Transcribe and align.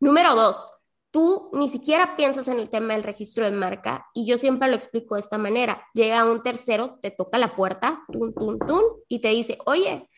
Número 0.00 0.34
dos, 0.34 0.72
tú 1.10 1.50
ni 1.52 1.68
siquiera 1.68 2.16
piensas 2.16 2.48
en 2.48 2.58
el 2.58 2.68
tema 2.68 2.94
del 2.94 3.02
registro 3.02 3.44
de 3.44 3.50
marca 3.50 4.06
y 4.14 4.26
yo 4.26 4.38
siempre 4.38 4.68
lo 4.68 4.76
explico 4.76 5.14
de 5.14 5.20
esta 5.20 5.38
manera. 5.38 5.86
Llega 5.94 6.24
un 6.24 6.42
tercero, 6.42 6.98
te 7.00 7.10
toca 7.10 7.38
la 7.38 7.56
puerta, 7.56 8.04
tum, 8.12 8.32
tum, 8.32 8.58
tum, 8.58 8.82
y 9.08 9.20
te 9.20 9.28
dice, 9.28 9.58
oye, 9.66 10.08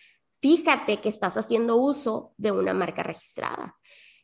fíjate 0.40 1.00
que 1.00 1.08
estás 1.08 1.36
haciendo 1.36 1.76
uso 1.76 2.34
de 2.36 2.52
una 2.52 2.74
marca 2.74 3.02
registrada. 3.02 3.76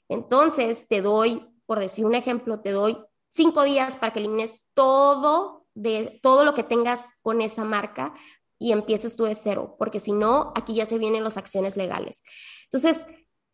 Entonces, 0.08 0.86
te 0.88 1.00
doy, 1.02 1.48
por 1.66 1.78
decir 1.78 2.04
un 2.04 2.14
ejemplo, 2.14 2.60
te 2.60 2.70
doy 2.70 2.98
cinco 3.30 3.62
días 3.62 3.96
para 3.96 4.12
que 4.12 4.20
elimines 4.20 4.62
todo 4.74 5.66
de 5.74 6.20
todo 6.22 6.44
lo 6.44 6.54
que 6.54 6.62
tengas 6.62 7.02
con 7.20 7.42
esa 7.42 7.62
marca 7.64 8.14
y 8.58 8.72
empieces 8.72 9.16
tú 9.16 9.24
de 9.24 9.34
cero, 9.34 9.76
porque 9.78 10.00
si 10.00 10.12
no, 10.12 10.52
aquí 10.54 10.74
ya 10.74 10.86
se 10.86 10.98
vienen 10.98 11.22
las 11.22 11.36
acciones 11.36 11.76
legales. 11.76 12.22
Entonces, 12.64 13.04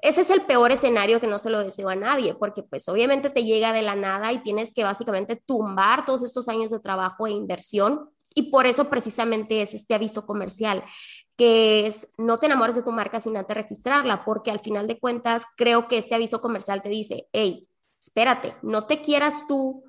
ese 0.02 0.22
es 0.22 0.30
el 0.30 0.42
peor 0.42 0.72
escenario 0.72 1.20
que 1.20 1.28
no 1.28 1.38
se 1.38 1.48
lo 1.48 1.62
deseo 1.62 1.88
a 1.88 1.94
nadie, 1.94 2.34
porque 2.34 2.64
pues 2.64 2.88
obviamente 2.88 3.30
te 3.30 3.44
llega 3.44 3.72
de 3.72 3.82
la 3.82 3.94
nada 3.94 4.32
y 4.32 4.42
tienes 4.42 4.74
que 4.74 4.82
básicamente 4.82 5.36
tumbar 5.36 6.04
todos 6.04 6.24
estos 6.24 6.48
años 6.48 6.72
de 6.72 6.80
trabajo 6.80 7.26
e 7.26 7.30
inversión 7.30 8.10
y 8.34 8.50
por 8.50 8.66
eso 8.66 8.90
precisamente 8.90 9.62
es 9.62 9.74
este 9.74 9.94
aviso 9.94 10.26
comercial, 10.26 10.82
que 11.36 11.86
es 11.86 12.08
no 12.18 12.38
te 12.38 12.46
enamores 12.46 12.74
de 12.74 12.82
tu 12.82 12.90
marca 12.90 13.20
sin 13.20 13.36
antes 13.36 13.56
registrarla, 13.56 14.24
porque 14.24 14.50
al 14.50 14.58
final 14.58 14.88
de 14.88 14.98
cuentas 14.98 15.44
creo 15.56 15.86
que 15.86 15.98
este 15.98 16.16
aviso 16.16 16.40
comercial 16.40 16.82
te 16.82 16.88
dice, 16.88 17.28
hey, 17.32 17.68
espérate, 18.00 18.56
no 18.62 18.86
te 18.86 19.02
quieras 19.02 19.46
tú 19.46 19.84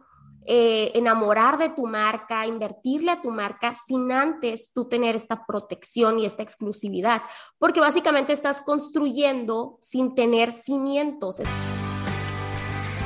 eh, 0.45 0.91
enamorar 0.95 1.57
de 1.57 1.70
tu 1.70 1.85
marca, 1.88 2.45
invertirle 2.45 3.11
a 3.11 3.21
tu 3.21 3.31
marca 3.31 3.73
sin 3.73 4.11
antes 4.11 4.71
tú 4.73 4.85
tener 4.85 5.16
esta 5.16 5.45
protección 5.45 6.19
y 6.19 6.25
esta 6.25 6.43
exclusividad, 6.43 7.21
porque 7.57 7.79
básicamente 7.79 8.33
estás 8.33 8.61
construyendo 8.61 9.77
sin 9.81 10.16
tener 10.16 10.52
cimientos. 10.52 11.41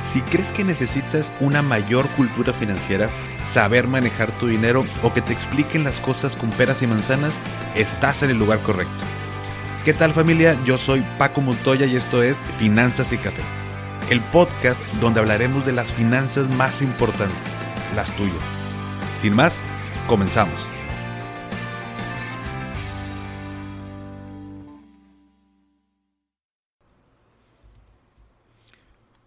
Si 0.02 0.22
crees 0.22 0.52
que 0.52 0.64
necesitas 0.64 1.32
una 1.40 1.60
mayor 1.60 2.08
cultura 2.16 2.52
financiera, 2.52 3.10
saber 3.44 3.86
manejar 3.86 4.30
tu 4.38 4.46
dinero 4.46 4.84
o 5.02 5.12
que 5.12 5.20
te 5.20 5.32
expliquen 5.32 5.84
las 5.84 6.00
cosas 6.00 6.34
con 6.34 6.50
peras 6.50 6.82
y 6.82 6.86
manzanas, 6.86 7.38
estás 7.74 8.22
en 8.22 8.30
el 8.30 8.38
lugar 8.38 8.58
correcto. 8.60 9.04
¿Qué 9.84 9.94
tal 9.94 10.12
familia? 10.12 10.58
Yo 10.64 10.78
soy 10.78 11.04
Paco 11.18 11.40
Montoya 11.40 11.86
y 11.86 11.96
esto 11.96 12.22
es 12.22 12.38
Finanzas 12.58 13.12
y 13.12 13.18
Café 13.18 13.42
el 14.10 14.22
podcast 14.22 14.80
donde 15.02 15.20
hablaremos 15.20 15.66
de 15.66 15.72
las 15.72 15.92
finanzas 15.92 16.48
más 16.48 16.80
importantes, 16.80 17.36
las 17.94 18.10
tuyas. 18.16 18.34
Sin 19.14 19.34
más, 19.34 19.62
comenzamos. 20.06 20.66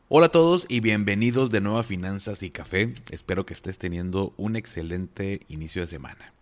Hola 0.09 0.25
a 0.25 0.29
todos 0.29 0.65
y 0.67 0.79
bienvenidos 0.79 1.51
de 1.51 1.61
nuevo 1.61 1.77
a 1.77 1.83
Finanzas 1.83 2.41
y 2.41 2.49
Café. 2.49 2.95
Espero 3.11 3.45
que 3.45 3.53
estés 3.53 3.77
teniendo 3.77 4.33
un 4.37 4.55
excelente 4.55 5.41
inicio 5.47 5.83
de 5.83 5.87
semana. 5.87 6.33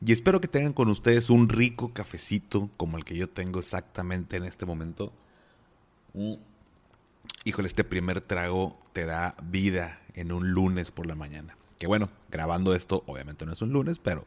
Y 0.00 0.12
espero 0.12 0.40
que 0.40 0.48
tengan 0.48 0.74
con 0.74 0.88
ustedes 0.88 1.28
un 1.28 1.48
rico 1.48 1.92
cafecito 1.92 2.70
como 2.76 2.98
el 2.98 3.04
que 3.04 3.16
yo 3.16 3.28
tengo 3.28 3.58
exactamente 3.58 4.36
en 4.36 4.44
este 4.44 4.64
momento. 4.64 5.12
Mm 6.14 6.34
híjole, 7.44 7.68
este 7.68 7.84
primer 7.84 8.22
trago 8.22 8.78
te 8.92 9.04
da 9.04 9.36
vida 9.42 10.00
en 10.14 10.32
un 10.32 10.52
lunes 10.52 10.90
por 10.90 11.06
la 11.06 11.14
mañana. 11.14 11.56
Que 11.78 11.86
bueno, 11.86 12.10
grabando 12.30 12.74
esto, 12.74 13.04
obviamente 13.06 13.44
no 13.44 13.52
es 13.52 13.62
un 13.62 13.72
lunes, 13.72 13.98
pero 13.98 14.26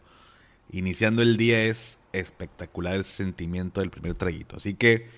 iniciando 0.72 1.22
el 1.24 1.38
día 1.38 1.64
es 1.64 2.00
espectacular 2.14 2.96
ese 2.96 3.12
sentimiento 3.12 3.80
del 3.82 3.90
primer 3.90 4.16
traguito. 4.16 4.58
Así 4.58 4.76
que 4.76 5.10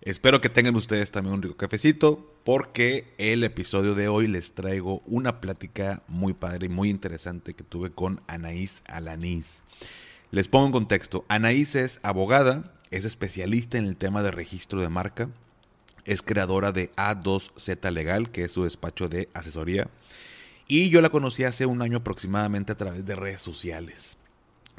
espero 0.00 0.40
que 0.40 0.48
tengan 0.48 0.76
ustedes 0.76 1.10
también 1.10 1.34
un 1.34 1.42
rico 1.42 1.56
cafecito, 1.56 2.34
porque 2.44 3.12
el 3.18 3.44
episodio 3.44 3.94
de 3.94 4.08
hoy 4.08 4.26
les 4.26 4.54
traigo 4.54 5.02
una 5.04 5.40
plática 5.40 6.02
muy 6.08 6.32
padre 6.32 6.66
y 6.66 6.70
muy 6.70 6.88
interesante 6.88 7.52
que 7.52 7.64
tuve 7.64 7.90
con 7.90 8.22
Anaís 8.26 8.82
Alanís. 8.86 9.62
Les 10.30 10.48
pongo 10.48 10.66
en 10.66 10.72
contexto. 10.72 11.26
Anaís 11.28 11.74
es 11.74 12.00
abogada, 12.02 12.72
es 12.90 13.04
especialista 13.04 13.76
en 13.76 13.84
el 13.84 13.96
tema 13.96 14.22
de 14.22 14.30
registro 14.30 14.80
de 14.80 14.88
marca, 14.88 15.28
es 16.08 16.22
creadora 16.22 16.72
de 16.72 16.90
A2Z 16.96 17.92
Legal, 17.92 18.30
que 18.30 18.44
es 18.44 18.52
su 18.52 18.64
despacho 18.64 19.08
de 19.08 19.28
asesoría. 19.34 19.88
Y 20.66 20.88
yo 20.88 21.00
la 21.00 21.10
conocí 21.10 21.44
hace 21.44 21.66
un 21.66 21.82
año 21.82 21.98
aproximadamente 21.98 22.72
a 22.72 22.76
través 22.76 23.04
de 23.06 23.14
redes 23.14 23.42
sociales. 23.42 24.16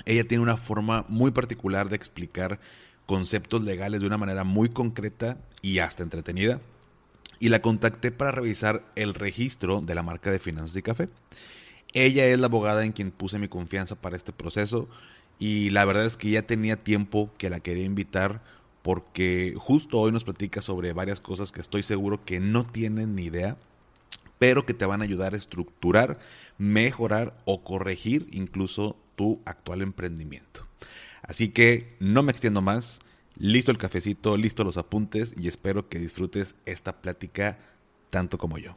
Ella 0.05 0.27
tiene 0.27 0.43
una 0.43 0.57
forma 0.57 1.05
muy 1.07 1.31
particular 1.31 1.89
de 1.89 1.95
explicar 1.95 2.59
conceptos 3.05 3.63
legales 3.63 4.01
de 4.01 4.07
una 4.07 4.17
manera 4.17 4.43
muy 4.43 4.69
concreta 4.69 5.37
y 5.61 5.79
hasta 5.79 6.03
entretenida. 6.03 6.61
Y 7.39 7.49
la 7.49 7.61
contacté 7.61 8.11
para 8.11 8.31
revisar 8.31 8.83
el 8.95 9.13
registro 9.13 9.81
de 9.81 9.95
la 9.95 10.03
marca 10.03 10.31
de 10.31 10.39
finanzas 10.39 10.75
y 10.77 10.81
café. 10.81 11.09
Ella 11.93 12.25
es 12.25 12.39
la 12.39 12.47
abogada 12.47 12.83
en 12.83 12.91
quien 12.91 13.11
puse 13.11 13.39
mi 13.39 13.47
confianza 13.47 13.95
para 13.95 14.17
este 14.17 14.31
proceso 14.31 14.89
y 15.39 15.69
la 15.69 15.85
verdad 15.85 16.05
es 16.05 16.17
que 16.17 16.29
ya 16.29 16.41
tenía 16.43 16.75
tiempo 16.83 17.31
que 17.37 17.49
la 17.49 17.61
quería 17.61 17.85
invitar 17.85 18.43
porque 18.81 19.53
justo 19.57 19.99
hoy 19.99 20.11
nos 20.11 20.23
platica 20.23 20.61
sobre 20.61 20.93
varias 20.93 21.19
cosas 21.19 21.51
que 21.51 21.61
estoy 21.61 21.83
seguro 21.83 22.23
que 22.23 22.39
no 22.39 22.65
tienen 22.65 23.15
ni 23.15 23.23
idea, 23.23 23.57
pero 24.37 24.65
que 24.65 24.73
te 24.73 24.85
van 24.85 25.01
a 25.01 25.03
ayudar 25.03 25.33
a 25.33 25.37
estructurar, 25.37 26.19
mejorar 26.57 27.37
o 27.45 27.63
corregir 27.63 28.27
incluso 28.31 28.95
tu 29.15 29.41
actual 29.45 29.81
emprendimiento. 29.81 30.65
Así 31.21 31.49
que 31.49 31.95
no 31.99 32.23
me 32.23 32.31
extiendo 32.31 32.61
más, 32.61 32.99
listo 33.37 33.71
el 33.71 33.77
cafecito, 33.77 34.37
listo 34.37 34.63
los 34.63 34.77
apuntes 34.77 35.35
y 35.37 35.47
espero 35.47 35.89
que 35.89 35.99
disfrutes 35.99 36.55
esta 36.65 37.01
plática 37.01 37.59
tanto 38.09 38.37
como 38.37 38.57
yo. 38.57 38.75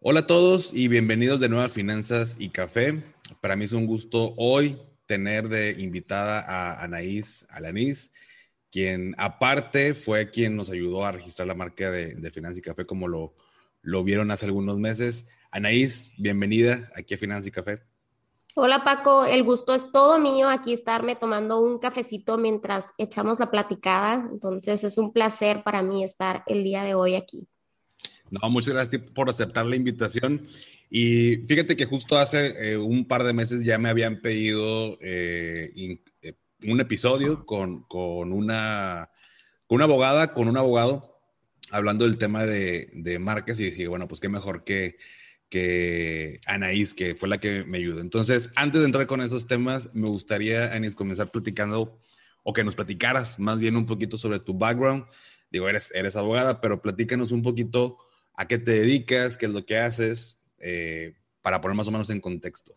Hola 0.00 0.20
a 0.20 0.26
todos 0.26 0.72
y 0.72 0.88
bienvenidos 0.88 1.40
de 1.40 1.48
nuevo 1.48 1.64
a 1.64 1.68
Finanzas 1.68 2.36
y 2.38 2.50
Café. 2.50 3.02
Para 3.40 3.56
mí 3.56 3.64
es 3.64 3.72
un 3.72 3.86
gusto 3.86 4.32
hoy 4.36 4.78
tener 5.08 5.48
de 5.48 5.74
invitada 5.78 6.40
a 6.46 6.84
Anaís 6.84 7.46
Alanís, 7.48 8.12
quien 8.70 9.14
aparte 9.16 9.94
fue 9.94 10.30
quien 10.30 10.54
nos 10.54 10.68
ayudó 10.70 11.04
a 11.06 11.12
registrar 11.12 11.48
la 11.48 11.54
marca 11.54 11.90
de, 11.90 12.14
de 12.14 12.52
y 12.54 12.60
Café 12.60 12.84
como 12.84 13.08
lo, 13.08 13.34
lo 13.80 14.04
vieron 14.04 14.30
hace 14.30 14.44
algunos 14.44 14.78
meses. 14.78 15.24
Anaís, 15.50 16.12
bienvenida 16.18 16.88
aquí 16.94 17.14
a 17.14 17.18
Finanza 17.18 17.48
y 17.48 17.52
Café. 17.52 17.80
Hola 18.54 18.84
Paco, 18.84 19.24
el 19.24 19.44
gusto 19.44 19.74
es 19.74 19.90
todo 19.92 20.18
mío 20.18 20.48
aquí 20.48 20.74
estarme 20.74 21.16
tomando 21.16 21.58
un 21.60 21.78
cafecito 21.78 22.36
mientras 22.36 22.92
echamos 22.98 23.38
la 23.38 23.50
platicada. 23.50 24.28
Entonces 24.30 24.84
es 24.84 24.98
un 24.98 25.12
placer 25.12 25.62
para 25.62 25.82
mí 25.82 26.04
estar 26.04 26.42
el 26.46 26.64
día 26.64 26.84
de 26.84 26.94
hoy 26.94 27.14
aquí. 27.14 27.48
No, 28.30 28.50
muchas 28.50 28.74
gracias 28.74 29.00
por 29.14 29.30
aceptar 29.30 29.64
la 29.64 29.76
invitación. 29.76 30.46
Y 30.90 31.36
fíjate 31.46 31.76
que 31.76 31.84
justo 31.84 32.18
hace 32.18 32.72
eh, 32.72 32.76
un 32.76 33.06
par 33.06 33.24
de 33.24 33.34
meses 33.34 33.64
ya 33.64 33.78
me 33.78 33.88
habían 33.88 34.20
pedido 34.20 34.98
eh, 35.00 35.70
eh, 36.22 36.34
un 36.62 36.80
episodio 36.80 37.44
con, 37.44 37.82
con, 37.82 38.32
una, 38.32 39.10
con 39.66 39.76
una 39.76 39.84
abogada, 39.84 40.32
con 40.32 40.48
un 40.48 40.56
abogado, 40.56 41.20
hablando 41.70 42.06
del 42.06 42.16
tema 42.16 42.46
de, 42.46 42.90
de 42.94 43.18
marcas 43.18 43.60
y 43.60 43.70
dije, 43.70 43.86
bueno, 43.86 44.08
pues 44.08 44.20
qué 44.20 44.28
mejor 44.28 44.64
que, 44.64 44.96
que 45.50 46.40
Anaís, 46.46 46.94
que 46.94 47.14
fue 47.14 47.28
la 47.28 47.38
que 47.38 47.64
me 47.64 47.78
ayudó. 47.78 48.00
Entonces, 48.00 48.50
antes 48.56 48.80
de 48.80 48.86
entrar 48.86 49.06
con 49.06 49.20
esos 49.20 49.46
temas, 49.46 49.94
me 49.94 50.08
gustaría, 50.08 50.72
Anaís, 50.74 50.94
comenzar 50.94 51.30
platicando 51.30 52.00
o 52.44 52.52
que 52.54 52.64
nos 52.64 52.74
platicaras 52.74 53.38
más 53.38 53.58
bien 53.58 53.76
un 53.76 53.84
poquito 53.84 54.16
sobre 54.16 54.40
tu 54.40 54.54
background. 54.54 55.04
Digo, 55.50 55.68
eres, 55.68 55.92
eres 55.94 56.16
abogada, 56.16 56.60
pero 56.60 56.80
platícanos 56.80 57.30
un 57.30 57.42
poquito 57.42 57.98
a 58.34 58.46
qué 58.46 58.58
te 58.58 58.70
dedicas, 58.72 59.36
qué 59.36 59.46
es 59.46 59.52
lo 59.52 59.66
que 59.66 59.78
haces, 59.78 60.37
eh, 60.60 61.14
para 61.42 61.60
poner 61.60 61.76
más 61.76 61.88
o 61.88 61.92
menos 61.92 62.10
en 62.10 62.20
contexto. 62.20 62.76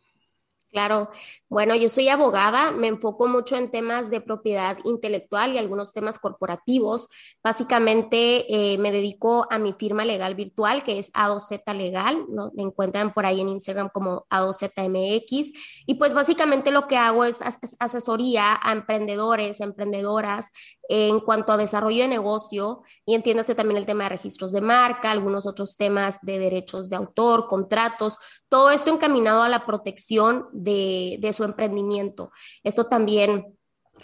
Claro, 0.71 1.09
bueno, 1.49 1.75
yo 1.75 1.89
soy 1.89 2.07
abogada, 2.07 2.71
me 2.71 2.87
enfoco 2.87 3.27
mucho 3.27 3.57
en 3.57 3.69
temas 3.69 4.09
de 4.09 4.21
propiedad 4.21 4.77
intelectual 4.85 5.51
y 5.51 5.57
algunos 5.57 5.91
temas 5.91 6.17
corporativos. 6.17 7.09
Básicamente 7.43 8.45
eh, 8.47 8.77
me 8.77 8.93
dedico 8.93 9.47
a 9.51 9.59
mi 9.59 9.73
firma 9.73 10.05
legal 10.05 10.33
virtual, 10.33 10.81
que 10.81 10.97
es 10.97 11.11
A2Z 11.11 11.75
Legal, 11.75 12.25
¿no? 12.29 12.53
me 12.55 12.63
encuentran 12.63 13.13
por 13.13 13.25
ahí 13.25 13.41
en 13.41 13.49
Instagram 13.49 13.89
como 13.89 14.25
A2ZMX. 14.29 15.51
Y 15.87 15.95
pues 15.95 16.13
básicamente 16.13 16.71
lo 16.71 16.87
que 16.87 16.95
hago 16.95 17.25
es 17.25 17.41
asesoría 17.79 18.57
a 18.63 18.71
emprendedores, 18.71 19.59
emprendedoras 19.59 20.51
en 20.93 21.21
cuanto 21.21 21.53
a 21.53 21.57
desarrollo 21.57 22.01
de 22.01 22.09
negocio 22.09 22.81
y 23.05 23.15
entiéndase 23.15 23.55
también 23.55 23.77
el 23.77 23.85
tema 23.85 24.03
de 24.03 24.09
registros 24.09 24.51
de 24.51 24.59
marca, 24.59 25.09
algunos 25.09 25.45
otros 25.45 25.77
temas 25.77 26.19
de 26.21 26.37
derechos 26.37 26.89
de 26.89 26.97
autor, 26.97 27.47
contratos, 27.47 28.17
todo 28.49 28.71
esto 28.71 28.89
encaminado 28.89 29.41
a 29.41 29.47
la 29.47 29.65
protección 29.65 30.49
de, 30.51 31.33
su 31.33 31.45
emprendimiento. 31.45 32.31
Esto 32.61 32.87
también 32.87 33.57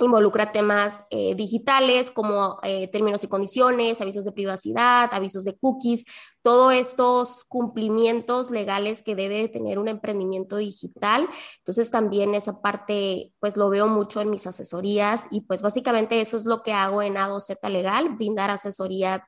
involucra 0.05 0.51
temas 0.51 1.03
eh, 1.09 1.35
digitales 1.35 2.11
como 2.11 2.59
eh, 2.63 2.87
términos 2.87 3.23
y 3.23 3.27
condiciones, 3.27 4.01
avisos 4.01 4.25
de 4.25 4.31
privacidad, 4.31 5.09
avisos 5.13 5.43
de 5.43 5.57
cookies, 5.57 6.05
todos 6.41 6.73
estos 6.73 7.43
cumplimientos 7.45 8.51
legales 8.51 9.01
que 9.01 9.15
debe 9.15 9.47
tener 9.47 9.79
un 9.79 9.87
emprendimiento 9.87 10.57
digital. 10.57 11.27
Entonces 11.59 11.91
también 11.91 12.35
esa 12.35 12.61
parte 12.61 13.33
pues 13.39 13.57
lo 13.57 13.69
veo 13.69 13.87
mucho 13.87 14.21
en 14.21 14.29
mis 14.29 14.47
asesorías 14.47 15.25
y 15.31 15.41
pues 15.41 15.61
básicamente 15.61 16.21
eso 16.21 16.37
es 16.37 16.45
lo 16.45 16.63
que 16.63 16.73
hago 16.73 17.01
en 17.01 17.15
A2Z 17.15 17.69
Legal, 17.69 18.15
brindar 18.15 18.49
asesoría 18.49 19.27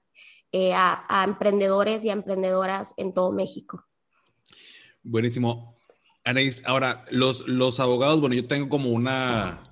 eh, 0.52 0.74
a, 0.74 1.24
emprendedores 1.28 2.04
y 2.04 2.10
a 2.10 2.14
emprendedoras 2.14 2.94
en 2.98 3.14
todo 3.14 3.32
México. 3.32 3.86
Buenísimo. 5.04 5.78
Anaís, 6.24 6.64
ahora, 6.66 7.06
los, 7.12 7.48
los 7.48 7.80
abogados, 7.80 8.20
bueno, 8.20 8.36
yo 8.36 8.44
tengo 8.48 8.68
como 8.68 8.90
una, 8.90 9.69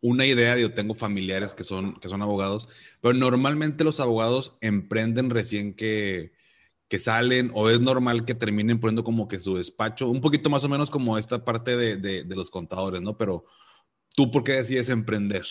una 0.00 0.26
idea, 0.26 0.56
yo 0.56 0.74
tengo 0.74 0.94
familiares 0.94 1.54
que 1.54 1.64
son, 1.64 1.98
que 2.00 2.08
son 2.08 2.22
abogados, 2.22 2.68
pero 3.00 3.14
normalmente 3.14 3.84
los 3.84 4.00
abogados 4.00 4.56
emprenden 4.60 5.30
recién 5.30 5.74
que, 5.74 6.32
que 6.88 6.98
salen 6.98 7.50
o 7.54 7.68
es 7.68 7.80
normal 7.80 8.24
que 8.24 8.34
terminen 8.34 8.80
poniendo 8.80 9.04
como 9.04 9.28
que 9.28 9.40
su 9.40 9.56
despacho, 9.56 10.08
un 10.08 10.20
poquito 10.20 10.50
más 10.50 10.64
o 10.64 10.68
menos 10.68 10.90
como 10.90 11.18
esta 11.18 11.44
parte 11.44 11.76
de, 11.76 11.96
de, 11.96 12.24
de 12.24 12.36
los 12.36 12.50
contadores, 12.50 13.00
¿no? 13.00 13.16
Pero 13.16 13.44
tú, 14.14 14.30
¿por 14.30 14.44
qué 14.44 14.52
decides 14.52 14.88
emprender? 14.88 15.44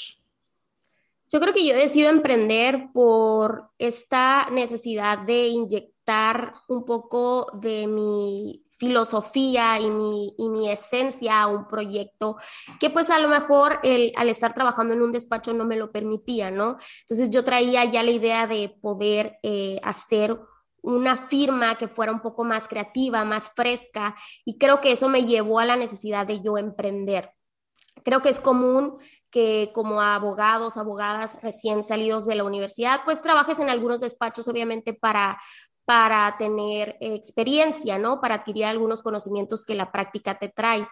Yo 1.30 1.42
creo 1.42 1.54
que 1.54 1.68
yo 1.68 1.76
decido 1.76 2.10
emprender 2.10 2.88
por 2.94 3.70
esta 3.78 4.48
necesidad 4.50 5.20
de 5.20 5.48
inyectar 5.48 6.54
un 6.70 6.86
poco 6.86 7.52
de 7.62 7.86
mi 7.86 8.64
filosofía 8.78 9.80
y 9.80 9.90
mi, 9.90 10.34
y 10.38 10.50
mi 10.50 10.70
esencia 10.70 11.42
a 11.42 11.48
un 11.48 11.68
proyecto 11.68 12.38
que 12.80 12.90
pues 12.90 13.10
a 13.10 13.20
lo 13.20 13.28
mejor 13.28 13.80
el, 13.84 14.14
al 14.16 14.30
estar 14.30 14.54
trabajando 14.54 14.94
en 14.94 15.02
un 15.02 15.12
despacho 15.12 15.54
no 15.54 15.66
me 15.66 15.76
lo 15.76 15.92
permitía, 15.92 16.52
¿no? 16.52 16.78
Entonces 17.02 17.30
yo 17.30 17.44
traía 17.44 17.86
ya 17.86 18.04
la 18.04 18.12
idea 18.12 18.48
de 18.48 18.70
poder 18.82 19.40
eh, 19.44 19.80
hacer 19.84 20.40
una 20.82 21.18
firma 21.18 21.76
que 21.76 21.88
fuera 21.88 22.12
un 22.12 22.22
poco 22.22 22.44
más 22.44 22.68
creativa, 22.68 23.26
más 23.26 23.52
fresca, 23.56 24.16
y 24.46 24.58
creo 24.58 24.80
que 24.80 24.94
eso 24.94 25.10
me 25.10 25.26
llevó 25.26 25.60
a 25.60 25.66
la 25.66 25.76
necesidad 25.76 26.26
de 26.26 26.40
yo 26.42 26.58
emprender. 26.58 27.32
Creo 28.04 28.22
que 28.22 28.30
es 28.30 28.40
común 28.40 28.98
que 29.30 29.72
como 29.74 30.02
abogados, 30.02 30.78
abogadas 30.78 31.42
recién 31.42 31.84
salidos 31.84 32.26
de 32.26 32.36
la 32.36 32.46
universidad, 32.46 33.02
pues 33.04 33.22
trabajes 33.22 33.60
en 33.60 33.70
algunos 33.70 34.00
despachos, 34.00 34.48
obviamente, 34.48 34.94
para, 34.94 35.38
para 35.88 36.36
tener 36.38 36.98
experiencia, 37.00 37.98
¿no? 37.98 38.20
Para 38.20 38.36
adquirir 38.36 38.66
algunos 38.66 39.02
conocimientos 39.02 39.64
que 39.64 39.74
la 39.74 39.90
práctica 39.90 40.38
te 40.38 40.50
trae. 40.50 40.86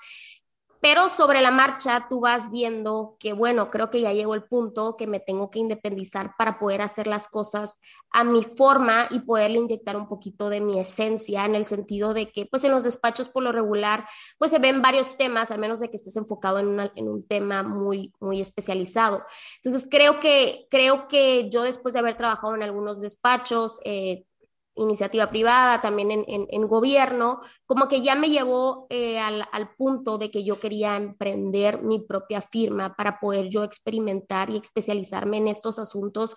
Pero 0.80 1.10
sobre 1.10 1.42
la 1.42 1.52
marcha 1.52 2.06
tú 2.10 2.22
vas 2.22 2.50
viendo 2.50 3.18
que, 3.20 3.34
bueno, 3.34 3.72
creo 3.72 3.90
que 3.90 4.00
ya 4.00 4.14
llegó 4.14 4.36
el 4.36 4.44
punto 4.44 4.96
que 4.96 5.06
me 5.06 5.20
tengo 5.20 5.50
que 5.50 5.60
independizar 5.60 6.36
para 6.38 6.60
poder 6.60 6.82
hacer 6.82 7.08
las 7.08 7.28
cosas 7.28 7.80
a 8.12 8.24
mi 8.24 8.44
forma 8.44 9.08
y 9.10 9.20
poderle 9.20 9.58
inyectar 9.58 9.98
un 9.98 10.08
poquito 10.08 10.48
de 10.48 10.62
mi 10.62 10.80
esencia 10.80 11.44
en 11.44 11.56
el 11.56 11.66
sentido 11.66 12.14
de 12.14 12.32
que, 12.32 12.46
pues 12.46 12.64
en 12.64 12.72
los 12.72 12.84
despachos 12.84 13.28
por 13.28 13.44
lo 13.44 13.52
regular, 13.52 14.06
pues 14.38 14.52
se 14.52 14.60
ven 14.60 14.82
varios 14.82 15.18
temas, 15.18 15.52
al 15.52 15.60
menos 15.60 15.82
de 15.82 15.90
que 15.90 15.98
estés 15.98 16.16
enfocado 16.16 16.60
en, 16.60 16.80
en 16.96 17.10
un 17.10 17.28
tema 17.28 17.64
muy, 17.64 18.14
muy 18.22 18.40
especializado. 18.40 19.26
Entonces, 19.62 19.90
creo 19.92 20.22
que, 20.22 20.68
creo 20.70 21.10
que 21.10 21.50
yo 21.50 21.64
después 21.64 21.94
de 21.94 22.00
haber 22.00 22.16
trabajado 22.16 22.56
en 22.56 22.64
algunos 22.64 23.02
despachos, 23.02 23.82
eh, 23.84 24.26
iniciativa 24.75 25.30
privada, 25.30 25.81
también 25.81 26.12
en, 26.12 26.25
en, 26.27 26.68
gobierno, 26.68 27.39
como 27.66 27.88
que 27.88 28.01
ya 28.01 28.16
me 28.16 28.30
llevó 28.30 28.88
eh, 28.89 29.19
al, 29.19 29.45
al, 29.51 29.74
punto 29.75 30.18
de 30.18 30.30
que 30.30 30.44
yo 30.44 30.60
quería 30.60 30.98
emprender 30.98 31.81
mi 31.81 32.00
propia 32.00 32.42
firma 32.42 32.95
para 32.95 33.19
poder 33.19 33.50
yo 33.50 33.63
experimentar 33.63 34.50
y 34.50 34.57
especializarme 34.57 35.38
en 35.38 35.48
estos 35.48 35.80
asuntos 35.80 36.36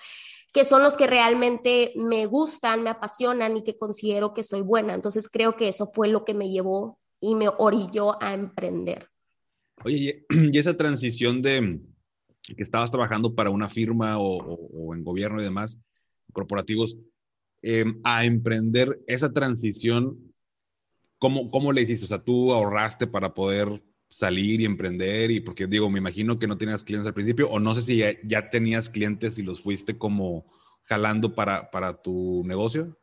que 0.52 0.64
son 0.64 0.82
los 0.82 0.96
que 0.96 1.06
realmente 1.06 1.92
me 1.96 2.26
gustan, 2.26 2.82
me 2.82 2.90
apasionan 2.90 3.56
y 3.56 3.62
que 3.62 3.76
considero 3.76 4.32
que 4.32 4.42
soy 4.42 4.62
buena. 4.62 4.94
Entonces 4.94 5.28
creo 5.28 5.56
que 5.56 5.68
eso 5.68 5.90
fue 5.92 6.08
lo 6.08 6.24
que 6.24 6.34
me 6.34 6.50
llevó 6.50 6.98
y 7.20 7.34
me 7.34 7.48
orilló 7.58 8.22
a 8.22 8.34
emprender. 8.34 9.08
Oye, 9.84 10.24
y 10.30 10.58
esa 10.58 10.76
transición 10.76 11.42
de 11.42 11.80
que 12.56 12.62
estabas 12.62 12.90
trabajando 12.90 13.34
para 13.34 13.50
una 13.50 13.68
firma 13.68 14.18
o, 14.18 14.38
o, 14.38 14.54
o 14.72 14.94
en 14.94 15.04
gobierno 15.04 15.40
y 15.40 15.44
demás, 15.44 15.78
corporativos, 16.32 16.96
eh, 17.62 17.84
a 18.04 18.24
emprender 18.24 19.00
esa 19.06 19.32
transición, 19.32 20.32
¿cómo, 21.18 21.50
¿cómo 21.50 21.72
le 21.72 21.82
hiciste? 21.82 22.04
O 22.04 22.08
sea, 22.08 22.22
tú 22.22 22.52
ahorraste 22.52 23.06
para 23.06 23.34
poder 23.34 23.82
salir 24.08 24.60
y 24.60 24.64
emprender 24.64 25.30
y 25.30 25.40
porque 25.40 25.66
digo, 25.66 25.90
me 25.90 25.98
imagino 25.98 26.38
que 26.38 26.46
no 26.46 26.56
tenías 26.56 26.82
clientes 26.82 27.06
al 27.06 27.14
principio 27.14 27.50
o 27.50 27.60
no 27.60 27.74
sé 27.74 27.82
si 27.82 28.02
ya, 28.24 28.50
tenías 28.50 28.88
clientes 28.88 29.38
y 29.38 29.42
los 29.42 29.60
fuiste 29.60 29.98
como 29.98 30.46
jalando 30.84 31.34
para, 31.34 31.70
para 31.70 32.00
tu 32.00 32.42
negocio. 32.46 32.96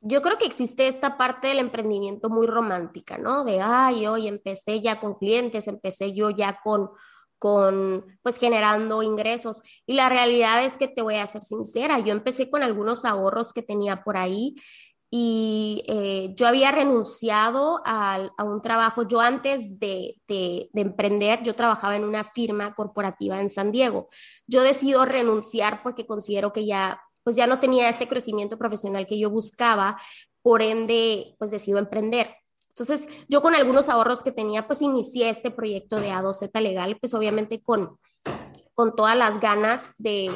Yo 0.00 0.22
creo 0.22 0.38
que 0.38 0.46
existe 0.46 0.86
esta 0.86 1.16
parte 1.16 1.48
del 1.48 1.58
emprendimiento 1.58 2.28
muy 2.28 2.46
romántica, 2.46 3.18
¿no? 3.18 3.44
De, 3.44 3.60
ay, 3.60 4.06
hoy 4.06 4.28
empecé 4.28 4.80
ya 4.80 5.00
con 5.00 5.14
clientes, 5.14 5.66
empecé 5.66 6.12
yo 6.12 6.30
ya 6.30 6.60
con 6.62 6.90
con 7.38 8.18
pues 8.22 8.38
generando 8.38 9.02
ingresos. 9.02 9.62
Y 9.86 9.94
la 9.94 10.08
realidad 10.08 10.64
es 10.64 10.78
que 10.78 10.88
te 10.88 11.02
voy 11.02 11.16
a 11.16 11.26
ser 11.26 11.42
sincera, 11.42 11.98
yo 12.00 12.12
empecé 12.12 12.50
con 12.50 12.62
algunos 12.62 13.04
ahorros 13.04 13.52
que 13.52 13.62
tenía 13.62 14.02
por 14.02 14.16
ahí 14.16 14.56
y 15.10 15.84
eh, 15.86 16.34
yo 16.34 16.48
había 16.48 16.72
renunciado 16.72 17.80
a, 17.84 18.28
a, 18.36 18.44
un 18.44 18.60
trabajo, 18.60 19.06
yo 19.06 19.20
antes 19.20 19.78
de, 19.78 20.20
de, 20.26 20.68
de, 20.72 20.80
emprender, 20.80 21.42
yo 21.44 21.54
trabajaba 21.54 21.94
en 21.94 22.04
una 22.04 22.24
firma 22.24 22.74
corporativa 22.74 23.40
en 23.40 23.48
San 23.48 23.70
Diego. 23.70 24.08
Yo 24.46 24.62
decido 24.62 25.04
renunciar 25.04 25.82
porque 25.82 26.06
considero 26.06 26.52
que 26.52 26.66
ya, 26.66 27.00
pues 27.22 27.36
ya 27.36 27.46
no 27.46 27.60
tenía 27.60 27.88
este 27.88 28.08
crecimiento 28.08 28.58
profesional 28.58 29.06
que 29.06 29.18
yo 29.18 29.30
buscaba, 29.30 29.96
por 30.42 30.60
ende, 30.60 31.36
pues 31.38 31.50
decido 31.50 31.78
emprender. 31.78 32.34
Entonces, 32.78 33.08
yo 33.26 33.40
con 33.40 33.54
algunos 33.54 33.88
ahorros 33.88 34.22
que 34.22 34.32
tenía, 34.32 34.66
pues 34.66 34.82
inicié 34.82 35.30
este 35.30 35.50
proyecto 35.50 35.96
de 35.96 36.10
A2Z 36.10 36.60
Legal, 36.60 36.98
pues 37.00 37.14
obviamente 37.14 37.62
con, 37.62 37.98
con 38.74 38.94
todas 38.94 39.16
las 39.16 39.40
ganas 39.40 39.94
de, 39.96 40.30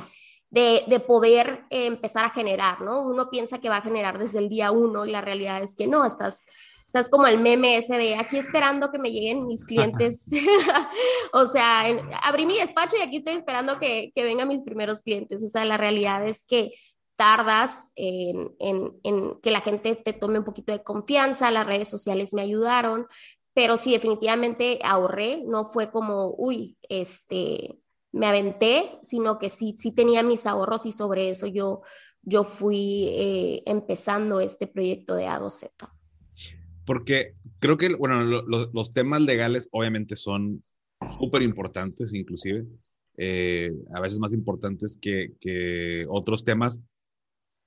de, 0.48 0.82
de 0.86 1.00
poder 1.00 1.66
eh, 1.68 1.84
empezar 1.84 2.24
a 2.24 2.30
generar, 2.30 2.80
¿no? 2.80 3.06
Uno 3.06 3.28
piensa 3.28 3.58
que 3.58 3.68
va 3.68 3.76
a 3.76 3.82
generar 3.82 4.18
desde 4.18 4.38
el 4.38 4.48
día 4.48 4.70
uno 4.70 5.04
y 5.04 5.10
la 5.10 5.20
realidad 5.20 5.62
es 5.62 5.76
que 5.76 5.86
no, 5.86 6.06
estás, 6.06 6.42
estás 6.86 7.10
como 7.10 7.26
el 7.26 7.38
meme 7.38 7.76
ese 7.76 7.98
de 7.98 8.16
aquí 8.16 8.38
esperando 8.38 8.90
que 8.90 8.98
me 8.98 9.12
lleguen 9.12 9.46
mis 9.46 9.66
clientes. 9.66 10.26
o 11.34 11.44
sea, 11.44 11.82
abrí 12.22 12.46
mi 12.46 12.56
despacho 12.58 12.96
y 12.96 13.02
aquí 13.02 13.18
estoy 13.18 13.34
esperando 13.34 13.78
que, 13.78 14.12
que 14.14 14.24
vengan 14.24 14.48
mis 14.48 14.62
primeros 14.62 15.02
clientes. 15.02 15.44
O 15.44 15.48
sea, 15.48 15.66
la 15.66 15.76
realidad 15.76 16.26
es 16.26 16.42
que 16.42 16.72
tardas 17.20 17.92
en, 17.96 18.48
que 19.42 19.50
la 19.50 19.60
gente 19.60 19.94
te 19.94 20.14
tome 20.14 20.38
un 20.38 20.44
poquito 20.46 20.72
de 20.72 20.82
confianza, 20.82 21.50
las 21.50 21.66
redes 21.66 21.86
sociales 21.86 22.32
me 22.32 22.40
ayudaron, 22.40 23.08
pero 23.52 23.76
sí, 23.76 23.92
definitivamente 23.92 24.78
ahorré, 24.82 25.42
no 25.46 25.66
fue 25.66 25.90
como, 25.90 26.34
uy, 26.38 26.78
este, 26.88 27.78
me 28.10 28.24
aventé, 28.24 28.98
sino 29.02 29.38
que 29.38 29.50
sí, 29.50 29.74
sí 29.76 29.92
tenía 29.92 30.22
mis 30.22 30.46
ahorros 30.46 30.86
y 30.86 30.92
sobre 30.92 31.28
eso 31.28 31.46
yo, 31.46 31.82
yo 32.22 32.42
fui 32.42 33.08
eh, 33.10 33.62
empezando 33.66 34.40
este 34.40 34.66
proyecto 34.66 35.14
de 35.14 35.26
A2Z. 35.26 35.72
Porque 36.86 37.34
creo 37.58 37.76
que, 37.76 37.94
bueno, 37.96 38.24
los 38.24 38.90
temas 38.92 39.20
legales 39.20 39.68
obviamente 39.72 40.16
son 40.16 40.64
súper 41.18 41.42
importantes, 41.42 42.14
inclusive, 42.14 42.64
eh, 43.18 43.72
a 43.92 44.00
veces 44.00 44.18
más 44.18 44.32
importantes 44.32 44.96
que, 44.98 45.34
que 45.38 46.06
otros 46.08 46.46
temas, 46.46 46.80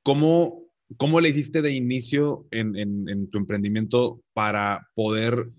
¿Cómo, 0.04 0.68
cómo 0.98 1.22
le 1.22 1.30
hiciste 1.30 1.62
de 1.62 1.72
inicio 1.72 2.46
en, 2.52 2.76
en, 2.78 3.30
tu 3.30 3.38
emprendimiento 3.38 4.22
para 4.34 4.90
poder 4.96 5.50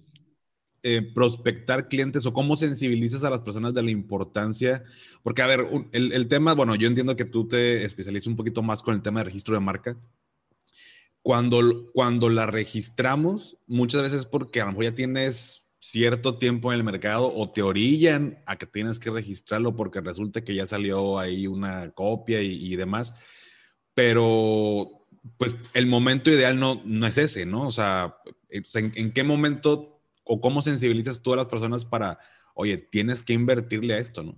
eh, 0.82 1.00
prospectar 1.14 1.88
clientes 1.88 2.26
o 2.26 2.34
cómo 2.34 2.54
sensibilizas 2.54 3.24
a 3.24 3.30
las 3.30 3.40
personas 3.40 3.72
de 3.72 3.82
la 3.82 3.90
importancia? 3.90 4.84
Porque, 5.22 5.40
a 5.40 5.46
ver, 5.46 5.66
el, 5.92 6.12
el, 6.12 6.28
tema, 6.28 6.54
bueno, 6.54 6.74
yo 6.74 6.86
entiendo 6.86 7.16
que 7.16 7.24
tú 7.24 7.48
te 7.48 7.84
especializas 7.84 8.26
un 8.26 8.36
poquito 8.36 8.62
más 8.62 8.82
con 8.82 8.94
el 8.94 9.02
tema 9.02 9.20
de 9.20 9.24
registro 9.24 9.54
de 9.54 9.60
marca. 9.60 9.96
Cuando, 11.22 11.90
cuando 11.94 12.28
la 12.28 12.46
registramos, 12.46 13.56
muchas 13.66 14.02
veces 14.02 14.26
porque 14.26 14.60
a 14.60 14.66
lo 14.66 14.72
mejor 14.72 14.84
ya 14.84 14.94
tienes 14.94 15.66
cierto 15.78 16.36
tiempo 16.36 16.70
en 16.70 16.78
el 16.78 16.84
mercado 16.84 17.34
o 17.34 17.50
te 17.50 17.62
orillan 17.62 18.42
a 18.44 18.56
que 18.56 18.66
tienes 18.66 18.98
que 18.98 19.10
registrarlo 19.10 19.74
porque 19.74 20.02
resulta 20.02 20.44
que 20.44 20.54
ya 20.54 20.66
salió 20.66 21.18
ahí 21.18 21.46
una 21.46 21.90
copia 21.92 22.42
y, 22.42 22.72
y 22.72 22.76
demás 22.76 23.14
pero 23.94 25.06
pues 25.38 25.58
el 25.72 25.86
momento 25.86 26.30
ideal 26.30 26.58
no, 26.58 26.82
no 26.84 27.06
es 27.06 27.18
ese, 27.18 27.46
¿no? 27.46 27.66
O 27.66 27.70
sea, 27.70 28.18
eh, 28.50 28.62
¿en, 28.74 29.12
qué 29.12 29.24
momento 29.24 30.00
o 30.24 30.40
cómo 30.40 30.62
sensibilizas 30.62 31.22
tú 31.22 31.32
a 31.32 31.36
las 31.36 31.46
personas 31.46 31.84
para, 31.84 32.18
oye, 32.54 32.76
tienes 32.78 33.22
que 33.22 33.32
invertirle 33.32 33.94
a 33.94 33.98
esto, 33.98 34.22
¿no? 34.22 34.36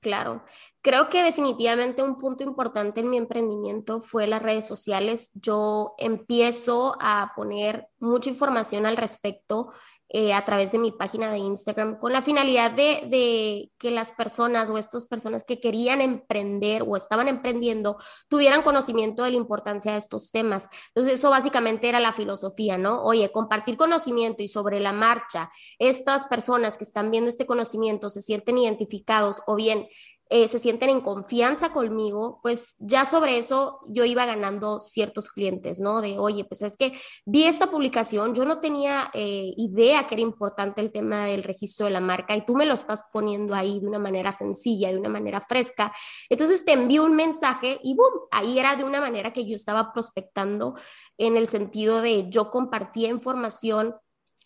Claro, 0.00 0.44
creo 0.82 1.08
que 1.08 1.24
definitivamente 1.24 2.02
un 2.02 2.18
punto 2.18 2.44
importante 2.44 3.00
en 3.00 3.10
mi 3.10 3.16
emprendimiento 3.16 4.00
fue 4.00 4.28
las 4.28 4.42
redes 4.42 4.66
sociales. 4.66 5.32
Yo 5.34 5.94
empiezo 5.98 6.96
a 7.00 7.32
poner 7.34 7.88
mucha 7.98 8.30
información 8.30 8.86
al 8.86 8.96
respecto 8.96 9.72
eh, 10.08 10.32
a 10.32 10.44
través 10.44 10.72
de 10.72 10.78
mi 10.78 10.92
página 10.92 11.30
de 11.32 11.38
Instagram 11.38 11.98
con 11.98 12.12
la 12.12 12.22
finalidad 12.22 12.70
de, 12.70 13.06
de, 13.08 13.72
que 13.78 13.90
las 13.90 14.12
personas 14.12 14.70
o 14.70 14.78
estas 14.78 15.04
personas 15.04 15.42
que 15.42 15.60
querían 15.60 16.00
emprender 16.00 16.84
o 16.86 16.96
estaban 16.96 17.26
emprendiendo 17.26 17.96
tuvieran 18.28 18.62
conocimiento 18.62 19.24
de 19.24 19.32
la 19.32 19.36
importancia 19.36 19.92
de 19.92 19.98
estos 19.98 20.30
temas. 20.30 20.68
Entonces, 20.88 21.14
eso 21.14 21.30
básicamente 21.30 21.88
era 21.88 21.98
la 21.98 22.12
filosofía, 22.12 22.78
¿no? 22.78 23.02
Oye, 23.02 23.32
compartir 23.32 23.76
conocimiento 23.76 24.42
y 24.42 24.48
sobre 24.48 24.78
la 24.78 24.92
marcha, 24.92 25.50
estas 25.78 26.26
personas 26.26 26.78
que 26.78 26.84
están 26.84 27.10
viendo 27.10 27.28
este 27.28 27.46
conocimiento 27.46 28.08
se 28.08 28.22
sienten 28.22 28.58
identificados 28.58 29.42
o 29.46 29.56
bien 29.56 29.88
eh, 30.28 30.48
se 30.48 30.58
sienten 30.58 30.90
en 30.90 31.00
confianza 31.00 31.72
conmigo, 31.72 32.40
pues 32.42 32.76
ya 32.80 33.04
sobre 33.04 33.38
eso 33.38 33.78
yo 33.88 34.04
iba 34.04 34.26
ganando 34.26 34.80
ciertos 34.80 35.30
clientes, 35.30 35.80
¿no? 35.80 36.00
De, 36.00 36.18
oye, 36.18 36.44
pues 36.44 36.62
es 36.62 36.76
que 36.76 36.98
vi 37.24 37.44
esta 37.44 37.70
publicación, 37.70 38.34
yo 38.34 38.44
no 38.44 38.58
tenía 38.58 39.10
eh, 39.14 39.52
idea 39.56 40.06
que 40.06 40.16
era 40.16 40.22
importante 40.22 40.80
el 40.80 40.90
tema 40.90 41.26
del 41.26 41.44
registro 41.44 41.86
de 41.86 41.92
la 41.92 42.00
marca 42.00 42.34
y 42.34 42.44
tú 42.44 42.56
me 42.56 42.66
lo 42.66 42.74
estás 42.74 43.04
poniendo 43.12 43.54
ahí 43.54 43.78
de 43.78 43.86
una 43.86 44.00
manera 44.00 44.32
sencilla, 44.32 44.90
de 44.90 44.98
una 44.98 45.08
manera 45.08 45.40
fresca. 45.40 45.92
Entonces 46.28 46.64
te 46.64 46.72
envío 46.72 47.04
un 47.04 47.14
mensaje 47.14 47.78
y 47.82 47.94
boom, 47.94 48.12
ahí 48.32 48.58
era 48.58 48.74
de 48.74 48.84
una 48.84 49.00
manera 49.00 49.32
que 49.32 49.46
yo 49.46 49.54
estaba 49.54 49.92
prospectando 49.92 50.74
en 51.18 51.36
el 51.36 51.46
sentido 51.46 52.02
de 52.02 52.28
yo 52.28 52.50
compartía 52.50 53.08
información 53.08 53.94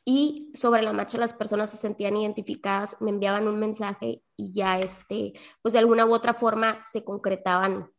y 0.05 0.51
sobre 0.55 0.83
la 0.83 0.93
marcha 0.93 1.19
las 1.19 1.35
personas 1.35 1.71
se 1.71 1.77
sentían 1.77 2.17
identificadas, 2.17 2.97
me 3.01 3.11
enviaban 3.11 3.49
un 3.49 3.59
mensaje 3.59 4.23
y 4.37 4.53
ya 4.53 4.81
este, 4.81 5.33
pues 5.63 5.73
de 5.73 5.79
alguna 5.79 6.07
u 6.07 6.15
otra 6.15 6.35
forma 6.35 6.83
se 6.91 7.05
concretaban, 7.05 7.91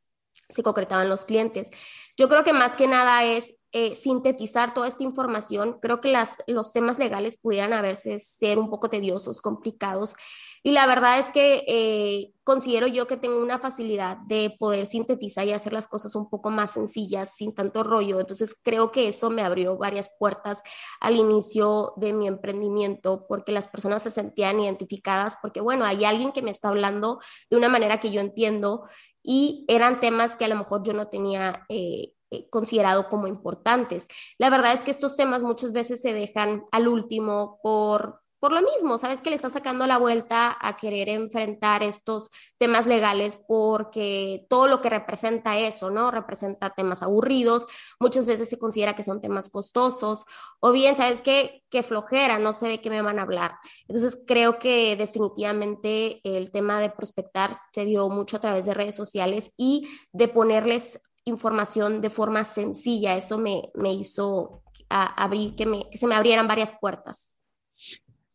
se 0.49 0.63
concretaban 0.63 1.09
los 1.09 1.25
clientes. 1.25 1.69
Yo 2.17 2.27
creo 2.27 2.43
que 2.43 2.53
más 2.53 2.73
que 2.73 2.87
nada 2.87 3.23
es 3.23 3.55
eh, 3.73 3.95
sintetizar 3.95 4.73
toda 4.73 4.87
esta 4.87 5.03
información. 5.03 5.79
Creo 5.81 6.01
que 6.01 6.11
las, 6.11 6.35
los 6.47 6.73
temas 6.73 6.99
legales 6.99 7.37
pudieran 7.37 7.73
a 7.73 7.81
veces 7.81 8.27
ser 8.27 8.59
un 8.59 8.69
poco 8.69 8.89
tediosos, 8.89 9.39
complicados. 9.39 10.15
Y 10.63 10.73
la 10.73 10.85
verdad 10.85 11.17
es 11.17 11.31
que 11.31 11.63
eh, 11.67 12.33
considero 12.43 12.85
yo 12.85 13.07
que 13.07 13.17
tengo 13.17 13.41
una 13.41 13.57
facilidad 13.59 14.17
de 14.27 14.55
poder 14.59 14.85
sintetizar 14.85 15.47
y 15.47 15.53
hacer 15.53 15.73
las 15.73 15.87
cosas 15.87 16.13
un 16.15 16.29
poco 16.29 16.51
más 16.51 16.71
sencillas, 16.71 17.33
sin 17.35 17.55
tanto 17.55 17.83
rollo. 17.83 18.19
Entonces 18.19 18.55
creo 18.61 18.91
que 18.91 19.07
eso 19.07 19.29
me 19.29 19.41
abrió 19.41 19.77
varias 19.77 20.11
puertas 20.19 20.61
al 20.99 21.15
inicio 21.15 21.93
de 21.95 22.13
mi 22.13 22.27
emprendimiento, 22.27 23.25
porque 23.27 23.51
las 23.51 23.67
personas 23.67 24.03
se 24.03 24.11
sentían 24.11 24.59
identificadas, 24.59 25.37
porque 25.41 25.61
bueno, 25.61 25.85
hay 25.85 26.05
alguien 26.05 26.31
que 26.31 26.43
me 26.43 26.51
está 26.51 26.67
hablando 26.69 27.19
de 27.49 27.57
una 27.57 27.69
manera 27.69 27.99
que 27.99 28.11
yo 28.11 28.21
entiendo 28.21 28.83
y 29.23 29.65
eran 29.67 29.99
temas 29.99 30.35
que 30.35 30.45
a 30.45 30.49
lo 30.49 30.57
mejor 30.57 30.83
yo 30.83 30.93
no 30.93 31.07
tenía. 31.07 31.65
Eh, 31.69 32.13
considerado 32.49 33.09
como 33.09 33.27
importantes. 33.27 34.07
La 34.37 34.49
verdad 34.49 34.73
es 34.73 34.83
que 34.83 34.91
estos 34.91 35.15
temas 35.15 35.43
muchas 35.43 35.71
veces 35.71 36.01
se 36.01 36.13
dejan 36.13 36.63
al 36.71 36.87
último 36.87 37.59
por, 37.61 38.21
por 38.41 38.53
lo 38.53 38.61
mismo, 38.63 38.97
sabes 38.97 39.21
que 39.21 39.29
le 39.29 39.35
está 39.35 39.51
sacando 39.51 39.85
la 39.85 39.99
vuelta 39.99 40.57
a 40.59 40.75
querer 40.75 41.09
enfrentar 41.09 41.83
estos 41.83 42.31
temas 42.57 42.87
legales 42.87 43.37
porque 43.47 44.47
todo 44.49 44.65
lo 44.65 44.81
que 44.81 44.89
representa 44.89 45.59
eso, 45.59 45.91
¿no? 45.91 46.09
Representa 46.09 46.71
temas 46.71 47.03
aburridos, 47.03 47.67
muchas 47.99 48.25
veces 48.25 48.49
se 48.49 48.57
considera 48.57 48.95
que 48.95 49.03
son 49.03 49.21
temas 49.21 49.51
costosos, 49.51 50.25
o 50.59 50.71
bien, 50.71 50.95
sabes 50.95 51.21
que, 51.21 51.63
que 51.69 51.83
flojera, 51.83 52.39
no 52.39 52.51
sé 52.53 52.67
de 52.67 52.81
qué 52.81 52.89
me 52.89 53.03
van 53.03 53.19
a 53.19 53.23
hablar. 53.23 53.57
Entonces, 53.87 54.23
creo 54.25 54.57
que 54.57 54.95
definitivamente 54.95 56.19
el 56.23 56.49
tema 56.49 56.81
de 56.81 56.89
prospectar 56.89 57.59
se 57.71 57.85
dio 57.85 58.09
mucho 58.09 58.37
a 58.37 58.41
través 58.41 58.65
de 58.65 58.73
redes 58.73 58.95
sociales 58.95 59.51
y 59.55 59.87
de 60.13 60.27
ponerles 60.27 60.99
información 61.25 62.01
de 62.01 62.09
forma 62.09 62.43
sencilla. 62.43 63.15
Eso 63.15 63.37
me, 63.37 63.69
me 63.75 63.93
hizo 63.93 64.63
abrir, 64.89 65.55
que, 65.55 65.87
se 65.93 66.07
me 66.07 66.15
abrieran 66.15 66.47
varias 66.47 66.73
puertas. 66.79 67.35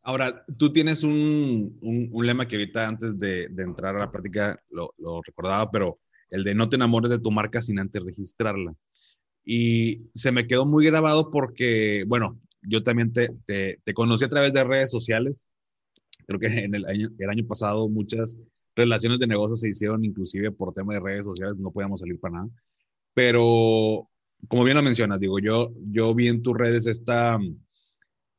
Ahora, 0.02 0.44
tú 0.56 0.72
tienes 0.72 1.02
un, 1.02 1.78
un, 1.80 2.26
lema 2.26 2.46
que 2.46 2.56
ahorita 2.56 2.86
antes 2.86 3.18
de, 3.18 3.44
entrar 3.58 3.96
a 3.96 3.98
la 3.98 4.12
práctica 4.12 4.58
lo, 4.70 4.94
lo, 4.98 5.20
recordaba, 5.22 5.68
pero 5.70 5.98
el 6.30 6.44
de 6.44 6.54
no 6.54 6.68
te 6.68 6.76
enamores 6.76 7.10
de 7.10 7.18
tu 7.18 7.30
marca 7.30 7.60
sin 7.60 7.78
antes 7.80 8.02
registrarla. 8.04 8.72
Y 9.44 10.08
se 10.14 10.30
me 10.30 10.46
quedó 10.46 10.64
muy 10.64 10.86
grabado 10.86 11.30
porque, 11.30 12.04
bueno, 12.06 12.40
yo 12.62 12.82
también 12.84 13.12
te, 13.12 13.30
te, 13.44 13.80
te 13.84 13.94
conocí 13.94 14.24
a 14.24 14.28
través 14.28 14.52
de 14.52 14.64
redes 14.64 14.90
sociales. 14.90 15.34
Creo 16.26 16.38
que 16.38 16.46
en 16.46 16.74
el 16.74 16.86
año, 16.86 17.10
el 17.18 17.30
año 17.30 17.46
pasado 17.46 17.88
muchas 17.88 18.36
relaciones 18.76 19.18
de 19.18 19.26
negocios 19.26 19.60
se 19.60 19.70
hicieron 19.70 20.04
inclusive 20.04 20.52
por 20.52 20.74
tema 20.74 20.94
de 20.94 21.00
redes 21.00 21.24
sociales, 21.24 21.56
no 21.56 21.72
podíamos 21.72 22.00
salir 22.00 22.20
para 22.20 22.34
nada. 22.34 22.48
Pero, 23.16 24.10
como 24.46 24.64
bien 24.64 24.76
lo 24.76 24.82
mencionas, 24.82 25.18
digo, 25.18 25.38
yo, 25.38 25.72
yo 25.88 26.14
vi 26.14 26.28
en 26.28 26.42
tus 26.42 26.54
redes 26.54 26.86
esta, 26.86 27.38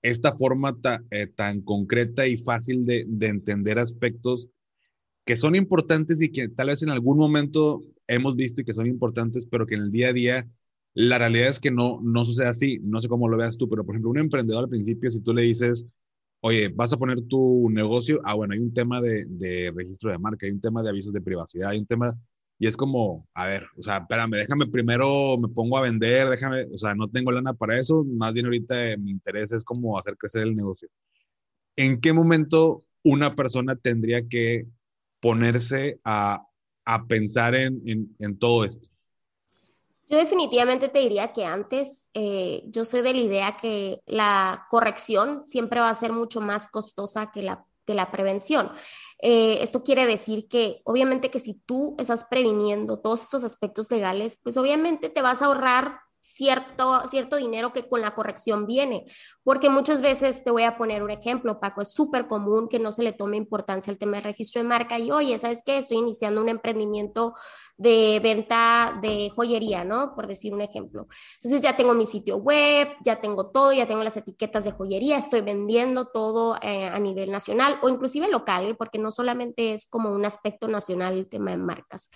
esta 0.03 0.38
forma 0.38 0.77
eh, 1.10 1.25
tan 1.25 1.62
concreta 1.62 2.27
y 2.27 2.38
fácil 2.38 2.86
de, 2.86 3.03
de 3.07 3.27
entender 3.27 3.79
aspectos 3.79 4.50
que 5.25 5.36
son 5.36 5.55
importantes 5.55 6.22
y 6.22 6.31
que 6.31 6.48
tal 6.50 6.67
vez 6.67 6.84
en 6.84 6.91
algún 6.91 7.17
momento 7.17 7.81
hemos 8.05 8.36
visto 8.36 8.62
y 8.62 8.65
que 8.65 8.75
son 8.75 8.86
importantes, 8.86 9.48
pero 9.48 9.65
que 9.65 9.74
en 9.74 9.81
el 9.81 9.89
día 9.89 10.10
a 10.10 10.13
día 10.13 10.48
la 10.93 11.17
realidad 11.17 11.50
es 11.50 11.60
que 11.60 11.72
no, 11.72 12.00
no 12.03 12.24
sucede 12.24 12.46
así. 12.48 12.77
No 12.84 13.01
sé 13.01 13.07
cómo 13.07 13.27
lo 13.27 13.36
veas 13.36 13.57
tú, 13.57 13.67
pero 13.67 13.84
por 13.84 13.96
ejemplo, 13.96 14.12
un 14.12 14.19
emprendedor 14.19 14.65
al 14.65 14.69
principio, 14.69 15.10
si 15.10 15.22
tú 15.22 15.34
le 15.34 15.41
dices, 15.41 15.88
oye, 16.41 16.69
vas 16.69 16.93
a 16.93 16.98
poner 16.98 17.24
tu 17.24 17.67
negocio, 17.72 18.22
ah, 18.25 18.36
bueno, 18.36 18.53
hay 18.53 18.60
un 18.60 18.75
tema 18.75 19.01
de, 19.01 19.25
de 19.25 19.74
registro 19.75 20.12
de 20.12 20.19
marca, 20.19 20.46
hay 20.46 20.51
un 20.51 20.62
tema 20.62 20.84
de 20.84 20.89
avisos 20.89 21.13
de 21.13 21.22
privacidad, 21.22 21.72
hay 21.72 21.79
un 21.79 21.88
tema 21.88 22.15
y 22.59 22.67
es 22.67 22.75
como, 22.75 23.27
a 23.33 23.45
ver, 23.45 23.67
o 23.77 23.83
sea, 23.83 23.97
espérame, 23.97 24.31
déjame 24.31 24.65
primero, 24.67 25.37
me 25.37 25.47
pongo 25.47 25.77
a 25.77 25.81
vender, 25.81 26.27
déjame, 26.27 26.65
o 26.73 26.77
sea, 26.77 26.95
no 26.95 27.07
tengo 27.07 27.31
lana 27.31 27.53
para 27.53 27.77
eso, 27.77 28.03
más 28.03 28.33
bien 28.33 28.47
ahorita 28.47 28.97
mi 28.97 29.11
interés 29.11 29.51
es 29.51 29.63
como 29.63 29.97
hacer 29.97 30.17
crecer 30.17 30.43
el 30.43 30.55
negocio. 30.55 30.89
¿En 31.75 32.01
qué 32.01 32.13
momento 32.13 32.83
una 33.03 33.35
persona 33.35 33.75
tendría 33.75 34.27
que 34.27 34.65
ponerse 35.19 35.99
a, 36.03 36.43
a 36.85 37.05
pensar 37.05 37.53
en, 37.53 37.81
en, 37.85 38.15
en, 38.17 38.39
todo 38.39 38.65
esto? 38.65 38.87
Yo 40.09 40.17
definitivamente 40.17 40.89
te 40.89 40.99
diría 40.99 41.33
que 41.33 41.45
antes, 41.45 42.09
eh, 42.15 42.63
yo 42.67 42.85
soy 42.85 43.01
de 43.01 43.13
la 43.13 43.19
idea 43.19 43.57
que 43.57 44.01
la 44.07 44.65
corrección 44.71 45.45
siempre 45.45 45.79
va 45.79 45.89
a 45.89 45.95
ser 45.95 46.11
mucho 46.11 46.41
más 46.41 46.67
costosa 46.69 47.29
que 47.31 47.43
la, 47.43 47.66
que 47.88 47.96
la 47.96 48.12
prevención. 48.12 48.72
Eh, 49.20 49.63
esto 49.63 49.84
quiere 49.84 50.06
decir 50.06 50.48
que 50.48 50.82
obviamente 50.84 51.32
que 51.32 51.39
si 51.39 51.56
tú 51.65 51.96
estás 51.98 52.25
previniendo 52.29 53.00
todos 53.00 53.24
estos 53.24 53.44
aspectos 53.44 53.89
legales, 53.89 54.38
pues 54.44 54.58
obviamente 54.58 55.10
te 55.10 55.24
vas 55.24 55.41
a 55.41 55.46
ahorrar 55.46 56.01
cierto, 56.34 57.01
cierto 57.07 57.38
dinero 57.38 57.72
que 57.72 57.88
con 57.88 58.01
la 58.01 58.13
corrección 58.13 58.65
viene, 58.65 59.05
porque 59.43 59.69
muchas 59.69 60.01
veces 60.01 60.43
te 60.43 60.51
voy 60.51 60.63
a 60.63 60.77
poner 60.77 61.01
un 61.01 61.10
ejemplo, 61.10 61.60
Paco, 61.60 61.81
es 61.81 61.93
súper 61.93 62.27
común 62.27 62.67
que 62.67 62.79
no 62.79 62.91
se 62.91 63.03
le 63.03 63.13
tome 63.13 63.38
importancia 63.38 63.91
al 63.91 63.98
tema 63.98 64.17
del 64.17 64.25
registro 64.25 64.62
de 64.62 64.67
marca 64.67 65.00
y 65.00 65.10
oye, 65.12 65.38
¿sabes 65.39 65.62
qué? 65.65 65.77
Estoy 65.77 65.98
iniciando 65.98 66.41
un 66.41 66.50
emprendimiento 66.50 67.34
de 67.77 68.19
venta 68.22 69.00
de 69.01 69.31
joyería, 69.34 69.86
¿no? 69.86 70.15
Por 70.15 70.27
decir 70.27 70.53
un 70.53 70.62
ejemplo. 70.62 71.07
Entonces 71.36 71.62
ya 71.62 71.77
tengo 71.77 71.93
mi 71.93 72.05
sitio 72.05 72.38
web, 72.38 72.89
ya 73.05 73.22
tengo 73.22 73.50
todo, 73.51 73.72
ya 73.72 73.88
tengo 73.88 74.03
las 74.03 74.17
etiquetas 74.17 74.65
de 74.65 74.72
joyería, 74.72 75.17
estoy 75.17 75.41
vendiendo 75.41 76.07
todo 76.07 76.57
eh, 76.62 76.86
a 76.86 77.00
nivel 77.00 77.31
nacional 77.31 77.79
o 77.81 77.89
inclusive 77.89 78.27
local, 78.27 78.65
¿eh? 78.67 78.75
porque 78.75 79.00
no 79.00 79.12
solamente 79.12 79.74
es 79.74 79.86
como 79.86 80.12
un 80.12 80.25
aspecto 80.25 80.67
nacional 80.67 81.13
el 81.13 81.29
tema 81.29 81.51
de 81.51 81.57
marcas 81.57 82.10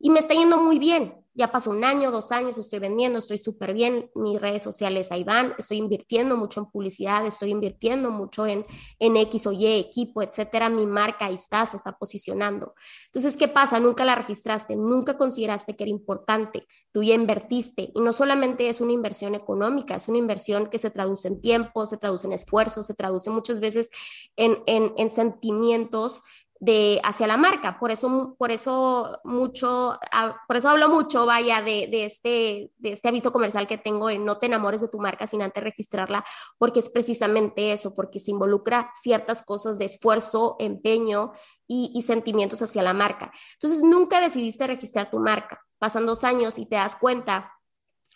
y 0.00 0.10
me 0.10 0.18
está 0.18 0.34
yendo 0.34 0.58
muy 0.58 0.78
bien. 0.78 1.14
Ya 1.32 1.52
pasó 1.52 1.70
un 1.70 1.84
año, 1.84 2.10
dos 2.10 2.32
años, 2.32 2.58
estoy 2.58 2.80
vendiendo, 2.80 3.18
estoy 3.18 3.38
súper 3.38 3.72
bien. 3.72 4.10
Mis 4.16 4.40
redes 4.40 4.62
sociales 4.62 5.12
ahí 5.12 5.22
van, 5.22 5.54
estoy 5.58 5.76
invirtiendo 5.76 6.36
mucho 6.36 6.60
en 6.60 6.66
publicidad, 6.66 7.24
estoy 7.24 7.50
invirtiendo 7.50 8.10
mucho 8.10 8.46
en, 8.46 8.66
en 8.98 9.16
X 9.16 9.46
o 9.46 9.52
Y, 9.52 9.64
equipo, 9.66 10.22
etcétera. 10.22 10.68
Mi 10.68 10.86
marca 10.86 11.26
ahí 11.26 11.36
está, 11.36 11.64
se 11.66 11.76
está 11.76 11.96
posicionando. 11.96 12.74
Entonces, 13.06 13.36
¿qué 13.36 13.46
pasa? 13.46 13.78
Nunca 13.78 14.04
la 14.04 14.16
registraste, 14.16 14.74
nunca 14.74 15.16
consideraste 15.16 15.76
que 15.76 15.84
era 15.84 15.90
importante. 15.90 16.66
Tú 16.90 17.04
ya 17.04 17.14
invertiste 17.14 17.92
y 17.94 18.00
no 18.00 18.12
solamente 18.12 18.68
es 18.68 18.80
una 18.80 18.92
inversión 18.92 19.36
económica, 19.36 19.94
es 19.94 20.08
una 20.08 20.18
inversión 20.18 20.68
que 20.68 20.78
se 20.78 20.90
traduce 20.90 21.28
en 21.28 21.40
tiempo, 21.40 21.86
se 21.86 21.96
traduce 21.96 22.26
en 22.26 22.32
esfuerzo, 22.32 22.82
se 22.82 22.94
traduce 22.94 23.30
muchas 23.30 23.60
veces 23.60 23.90
en, 24.36 24.58
en, 24.66 24.92
en 24.96 25.10
sentimientos 25.10 26.22
de 26.60 27.00
hacia 27.02 27.26
la 27.26 27.38
marca. 27.38 27.78
Por 27.78 27.90
eso, 27.90 28.36
por 28.38 28.50
eso 28.50 29.18
mucho, 29.24 29.98
ah, 30.12 30.36
por 30.46 30.56
eso 30.56 30.68
hablo 30.68 30.90
mucho, 30.90 31.24
vaya, 31.24 31.62
de, 31.62 31.88
de, 31.90 32.04
este, 32.04 32.70
de 32.76 32.90
este 32.90 33.08
aviso 33.08 33.32
comercial 33.32 33.66
que 33.66 33.78
tengo 33.78 34.10
en 34.10 34.26
no 34.26 34.38
te 34.38 34.46
enamores 34.46 34.82
de 34.82 34.88
tu 34.88 34.98
marca 35.00 35.26
sin 35.26 35.42
antes 35.42 35.64
registrarla, 35.64 36.24
porque 36.58 36.80
es 36.80 36.90
precisamente 36.90 37.72
eso, 37.72 37.94
porque 37.94 38.20
se 38.20 38.30
involucra 38.30 38.92
ciertas 39.02 39.42
cosas 39.42 39.78
de 39.78 39.86
esfuerzo, 39.86 40.56
empeño 40.58 41.32
y, 41.66 41.90
y 41.94 42.02
sentimientos 42.02 42.60
hacia 42.60 42.82
la 42.82 42.92
marca. 42.92 43.32
Entonces, 43.54 43.80
nunca 43.82 44.20
decidiste 44.20 44.66
registrar 44.66 45.10
tu 45.10 45.18
marca. 45.18 45.64
Pasan 45.78 46.04
dos 46.04 46.24
años 46.24 46.58
y 46.58 46.66
te 46.66 46.76
das 46.76 46.94
cuenta 46.94 47.54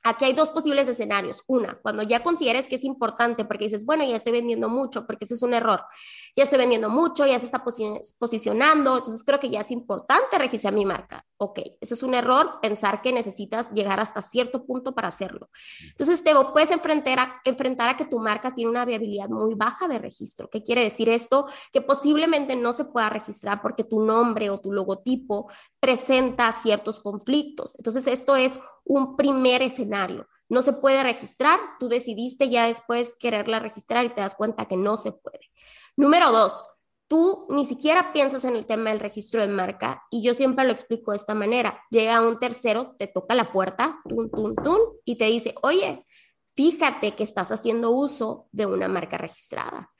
Aquí 0.06 0.26
hay 0.26 0.34
dos 0.34 0.50
posibles 0.50 0.86
escenarios. 0.86 1.42
Una, 1.46 1.78
cuando 1.80 2.02
ya 2.02 2.22
consideres 2.22 2.66
que 2.66 2.76
es 2.76 2.84
importante 2.84 3.46
porque 3.46 3.64
dices, 3.64 3.86
bueno, 3.86 4.04
ya 4.04 4.16
estoy 4.16 4.32
vendiendo 4.32 4.68
mucho, 4.68 5.06
porque 5.06 5.24
ese 5.24 5.32
es 5.32 5.42
un 5.42 5.54
error. 5.54 5.82
Ya 6.36 6.44
estoy 6.44 6.58
vendiendo 6.58 6.90
mucho, 6.90 7.26
ya 7.26 7.38
se 7.38 7.46
está 7.46 7.64
posicionando, 7.64 8.98
entonces 8.98 9.24
creo 9.24 9.40
que 9.40 9.48
ya 9.48 9.60
es 9.60 9.70
importante 9.70 10.38
registrar 10.38 10.74
mi 10.74 10.84
marca. 10.84 11.24
Ok, 11.38 11.60
eso 11.80 11.94
es 11.94 12.02
un 12.02 12.14
error, 12.14 12.58
pensar 12.60 13.00
que 13.00 13.12
necesitas 13.12 13.72
llegar 13.72 13.98
hasta 13.98 14.20
cierto 14.20 14.66
punto 14.66 14.94
para 14.94 15.08
hacerlo. 15.08 15.48
Entonces 15.90 16.22
te 16.22 16.34
puedes 16.52 16.70
enfrentar 16.70 17.18
a, 17.18 17.40
enfrentar 17.44 17.88
a 17.88 17.96
que 17.96 18.04
tu 18.04 18.18
marca 18.18 18.52
tiene 18.54 18.70
una 18.70 18.84
viabilidad 18.84 19.30
muy 19.30 19.54
baja 19.54 19.88
de 19.88 19.98
registro. 19.98 20.50
¿Qué 20.50 20.62
quiere 20.62 20.82
decir 20.82 21.08
esto? 21.08 21.46
Que 21.72 21.80
posiblemente 21.80 22.56
no 22.56 22.74
se 22.74 22.84
pueda 22.84 23.08
registrar 23.08 23.62
porque 23.62 23.84
tu 23.84 24.04
nombre 24.04 24.50
o 24.50 24.58
tu 24.58 24.70
logotipo 24.70 25.50
presenta 25.80 26.52
ciertos 26.52 27.00
conflictos. 27.00 27.74
Entonces 27.78 28.06
esto 28.06 28.36
es 28.36 28.60
un 28.84 29.16
primer 29.16 29.62
escenario. 29.62 29.93
No 30.48 30.62
se 30.62 30.72
puede 30.72 31.02
registrar, 31.02 31.58
tú 31.80 31.88
decidiste 31.88 32.48
ya 32.48 32.66
después 32.66 33.16
quererla 33.18 33.60
registrar 33.60 34.04
y 34.04 34.10
te 34.10 34.20
das 34.20 34.34
cuenta 34.34 34.66
que 34.66 34.76
no 34.76 34.96
se 34.96 35.12
puede. 35.12 35.50
Número 35.96 36.30
dos, 36.32 36.68
tú 37.08 37.46
ni 37.50 37.64
siquiera 37.64 38.12
piensas 38.12 38.44
en 38.44 38.56
el 38.56 38.66
tema 38.66 38.90
del 38.90 39.00
registro 39.00 39.40
de 39.40 39.48
marca 39.48 40.02
y 40.10 40.22
yo 40.22 40.34
siempre 40.34 40.64
lo 40.64 40.72
explico 40.72 41.12
de 41.12 41.16
esta 41.16 41.34
manera. 41.34 41.82
Llega 41.90 42.20
un 42.20 42.38
tercero, 42.38 42.94
te 42.98 43.06
toca 43.06 43.34
la 43.34 43.52
puerta, 43.52 44.00
tun, 44.08 44.30
tun, 44.30 44.54
tun, 44.56 44.78
y 45.04 45.16
te 45.16 45.26
dice, 45.26 45.54
oye, 45.62 46.04
fíjate 46.54 47.14
que 47.14 47.22
estás 47.22 47.50
haciendo 47.50 47.90
uso 47.90 48.48
de 48.52 48.66
una 48.66 48.88
marca 48.88 49.16
registrada. 49.16 49.90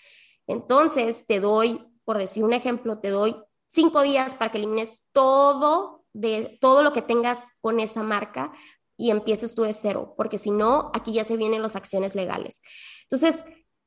Entonces, 0.47 1.27
te 1.27 1.41
doy, 1.41 1.87
por 2.05 2.19
decir 2.19 2.45
un 2.45 2.53
ejemplo, 2.53 3.01
te 3.01 3.09
doy 3.09 3.37
cinco 3.69 4.03
días 4.03 4.35
para 4.35 4.51
que 4.51 4.59
elimines 4.59 5.01
todo 5.13 6.05
de 6.13 6.59
todo 6.61 6.83
lo 6.83 6.93
que 6.93 7.03
tengas 7.03 7.57
con 7.61 7.81
esa 7.81 8.03
marca 8.03 8.53
y 8.97 9.11
empieces 9.11 9.55
tú 9.55 9.63
de 9.63 9.75
cero, 9.75 10.15
porque 10.17 10.39
si 10.39 10.51
no, 10.51 10.91
aquí 10.95 11.13
ya 11.13 11.25
se 11.25 11.37
vienen 11.37 11.63
las 11.63 11.77
acciones 11.77 12.15
legales. 12.15 12.61
Entonces, 13.03 13.45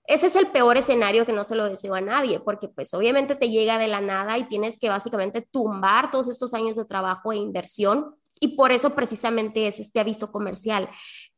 ese 0.07 0.27
es 0.27 0.35
el 0.37 0.47
peor 0.47 0.77
escenario 0.77 1.25
que 1.25 1.33
no 1.33 1.43
se 1.43 1.55
lo 1.55 1.67
deseo 1.67 1.93
a 1.93 2.01
nadie, 2.01 2.39
porque 2.39 2.69
pues 2.69 2.93
obviamente 2.93 3.35
te 3.35 3.49
llega 3.49 3.77
de 3.77 3.89
la 3.89 3.99
nada 3.99 4.37
y 4.37 4.45
tienes 4.45 4.79
que 4.79 4.89
básicamente 4.89 5.41
tumbar 5.41 6.11
todos 6.11 6.29
estos 6.29 6.53
años 6.53 6.77
de 6.77 6.85
trabajo 6.85 7.33
e 7.33 7.37
inversión. 7.37 8.15
Y 8.39 8.55
por 8.55 8.71
eso 8.71 8.91
precisamente 8.91 9.67
es 9.67 9.79
este 9.79 9.99
aviso 9.99 10.31
comercial, 10.31 10.89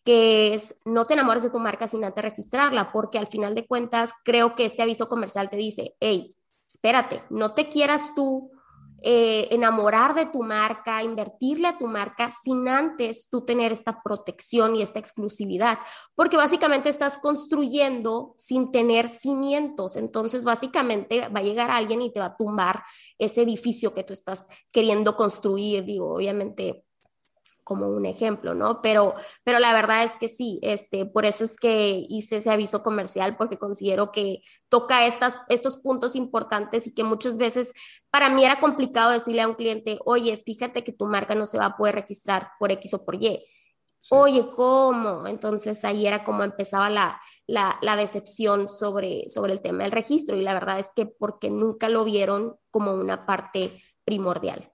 que 0.04 0.54
es 0.54 0.76
no 0.86 1.06
te 1.06 1.14
enamores 1.14 1.42
de 1.42 1.50
tu 1.50 1.58
marca 1.58 1.88
sin 1.88 2.04
antes 2.04 2.24
registrarla, 2.24 2.92
porque 2.92 3.18
al 3.18 3.28
final 3.28 3.56
de 3.56 3.66
cuentas 3.66 4.12
creo 4.24 4.56
que 4.56 4.66
este 4.66 4.84
aviso 4.84 5.08
comercial 5.08 5.50
te 5.50 5.58
dice, 5.58 5.96
hey, 6.00 6.36
espérate, 6.68 7.24
no 7.30 7.54
te 7.54 7.70
quieras 7.70 8.14
tú 8.16 8.52
eh, 9.02 9.48
enamorar 9.52 10.16
de 10.16 10.26
tu 10.26 10.44
marca, 10.44 11.04
invertirle 11.04 11.68
a 11.68 11.78
tu 11.78 11.88
marca 11.88 12.32
sin 12.32 12.68
antes 12.68 13.30
tú 13.30 13.46
tener 13.46 13.72
esta 13.72 14.02
protección 14.04 14.76
y 14.76 14.82
esta 14.82 15.00
exclusividad, 15.00 15.80
porque 16.16 16.38
básicamente 16.38 16.90
estás 16.90 17.18
construyendo 17.18 18.36
sin 18.38 18.72
tener 18.72 19.10
cimientos. 19.10 19.96
Entonces, 19.96 20.44
básicamente 20.44 21.28
va 21.30 21.40
a 21.40 21.44
llegar 21.44 21.72
alguien 21.72 22.02
y 22.02 22.12
te 22.12 22.20
va 22.20 22.28
a 22.28 22.38
tumbar 22.38 22.84
ese 23.18 23.42
edificio 23.42 23.94
que 23.94 24.04
tú 24.04 24.14
estás 24.14 24.48
queriendo 24.72 25.16
construir. 25.16 25.86
Digo, 25.86 26.16
obviamente 26.16 26.84
como 27.70 27.88
un 27.88 28.08
ejemplo, 28.08 28.56
¿no? 28.56 28.82
Pero, 28.82 29.14
pero 29.44 29.60
la 29.60 29.74
verdad 29.74 30.04
es 30.04 30.18
que 30.18 30.28
sí, 30.28 30.60
este, 30.64 31.06
por 31.06 31.28
eso 31.28 31.44
es 31.46 31.56
que 31.56 32.04
hice 32.10 32.38
ese 32.38 32.50
aviso 32.50 32.82
comercial, 32.82 33.38
porque 33.38 33.60
considero 33.60 34.12
que 34.12 34.42
toca 34.70 35.06
estas, 35.06 35.40
estos 35.50 35.78
puntos 35.78 36.16
importantes 36.16 36.88
y 36.88 36.96
que 36.96 37.04
muchas 37.04 37.38
veces 37.38 37.72
para 38.10 38.28
mí 38.28 38.44
era 38.44 38.60
complicado 38.60 39.12
decirle 39.12 39.44
a 39.44 39.48
un 39.48 39.54
cliente, 39.54 40.00
oye, 40.04 40.42
fíjate 40.44 40.84
que 40.84 40.92
tu 40.92 41.06
marca 41.06 41.36
no 41.36 41.46
se 41.46 41.60
va 41.60 41.66
a 41.66 41.78
poder 41.78 41.94
registrar 41.94 42.50
por 42.58 42.72
X 42.72 42.96
o 42.96 43.06
por 43.06 43.22
Y. 43.22 43.46
Oye, 44.10 44.50
¿cómo? 44.56 45.28
Entonces 45.28 45.86
ahí 45.86 46.08
era 46.08 46.24
como 46.24 46.44
empezaba 46.44 46.90
la, 46.90 47.22
la, 47.46 47.78
la, 47.84 47.96
decepción 47.98 48.68
sobre, 48.68 49.30
sobre 49.30 49.54
el 49.54 49.62
tema 49.62 49.84
del 49.84 49.92
registro 49.92 50.38
y 50.38 50.42
la 50.42 50.56
verdad 50.56 50.80
es 50.80 50.92
que 50.96 51.06
porque 51.06 51.52
nunca 51.52 51.88
lo 51.88 52.04
vieron 52.04 52.58
como 52.72 52.94
una 52.94 53.28
parte 53.28 53.80
primordial. 54.06 54.72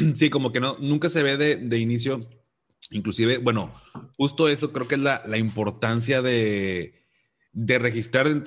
Sí, 0.14 0.30
como 0.30 0.52
que 0.52 0.60
no, 0.60 0.76
nunca 0.80 1.08
se 1.08 1.22
ve 1.22 1.36
de, 1.36 1.78
inicio, 1.78 2.28
inclusive, 2.90 3.38
bueno, 3.38 3.74
justo 4.16 4.48
eso 4.48 4.72
creo 4.72 4.88
que 4.88 4.96
es 4.96 5.00
la, 5.00 5.38
importancia 5.38 6.22
de, 6.22 6.94
registrar 7.54 8.44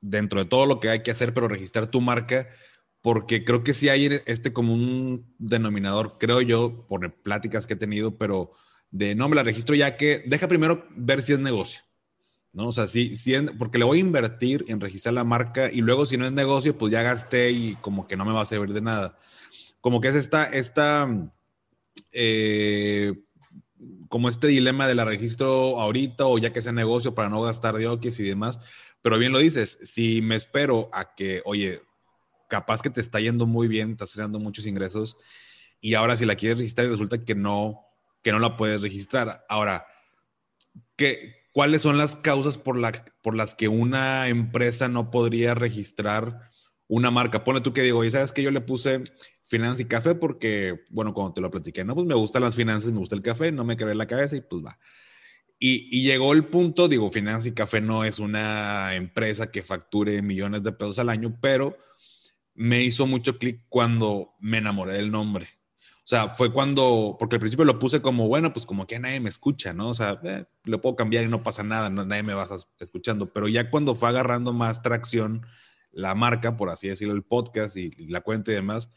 dentro 0.00 0.40
de 0.40 0.48
todo 0.48 0.66
lo 0.66 0.80
que 0.80 0.90
hay 0.90 1.02
que 1.02 1.10
hacer, 1.10 1.34
pero 1.34 1.48
registrar 1.48 1.86
tu 1.88 2.00
marca, 2.00 2.48
porque 3.00 3.44
creo 3.44 3.64
que 3.64 3.74
sí 3.74 3.88
hay 3.88 4.20
este 4.26 4.52
como 4.52 4.72
un 4.72 5.34
denominador, 5.38 6.16
creo 6.18 6.40
yo, 6.40 6.86
por 6.88 7.12
pláticas 7.22 7.66
que 7.66 7.74
he 7.74 7.76
tenido, 7.76 8.16
pero 8.16 8.52
de 8.90 9.14
no 9.14 9.28
me 9.28 9.36
la 9.36 9.42
registro 9.42 9.74
ya 9.74 9.96
que 9.96 10.22
deja 10.26 10.48
primero 10.48 10.86
ver 10.96 11.22
si 11.22 11.32
es 11.32 11.38
negocio. 11.38 11.82
¿no? 12.52 12.68
O 12.68 12.72
sea, 12.72 12.86
sí, 12.86 13.16
sí, 13.16 13.34
porque 13.58 13.78
le 13.78 13.84
voy 13.84 13.98
a 13.98 14.00
invertir 14.00 14.64
en 14.68 14.80
registrar 14.80 15.12
la 15.14 15.24
marca 15.24 15.70
y 15.70 15.80
luego 15.80 16.06
si 16.06 16.16
no 16.16 16.24
es 16.24 16.32
negocio, 16.32 16.78
pues 16.78 16.92
ya 16.92 17.02
gasté 17.02 17.50
y 17.50 17.74
como 17.76 18.06
que 18.06 18.16
no 18.16 18.24
me 18.24 18.32
va 18.32 18.42
a 18.42 18.46
servir 18.46 18.72
de 18.72 18.80
nada 18.80 19.18
como 19.84 20.00
que 20.00 20.08
es 20.08 20.14
esta, 20.14 20.46
esta 20.46 21.06
eh, 22.10 23.12
como 24.08 24.30
este 24.30 24.46
dilema 24.46 24.88
de 24.88 24.94
la 24.94 25.04
registro 25.04 25.78
ahorita 25.78 26.24
o 26.24 26.38
ya 26.38 26.54
que 26.54 26.62
sea 26.62 26.72
negocio 26.72 27.14
para 27.14 27.28
no 27.28 27.42
gastar 27.42 27.74
de 27.74 27.98
y 28.02 28.22
demás. 28.22 28.60
Pero 29.02 29.18
bien 29.18 29.32
lo 29.32 29.40
dices, 29.40 29.78
si 29.82 30.22
me 30.22 30.36
espero 30.36 30.88
a 30.94 31.14
que, 31.14 31.42
oye, 31.44 31.82
capaz 32.48 32.80
que 32.80 32.88
te 32.88 33.02
está 33.02 33.20
yendo 33.20 33.44
muy 33.44 33.68
bien, 33.68 33.90
estás 33.90 34.14
generando 34.14 34.38
muchos 34.38 34.64
ingresos 34.64 35.18
y 35.82 35.92
ahora 35.92 36.16
si 36.16 36.24
la 36.24 36.36
quieres 36.36 36.56
registrar 36.56 36.86
y 36.86 36.90
resulta 36.90 37.22
que 37.22 37.34
no, 37.34 37.82
que 38.22 38.32
no 38.32 38.38
la 38.38 38.56
puedes 38.56 38.80
registrar. 38.80 39.44
Ahora, 39.50 39.86
¿qué, 40.96 41.42
¿cuáles 41.52 41.82
son 41.82 41.98
las 41.98 42.16
causas 42.16 42.56
por, 42.56 42.78
la, 42.78 42.90
por 43.20 43.36
las 43.36 43.54
que 43.54 43.68
una 43.68 44.28
empresa 44.28 44.88
no 44.88 45.10
podría 45.10 45.54
registrar 45.54 46.50
una 46.88 47.10
marca? 47.10 47.44
Pone 47.44 47.60
tú 47.60 47.74
que 47.74 47.82
digo, 47.82 48.02
y 48.02 48.10
sabes 48.10 48.32
que 48.32 48.42
yo 48.42 48.50
le 48.50 48.62
puse 48.62 49.02
finanzas 49.54 49.80
y 49.80 49.84
café 49.84 50.14
porque, 50.16 50.84
bueno, 50.90 51.14
cuando 51.14 51.34
te 51.34 51.40
lo 51.40 51.50
platiqué, 51.50 51.84
no, 51.84 51.94
pues 51.94 52.06
me 52.06 52.14
gustan 52.14 52.42
las 52.42 52.56
finanzas, 52.56 52.90
me 52.90 52.98
gusta 52.98 53.14
el 53.14 53.22
café, 53.22 53.52
no 53.52 53.64
me 53.64 53.76
quebré 53.76 53.94
la 53.94 54.06
cabeza 54.06 54.36
y 54.36 54.40
pues 54.40 54.64
va. 54.64 54.78
Y, 55.58 56.02
llegó 56.02 56.32
el 56.32 56.46
punto, 56.46 56.88
digo, 56.88 57.10
Finanzas 57.10 57.46
y 57.46 57.52
Café 57.52 57.80
no 57.80 58.04
es 58.04 58.18
una 58.18 58.96
empresa 58.96 59.50
que 59.50 59.62
facture 59.62 60.20
millones 60.20 60.62
de 60.62 60.72
pesos 60.72 60.98
al 60.98 61.08
año, 61.08 61.38
pero 61.40 61.78
me 62.54 62.82
hizo 62.82 63.06
mucho 63.06 63.38
clic 63.38 63.64
cuando 63.68 64.30
me 64.40 64.58
enamoré 64.58 64.94
del 64.94 65.10
nombre. 65.10 65.48
O 65.98 66.06
sea, 66.06 66.34
fue 66.34 66.52
cuando, 66.52 67.16
porque 67.18 67.36
al 67.36 67.40
principio 67.40 67.64
lo 67.64 67.78
puse 67.78 68.02
como, 68.02 68.28
bueno, 68.28 68.52
pues 68.52 68.66
como 68.66 68.86
que 68.86 68.98
nadie 68.98 69.20
me 69.20 69.30
escucha, 69.30 69.72
¿no? 69.72 69.88
O 69.88 69.94
sea, 69.94 70.20
eh, 70.24 70.44
lo 70.64 70.80
puedo 70.80 70.96
cambiar 70.96 71.24
y 71.24 71.28
no 71.28 71.42
pasa 71.42 71.62
nada, 71.62 71.88
nadie 71.88 72.22
me 72.22 72.34
va 72.34 72.46
escuchando. 72.80 73.32
Pero 73.32 73.48
ya 73.48 73.70
cuando 73.70 73.94
fue 73.94 74.10
agarrando 74.10 74.52
más 74.52 74.82
tracción 74.82 75.46
la 75.92 76.14
marca, 76.14 76.56
por 76.56 76.68
así 76.68 76.88
decirlo, 76.88 77.14
el 77.14 77.22
podcast 77.22 77.76
y 77.76 77.90
la 78.08 78.20
cuenta 78.20 78.50
y 78.50 78.54
demás, 78.54 78.90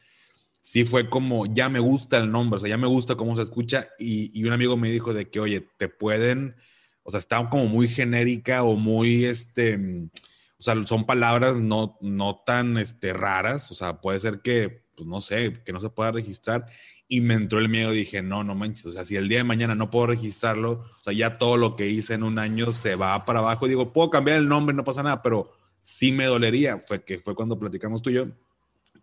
sí 0.68 0.84
fue 0.84 1.10
como, 1.10 1.46
ya 1.46 1.70
me 1.70 1.80
gusta 1.80 2.18
el 2.18 2.30
nombre, 2.30 2.58
o 2.58 2.60
sea, 2.60 2.68
ya 2.68 2.78
me 2.78 2.88
gusta 2.88 3.16
cómo 3.16 3.38
se 3.38 3.42
escucha 3.42 3.88
y, 3.98 4.44
un 4.44 4.52
amigo 4.52 4.76
me 4.76 4.92
dijo 4.92 5.14
de 5.14 5.30
que, 5.30 5.40
oye, 5.40 5.62
te 5.78 5.88
pueden, 5.88 6.58
o 7.04 7.10
sea, 7.10 7.22
está 7.22 7.50
como 7.50 7.68
muy 7.68 7.88
genérica 7.88 8.64
o 8.64 8.76
muy, 8.76 9.24
este, 9.24 9.78
o 9.78 10.62
sea, 10.62 10.86
son 10.86 11.06
palabras 11.06 11.62
no, 11.62 11.98
no 12.02 12.44
tan, 12.46 12.78
este, 12.78 13.14
raras, 13.14 13.72
o 13.72 13.76
sea, 13.76 14.02
puede 14.02 14.20
ser 14.20 14.42
que, 14.42 14.84
pues 14.98 15.08
no 15.08 15.22
sé, 15.22 15.58
que 15.66 15.72
no 15.72 15.80
se 15.80 15.90
pueda 15.90 16.12
registrar. 16.12 16.66
Y 17.08 17.22
me 17.22 17.36
entró 17.36 17.60
el 17.60 17.70
miedo, 17.70 17.92
dije, 17.92 18.22
no, 18.22 18.44
no 18.44 18.54
manches, 18.54 18.88
o 18.88 18.92
sea, 18.92 19.06
si 19.06 19.16
el 19.16 19.30
día 19.30 19.38
de 19.38 19.44
mañana 19.46 19.74
no 19.74 19.90
puedo 19.90 20.08
registrarlo, 20.08 20.72
o 20.72 21.02
sea, 21.02 21.14
ya 21.14 21.36
todo 21.36 21.56
lo 21.56 21.78
que 21.78 21.88
hice 21.88 22.16
en 22.16 22.24
un 22.24 22.40
año 22.40 22.74
se 22.74 22.96
va 22.96 23.24
para 23.24 23.40
abajo. 23.40 23.68
Y 23.68 23.70
digo, 23.70 23.94
puedo 23.94 24.10
cambiar 24.10 24.40
el 24.40 24.50
nombre, 24.50 24.76
no 24.76 24.84
pasa 24.84 25.02
nada, 25.02 25.22
pero 25.22 25.50
sí 25.82 26.12
me 26.12 26.26
dolería, 26.26 26.82
fue 26.86 27.06
que 27.06 27.20
fue 27.20 27.36
cuando 27.36 27.58
platicamos 27.58 28.02
tú 28.02 28.10
y 28.10 28.16
yo. 28.16 28.26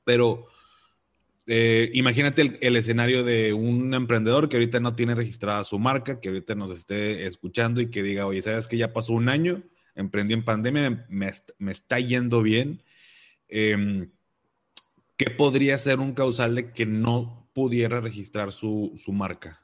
Pero 0.04 0.44
eh, 1.46 1.90
imagínate 1.92 2.58
el, 2.60 2.76
escenario 2.76 3.22
de 3.22 3.52
un 3.52 3.92
emprendedor 3.92 4.48
que 4.48 4.56
ahorita 4.56 4.80
no 4.80 4.94
tiene 4.94 5.14
registrada 5.14 5.62
su 5.64 5.78
marca, 5.78 6.20
que 6.20 6.28
ahorita 6.28 6.54
nos 6.54 6.70
esté 6.70 7.26
escuchando 7.26 7.80
y 7.80 7.90
que 7.90 8.02
diga, 8.02 8.26
oye, 8.26 8.40
¿sabes 8.40 8.66
que 8.66 8.78
ya 8.78 8.92
pasó 8.92 9.12
un 9.12 9.28
año? 9.28 9.62
Emprendí 9.94 10.32
en 10.32 10.44
pandemia, 10.44 11.06
me, 11.08 11.70
está 11.70 12.00
yendo 12.00 12.42
bien. 12.42 12.82
Em, 13.48 14.10
¿Qué 15.16 15.30
podría 15.30 15.78
ser 15.78 16.00
un 16.00 16.14
causal 16.14 16.54
de 16.54 16.72
que 16.72 16.86
no 16.86 17.50
pudiera 17.54 18.00
registrar 18.00 18.52
su, 18.52 18.92
su 18.96 19.12
marca? 19.12 19.63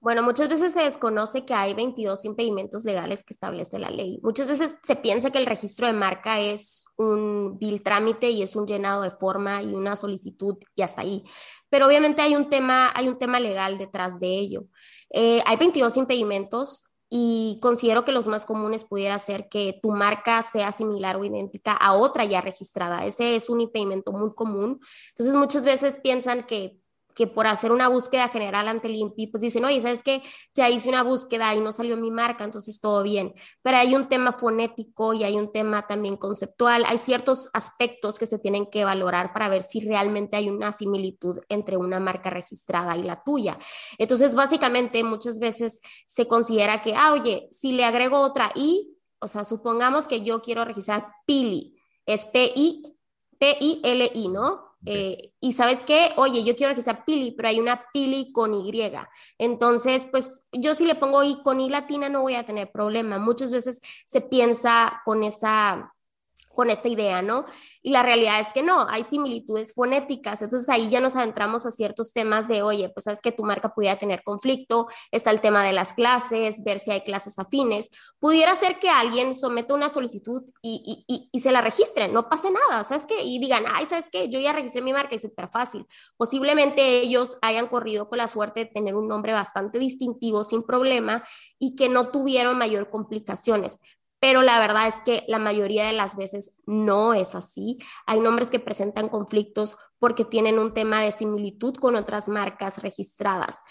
Bueno, 0.00 0.22
muchas 0.22 0.48
veces 0.48 0.72
se 0.72 0.82
desconoce 0.82 1.44
que 1.44 1.54
hay 1.54 1.74
22 1.74 2.24
impedimentos 2.24 2.84
legales 2.84 3.24
que 3.24 3.32
establece 3.32 3.80
la 3.80 3.90
ley. 3.90 4.20
Muchas 4.22 4.46
veces 4.46 4.76
se 4.82 4.94
piensa 4.94 5.30
que 5.30 5.38
el 5.38 5.46
registro 5.46 5.88
de 5.88 5.92
marca 5.92 6.38
es 6.38 6.84
un 6.96 7.58
bill 7.58 7.82
trámite 7.82 8.30
y 8.30 8.42
es 8.42 8.54
un 8.54 8.66
llenado 8.66 9.02
de 9.02 9.10
forma 9.10 9.60
y 9.60 9.74
una 9.74 9.96
solicitud 9.96 10.56
y 10.76 10.82
hasta 10.82 11.02
ahí. 11.02 11.24
Pero 11.68 11.88
obviamente 11.88 12.22
hay 12.22 12.36
un 12.36 12.48
tema, 12.48 12.92
hay 12.94 13.08
un 13.08 13.18
tema 13.18 13.40
legal 13.40 13.76
detrás 13.76 14.20
de 14.20 14.28
ello. 14.28 14.66
Eh, 15.10 15.42
hay 15.44 15.56
22 15.56 15.96
impedimentos 15.96 16.84
y 17.10 17.58
considero 17.60 18.04
que 18.04 18.12
los 18.12 18.28
más 18.28 18.44
comunes 18.44 18.84
pudiera 18.84 19.18
ser 19.18 19.48
que 19.48 19.80
tu 19.82 19.90
marca 19.90 20.42
sea 20.42 20.70
similar 20.70 21.16
o 21.16 21.24
idéntica 21.24 21.72
a 21.72 21.94
otra 21.94 22.24
ya 22.24 22.40
registrada. 22.40 23.04
Ese 23.04 23.34
es 23.34 23.48
un 23.48 23.60
impedimento 23.60 24.12
muy 24.12 24.32
común. 24.32 24.80
Entonces 25.10 25.34
muchas 25.34 25.64
veces 25.64 25.98
piensan 25.98 26.46
que 26.46 26.78
que 27.18 27.26
por 27.26 27.48
hacer 27.48 27.72
una 27.72 27.88
búsqueda 27.88 28.28
general 28.28 28.68
ante 28.68 28.86
el 28.86 28.94
INPI, 28.94 29.26
pues 29.26 29.40
dicen, 29.40 29.64
oye, 29.64 29.82
¿sabes 29.82 30.04
qué? 30.04 30.22
Ya 30.54 30.70
hice 30.70 30.88
una 30.88 31.02
búsqueda 31.02 31.52
y 31.52 31.60
no 31.60 31.72
salió 31.72 31.96
mi 31.96 32.12
marca, 32.12 32.44
entonces 32.44 32.80
todo 32.80 33.02
bien. 33.02 33.34
Pero 33.60 33.76
hay 33.76 33.96
un 33.96 34.08
tema 34.08 34.32
fonético 34.32 35.14
y 35.14 35.24
hay 35.24 35.36
un 35.36 35.50
tema 35.50 35.84
también 35.88 36.16
conceptual, 36.16 36.84
hay 36.86 36.96
ciertos 36.96 37.50
aspectos 37.52 38.20
que 38.20 38.26
se 38.26 38.38
tienen 38.38 38.70
que 38.70 38.84
valorar 38.84 39.32
para 39.32 39.48
ver 39.48 39.62
si 39.62 39.80
realmente 39.80 40.36
hay 40.36 40.48
una 40.48 40.70
similitud 40.70 41.40
entre 41.48 41.76
una 41.76 41.98
marca 41.98 42.30
registrada 42.30 42.96
y 42.96 43.02
la 43.02 43.20
tuya. 43.24 43.58
Entonces, 43.98 44.36
básicamente, 44.36 45.02
muchas 45.02 45.40
veces 45.40 45.80
se 46.06 46.28
considera 46.28 46.82
que, 46.82 46.94
ah, 46.94 47.14
oye, 47.14 47.48
si 47.50 47.72
le 47.72 47.84
agrego 47.84 48.20
otra 48.20 48.52
I, 48.54 48.96
o 49.18 49.26
sea, 49.26 49.42
supongamos 49.42 50.06
que 50.06 50.20
yo 50.20 50.40
quiero 50.40 50.64
registrar 50.64 51.08
Pili, 51.26 51.80
es 52.06 52.26
P-I, 52.26 52.96
P-I-L-I, 53.40 54.28
¿no? 54.28 54.67
Eh, 54.84 55.32
y 55.40 55.52
sabes 55.52 55.84
qué, 55.84 56.10
oye, 56.16 56.44
yo 56.44 56.56
quiero 56.56 56.74
que 56.74 56.82
sea 56.82 57.04
Pili, 57.04 57.32
pero 57.32 57.48
hay 57.48 57.60
una 57.60 57.84
Pili 57.92 58.32
con 58.32 58.54
Y. 58.54 58.72
Entonces, 59.38 60.06
pues 60.10 60.46
yo 60.52 60.74
si 60.74 60.86
le 60.86 60.94
pongo 60.94 61.22
I 61.24 61.42
con 61.42 61.60
I 61.60 61.68
latina 61.68 62.08
no 62.08 62.22
voy 62.22 62.34
a 62.34 62.46
tener 62.46 62.70
problema. 62.72 63.18
Muchas 63.18 63.50
veces 63.50 63.80
se 64.06 64.20
piensa 64.20 65.02
con 65.04 65.22
esa 65.24 65.94
con 66.58 66.70
esta 66.70 66.88
idea, 66.88 67.22
¿no? 67.22 67.44
Y 67.82 67.90
la 67.90 68.02
realidad 68.02 68.40
es 68.40 68.52
que 68.52 68.62
no, 68.62 68.88
hay 68.88 69.04
similitudes 69.04 69.72
fonéticas, 69.72 70.42
entonces 70.42 70.68
ahí 70.68 70.88
ya 70.88 71.00
nos 71.00 71.14
adentramos 71.14 71.64
a 71.66 71.70
ciertos 71.70 72.12
temas 72.12 72.48
de, 72.48 72.62
oye, 72.62 72.88
pues 72.88 73.04
sabes 73.04 73.20
que 73.20 73.32
tu 73.32 73.44
marca 73.44 73.74
pudiera 73.74 73.96
tener 73.96 74.22
conflicto, 74.24 74.88
está 75.12 75.30
el 75.30 75.40
tema 75.40 75.64
de 75.64 75.72
las 75.72 75.92
clases, 75.92 76.62
ver 76.64 76.80
si 76.80 76.90
hay 76.90 77.02
clases 77.02 77.38
afines, 77.38 77.90
pudiera 78.18 78.54
ser 78.54 78.78
que 78.80 78.88
alguien 78.88 79.34
someta 79.34 79.74
una 79.74 79.88
solicitud 79.88 80.42
y, 80.60 81.04
y, 81.06 81.28
y, 81.30 81.40
se 81.40 81.52
la 81.52 81.60
registre, 81.60 82.08
no 82.08 82.28
pase 82.28 82.50
nada, 82.50 82.82
¿sabes 82.84 83.06
qué? 83.06 83.22
Y 83.22 83.38
digan, 83.38 83.64
ay, 83.72 83.86
¿sabes 83.86 84.06
qué? 84.10 84.28
Yo 84.28 84.40
ya 84.40 84.52
registré 84.52 84.82
mi 84.82 84.92
marca, 84.92 85.14
es 85.14 85.22
súper 85.22 85.48
fácil. 85.48 85.86
Posiblemente 86.16 87.00
ellos 87.00 87.38
hayan 87.40 87.68
corrido 87.68 88.08
con 88.08 88.18
la 88.18 88.28
suerte 88.28 88.60
de 88.60 88.66
tener 88.66 88.96
un 88.96 89.06
nombre 89.06 89.32
bastante 89.32 89.78
distintivo 89.78 90.42
sin 90.44 90.62
problema 90.62 91.24
y 91.58 91.76
que 91.76 91.88
no 91.88 92.10
tuvieron 92.10 92.58
mayor 92.58 92.90
complicaciones 92.90 93.78
pero 94.20 94.42
la 94.42 94.58
verdad 94.58 94.88
es 94.88 94.96
que 95.04 95.24
la 95.28 95.38
mayoría 95.38 95.86
de 95.86 95.92
las 95.92 96.16
veces 96.16 96.52
no 96.66 97.14
es 97.14 97.34
así. 97.34 97.78
Hay 98.06 98.20
nombres 98.20 98.50
que 98.50 98.60
presentan 98.60 99.08
conflictos 99.08 99.76
porque 99.98 100.24
tienen 100.24 100.58
un 100.58 100.74
tema 100.74 101.02
de 101.02 101.12
similitud 101.12 101.74
con 101.74 101.96
otras 101.96 102.28
marcas 102.28 102.82
registradas. 102.82 103.62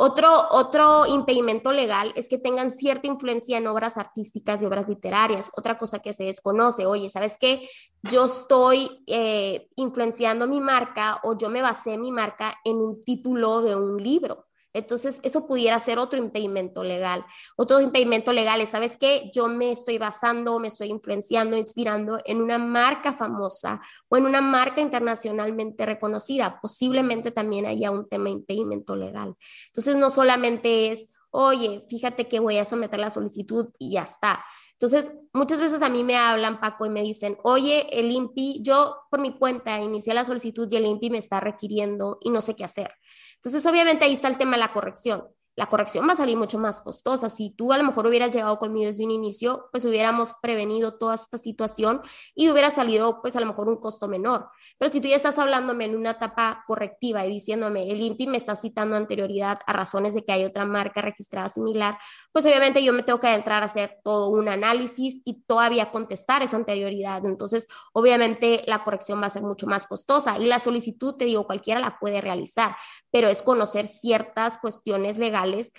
Otro, 0.00 0.46
otro 0.52 1.06
impedimento 1.06 1.72
legal 1.72 2.12
es 2.14 2.28
que 2.28 2.38
tengan 2.38 2.70
cierta 2.70 3.08
influencia 3.08 3.58
en 3.58 3.66
obras 3.66 3.98
artísticas 3.98 4.62
y 4.62 4.66
obras 4.66 4.88
literarias. 4.88 5.50
Otra 5.56 5.76
cosa 5.76 5.98
que 5.98 6.12
se 6.12 6.22
desconoce, 6.22 6.86
oye, 6.86 7.10
¿sabes 7.10 7.36
qué? 7.40 7.68
Yo 8.04 8.26
estoy 8.26 9.02
eh, 9.08 9.68
influenciando 9.74 10.46
mi 10.46 10.60
marca 10.60 11.20
o 11.24 11.36
yo 11.36 11.48
me 11.48 11.62
basé 11.62 11.98
mi 11.98 12.12
marca 12.12 12.54
en 12.64 12.76
un 12.76 13.02
título 13.02 13.60
de 13.60 13.74
un 13.74 14.00
libro. 14.00 14.47
Entonces, 14.72 15.20
eso 15.22 15.46
pudiera 15.46 15.78
ser 15.78 15.98
otro 15.98 16.18
impedimento 16.18 16.84
legal. 16.84 17.24
Otro 17.56 17.80
impedimento 17.80 18.32
legal 18.32 18.60
es, 18.60 18.70
¿sabes 18.70 18.96
qué? 18.96 19.30
Yo 19.34 19.48
me 19.48 19.72
estoy 19.72 19.98
basando, 19.98 20.58
me 20.58 20.68
estoy 20.68 20.88
influenciando, 20.88 21.56
inspirando 21.56 22.18
en 22.24 22.42
una 22.42 22.58
marca 22.58 23.12
famosa 23.12 23.80
o 24.08 24.16
en 24.16 24.26
una 24.26 24.40
marca 24.40 24.80
internacionalmente 24.80 25.86
reconocida. 25.86 26.60
Posiblemente 26.60 27.30
también 27.30 27.66
haya 27.66 27.90
un 27.90 28.06
tema 28.06 28.24
de 28.24 28.30
impedimento 28.30 28.94
legal. 28.94 29.34
Entonces, 29.68 29.96
no 29.96 30.10
solamente 30.10 30.90
es, 30.90 31.08
oye, 31.30 31.84
fíjate 31.88 32.28
que 32.28 32.40
voy 32.40 32.58
a 32.58 32.64
someter 32.64 33.00
la 33.00 33.10
solicitud 33.10 33.70
y 33.78 33.92
ya 33.92 34.02
está. 34.02 34.44
Entonces, 34.80 35.12
muchas 35.32 35.58
veces 35.58 35.82
a 35.82 35.88
mí 35.88 36.04
me 36.04 36.16
hablan, 36.16 36.60
Paco, 36.60 36.86
y 36.86 36.88
me 36.88 37.02
dicen, 37.02 37.36
oye, 37.42 37.86
el 37.90 38.12
INPI, 38.12 38.62
yo 38.62 38.96
por 39.10 39.20
mi 39.20 39.36
cuenta 39.36 39.80
inicié 39.80 40.14
la 40.14 40.24
solicitud 40.24 40.68
y 40.70 40.76
el 40.76 40.86
INPI 40.86 41.10
me 41.10 41.18
está 41.18 41.40
requiriendo 41.40 42.18
y 42.20 42.30
no 42.30 42.40
sé 42.40 42.54
qué 42.54 42.64
hacer. 42.64 42.94
Entonces, 43.34 43.66
obviamente 43.66 44.04
ahí 44.04 44.12
está 44.12 44.28
el 44.28 44.38
tema 44.38 44.52
de 44.52 44.60
la 44.60 44.72
corrección 44.72 45.24
la 45.58 45.66
corrección 45.66 46.06
va 46.08 46.12
a 46.12 46.16
salir 46.16 46.36
mucho 46.36 46.56
más 46.56 46.80
costosa. 46.80 47.28
Si 47.28 47.50
tú 47.50 47.72
a 47.72 47.78
lo 47.78 47.82
mejor 47.82 48.06
hubieras 48.06 48.32
llegado 48.32 48.60
conmigo 48.60 48.86
desde 48.86 49.04
un 49.04 49.10
inicio, 49.10 49.66
pues 49.72 49.84
hubiéramos 49.84 50.32
prevenido 50.40 50.98
toda 50.98 51.16
esta 51.16 51.36
situación 51.36 52.00
y 52.32 52.48
hubiera 52.48 52.70
salido 52.70 53.20
pues 53.20 53.34
a 53.34 53.40
lo 53.40 53.46
mejor 53.46 53.68
un 53.68 53.78
costo 53.78 54.06
menor. 54.06 54.50
Pero 54.78 54.92
si 54.92 55.00
tú 55.00 55.08
ya 55.08 55.16
estás 55.16 55.36
hablándome 55.36 55.86
en 55.86 55.96
una 55.96 56.10
etapa 56.12 56.62
correctiva 56.64 57.26
y 57.26 57.32
diciéndome, 57.32 57.90
el 57.90 58.00
INPI 58.00 58.28
me 58.28 58.36
está 58.36 58.54
citando 58.54 58.94
anterioridad 58.94 59.58
a 59.66 59.72
razones 59.72 60.14
de 60.14 60.24
que 60.24 60.30
hay 60.30 60.44
otra 60.44 60.64
marca 60.64 61.02
registrada 61.02 61.48
similar, 61.48 61.98
pues 62.30 62.46
obviamente 62.46 62.84
yo 62.84 62.92
me 62.92 63.02
tengo 63.02 63.18
que 63.18 63.26
adentrar 63.26 63.64
a 63.64 63.66
hacer 63.66 63.98
todo 64.04 64.28
un 64.28 64.48
análisis 64.48 65.20
y 65.24 65.42
todavía 65.42 65.90
contestar 65.90 66.44
esa 66.44 66.54
anterioridad. 66.54 67.26
Entonces, 67.26 67.66
obviamente 67.92 68.62
la 68.68 68.84
corrección 68.84 69.20
va 69.20 69.26
a 69.26 69.30
ser 69.30 69.42
mucho 69.42 69.66
más 69.66 69.88
costosa 69.88 70.38
y 70.38 70.46
la 70.46 70.60
solicitud, 70.60 71.16
te 71.16 71.24
digo, 71.24 71.48
cualquiera 71.48 71.80
la 71.80 71.98
puede 71.98 72.20
realizar, 72.20 72.76
pero 73.10 73.28
es 73.28 73.42
conocer 73.42 73.86
ciertas 73.86 74.58
cuestiones 74.58 75.18
legales 75.18 75.72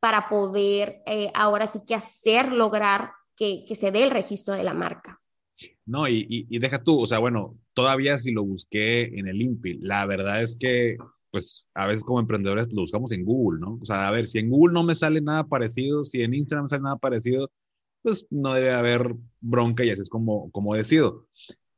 para 0.00 0.28
poder 0.28 1.02
eh, 1.06 1.30
ahora 1.34 1.66
sí 1.66 1.80
que 1.86 1.94
hacer, 1.94 2.52
lograr 2.52 3.12
que, 3.36 3.64
que, 3.66 3.74
se 3.74 3.90
dé 3.90 4.02
el 4.02 4.10
registro 4.10 4.54
de 4.54 4.64
la 4.64 4.74
marca. 4.74 5.20
No, 5.84 6.06
y, 6.08 6.26
y, 6.28 6.58
deja 6.58 6.82
tú, 6.82 7.00
o 7.00 7.06
sea, 7.06 7.18
bueno, 7.18 7.58
todavía 7.72 8.18
si 8.18 8.32
lo 8.32 8.44
busqué 8.44 9.04
en 9.04 9.26
el 9.26 9.40
INPI, 9.40 9.78
la 9.80 10.04
verdad 10.04 10.42
es 10.42 10.56
que, 10.56 10.96
pues, 11.30 11.66
a 11.74 11.86
veces 11.86 12.04
como 12.04 12.20
emprendedores 12.20 12.68
lo 12.72 12.82
buscamos 12.82 13.12
en 13.12 13.24
Google, 13.24 13.60
¿no? 13.60 13.78
O 13.80 13.84
sea, 13.84 14.08
a 14.08 14.10
ver, 14.10 14.26
si 14.26 14.38
en 14.38 14.50
Google 14.50 14.74
no 14.74 14.82
me 14.84 14.94
sale 14.94 15.20
nada 15.20 15.44
parecido, 15.44 16.04
si 16.04 16.22
en 16.22 16.34
Instagram 16.34 16.64
no 16.64 16.68
sale 16.68 16.82
nada 16.82 16.96
parecido, 16.96 17.50
pues 18.02 18.26
no 18.30 18.54
debe 18.54 18.72
haber 18.72 19.14
bronca 19.40 19.84
y 19.84 19.90
así 19.90 20.02
es 20.02 20.08
como, 20.08 20.50
como 20.50 20.74
decido. 20.74 21.26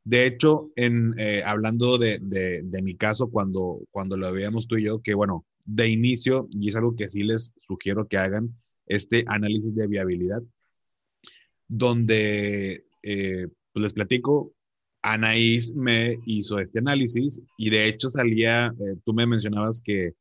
De 0.09 0.25
hecho, 0.25 0.73
en, 0.75 1.15
eh, 1.19 1.43
hablando 1.45 1.99
de, 1.99 2.19
de, 2.19 2.83
mi 2.83 2.95
caso, 2.95 3.29
cuando, 3.29 3.81
cuando 3.91 4.17
lo 4.17 4.33
veíamos 4.33 4.67
tú 4.67 4.79
y 4.79 4.85
yo, 4.85 5.03
que 5.03 5.13
bueno, 5.13 5.45
de 5.67 5.87
inicio, 5.89 6.49
y 6.51 6.71
es 6.71 6.77
algo 6.77 6.97
que 6.97 7.11
sí 7.11 7.25
les 7.25 7.53
sugiero 7.67 8.09
que 8.09 8.17
hagan, 8.17 8.55
este 8.87 9.25
análisis 9.27 9.75
de 9.75 9.87
viabilidad, 9.87 10.43
donde 11.69 12.87
eh, 13.03 13.49
pues 13.75 13.83
les 13.83 13.93
platico, 13.93 14.55
Anaís 15.03 15.75
me 15.75 16.19
hizo 16.25 16.59
este 16.59 16.79
análisis 16.79 17.43
y 17.59 17.69
de 17.69 17.87
hecho 17.87 18.09
salía, 18.09 18.69
eh, 18.69 18.97
tú 19.05 19.13
me 19.13 19.27
mencionabas 19.27 19.83
que 19.83 20.15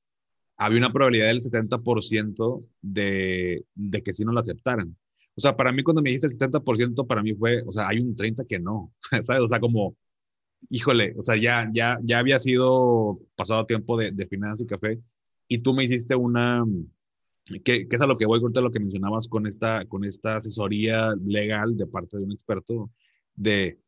había 0.58 0.80
una 0.80 0.91
probabilidad 0.91 1.28
del 1.28 1.41
70% 1.41 2.62
de, 2.82 3.63
de 3.73 4.04
que 4.04 4.13
sí 4.13 4.26
no 4.26 4.34
lo 4.34 4.41
aceptaran. 4.41 4.97
O 5.38 5.41
sea, 5.41 5.56
para 5.56 5.71
mí 5.71 5.84
cuando 5.84 6.02
me 6.02 6.10
dijiste 6.10 6.28
el 6.28 6.38
70%, 6.38 7.06
para 7.06 7.21
mí 7.21 7.34
fue, 7.34 7.62
o 7.65 7.71
sea, 7.71 7.88
hay 7.88 8.00
un 8.00 8.15
30 8.15 8.45
que 8.45 8.60
no, 8.60 8.91
¿sabes? 9.21 9.43
O 9.43 9.47
sea, 9.47 9.60
como, 9.60 9.95
híjole, 10.69 11.13
o 11.17 11.21
sea, 11.21 11.38
ya, 11.38 11.69
ya, 11.73 12.00
ya 12.04 12.19
había 12.19 12.39
sido 12.39 13.19
pasado 13.36 13.65
tiempo 13.65 13.97
de, 13.97 14.12
de 14.12 14.28
finanzas 14.28 14.62
y 14.62 14.67
café 14.67 15.00
y 15.47 15.60
tú 15.60 15.73
me 15.73 15.84
hiciste 15.84 16.15
una, 16.15 16.65
que, 17.63 17.88
que, 17.88 17.95
es 17.95 18.02
a 18.02 18.08
lo 18.08 18.17
que 18.17 18.26
voy 18.26 18.39
a 18.39 18.62
lo 18.62 18.71
que 18.71 18.80
mencionabas 18.80 19.28
con 19.28 19.47
esta, 19.47 19.86
con 19.86 20.04
esta 20.04 20.38
asesoría 20.38 21.13
legal 21.23 21.78
de 21.78 21.88
parte 21.88 22.17
de 22.17 22.23
un 22.23 22.32
experto, 22.32 22.89
de, 23.36 23.80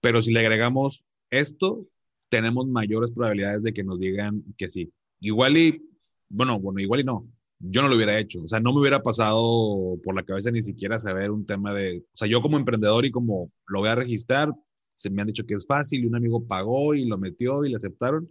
pero 0.00 0.22
si 0.22 0.32
le 0.32 0.40
agregamos 0.40 1.04
esto, 1.30 1.86
tenemos 2.28 2.66
mayores 2.66 3.10
probabilidades 3.10 3.62
de 3.62 3.72
que 3.72 3.84
nos 3.84 3.98
digan 3.98 4.44
que 4.56 4.68
sí. 4.68 4.92
Igual 5.20 5.56
y, 5.56 5.82
bueno, 6.28 6.60
bueno, 6.60 6.80
igual 6.80 7.00
y 7.00 7.04
no. 7.04 7.26
Yo 7.60 7.82
no 7.82 7.88
lo 7.88 7.96
hubiera 7.96 8.18
hecho. 8.18 8.42
O 8.42 8.48
sea, 8.48 8.60
no 8.60 8.72
me 8.72 8.80
hubiera 8.80 9.02
pasado 9.02 9.98
por 10.02 10.14
la 10.16 10.22
cabeza 10.24 10.50
ni 10.50 10.62
siquiera 10.62 10.98
saber 10.98 11.30
un 11.30 11.46
tema 11.46 11.74
de, 11.74 11.98
o 11.98 12.16
sea, 12.16 12.28
yo 12.28 12.42
como 12.42 12.56
emprendedor 12.56 13.04
y 13.04 13.10
como 13.10 13.52
lo 13.66 13.80
voy 13.80 13.88
a 13.88 13.94
registrar, 13.94 14.50
se 14.96 15.10
me 15.10 15.22
han 15.22 15.28
dicho 15.28 15.46
que 15.46 15.54
es 15.54 15.66
fácil 15.66 16.02
y 16.04 16.06
un 16.06 16.16
amigo 16.16 16.46
pagó 16.46 16.94
y 16.94 17.04
lo 17.04 17.18
metió 17.18 17.64
y 17.64 17.70
le 17.70 17.76
aceptaron 17.76 18.30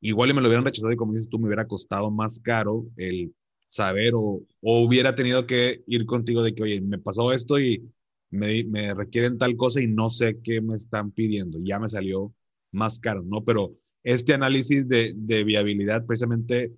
igual 0.00 0.30
y 0.30 0.34
me 0.34 0.40
lo 0.40 0.48
hubieran 0.48 0.64
rechazado 0.64 0.92
y 0.92 0.96
como 0.96 1.12
dices 1.12 1.28
tú, 1.28 1.38
me 1.38 1.46
hubiera 1.46 1.66
costado 1.66 2.10
más 2.10 2.40
caro 2.40 2.86
el 2.96 3.34
saber 3.66 4.14
o, 4.14 4.42
o 4.60 4.80
hubiera 4.82 5.14
tenido 5.14 5.46
que 5.46 5.82
ir 5.86 6.06
contigo 6.06 6.42
de 6.42 6.54
que, 6.54 6.62
oye, 6.62 6.80
me 6.80 6.98
pasó 6.98 7.32
esto 7.32 7.58
y 7.60 7.88
me, 8.30 8.64
me, 8.64 8.94
requieren 8.94 9.38
tal 9.38 9.56
cosa 9.56 9.80
y 9.80 9.86
no 9.86 10.10
sé 10.10 10.38
qué 10.42 10.60
me 10.60 10.76
están 10.76 11.10
pidiendo. 11.12 11.58
Ya 11.62 11.78
me 11.78 11.88
salió 11.88 12.34
más 12.72 12.98
caro, 12.98 13.22
¿no? 13.22 13.44
Pero 13.44 13.76
este 14.02 14.34
análisis 14.34 14.88
de, 14.88 15.12
de 15.16 15.44
viabilidad, 15.44 16.04
precisamente, 16.06 16.72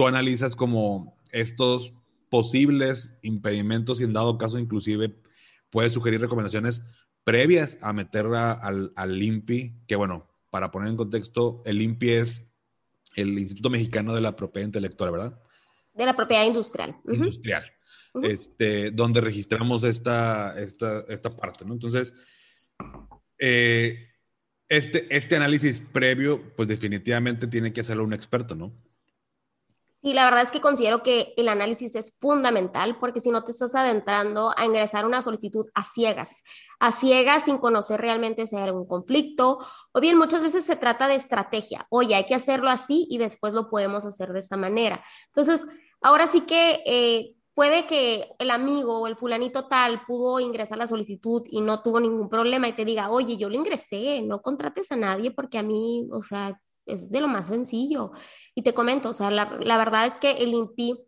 tú 0.00 0.06
analizas 0.06 0.56
como 0.56 1.14
estos 1.30 1.92
posibles 2.30 3.18
impedimentos 3.20 4.00
y 4.00 4.04
en 4.04 4.14
dado 4.14 4.38
caso 4.38 4.58
inclusive 4.58 5.14
puedes 5.68 5.92
sugerir 5.92 6.22
recomendaciones 6.22 6.82
previas 7.22 7.76
a 7.82 7.92
meterla 7.92 8.52
al, 8.52 8.94
al 8.96 9.22
INPI, 9.22 9.74
que 9.86 9.96
bueno, 9.96 10.26
para 10.48 10.70
poner 10.70 10.88
en 10.88 10.96
contexto, 10.96 11.60
el 11.66 11.82
INPI 11.82 12.10
es 12.12 12.50
el 13.14 13.38
Instituto 13.38 13.68
Mexicano 13.68 14.14
de 14.14 14.22
la 14.22 14.36
Propiedad 14.36 14.68
Intelectual, 14.68 15.10
¿verdad? 15.10 15.38
De 15.92 16.06
la 16.06 16.16
propiedad 16.16 16.46
industrial. 16.46 16.96
Industrial. 17.06 17.70
este, 18.22 18.92
donde 18.92 19.20
registramos 19.20 19.84
esta, 19.84 20.58
esta, 20.58 21.00
esta 21.08 21.28
parte, 21.28 21.66
¿no? 21.66 21.74
Entonces, 21.74 22.14
eh, 23.38 24.08
este, 24.66 25.14
este 25.14 25.36
análisis 25.36 25.78
previo, 25.92 26.54
pues 26.56 26.68
definitivamente 26.68 27.48
tiene 27.48 27.74
que 27.74 27.82
hacerlo 27.82 28.04
un 28.04 28.14
experto, 28.14 28.54
¿no? 28.54 28.72
Sí, 30.02 30.14
la 30.14 30.24
verdad 30.24 30.40
es 30.42 30.50
que 30.50 30.62
considero 30.62 31.02
que 31.02 31.34
el 31.36 31.46
análisis 31.48 31.94
es 31.94 32.16
fundamental 32.18 32.98
porque 32.98 33.20
si 33.20 33.30
no 33.30 33.44
te 33.44 33.50
estás 33.50 33.74
adentrando 33.74 34.54
a 34.56 34.64
ingresar 34.64 35.04
una 35.04 35.20
solicitud 35.20 35.66
a 35.74 35.84
ciegas, 35.84 36.42
a 36.78 36.90
ciegas 36.90 37.44
sin 37.44 37.58
conocer 37.58 38.00
realmente 38.00 38.46
si 38.46 38.56
hay 38.56 38.70
un 38.70 38.86
conflicto, 38.86 39.58
o 39.92 40.00
bien 40.00 40.16
muchas 40.16 40.40
veces 40.40 40.64
se 40.64 40.76
trata 40.76 41.06
de 41.06 41.16
estrategia, 41.16 41.86
oye, 41.90 42.14
hay 42.14 42.24
que 42.24 42.34
hacerlo 42.34 42.70
así 42.70 43.06
y 43.10 43.18
después 43.18 43.52
lo 43.52 43.68
podemos 43.68 44.06
hacer 44.06 44.32
de 44.32 44.40
esta 44.40 44.56
manera. 44.56 45.04
Entonces, 45.26 45.66
ahora 46.00 46.26
sí 46.26 46.42
que 46.42 46.82
eh, 46.86 47.34
puede 47.52 47.86
que 47.86 48.26
el 48.38 48.50
amigo 48.50 49.00
o 49.00 49.06
el 49.06 49.16
fulanito 49.16 49.68
tal 49.68 50.06
pudo 50.06 50.40
ingresar 50.40 50.78
la 50.78 50.86
solicitud 50.86 51.42
y 51.50 51.60
no 51.60 51.82
tuvo 51.82 52.00
ningún 52.00 52.30
problema 52.30 52.68
y 52.68 52.72
te 52.72 52.86
diga, 52.86 53.10
oye, 53.10 53.36
yo 53.36 53.50
lo 53.50 53.54
ingresé, 53.54 54.22
no 54.22 54.40
contrates 54.40 54.90
a 54.92 54.96
nadie 54.96 55.30
porque 55.30 55.58
a 55.58 55.62
mí, 55.62 56.08
o 56.10 56.22
sea, 56.22 56.58
es 56.92 57.10
de 57.10 57.20
lo 57.20 57.28
más 57.28 57.48
sencillo. 57.48 58.12
Y 58.54 58.62
te 58.62 58.74
comento, 58.74 59.10
o 59.10 59.12
sea, 59.12 59.30
la, 59.30 59.46
verdad 59.78 60.06
es 60.06 60.18
que 60.18 60.32
el 60.32 60.52
INPI 60.54 61.04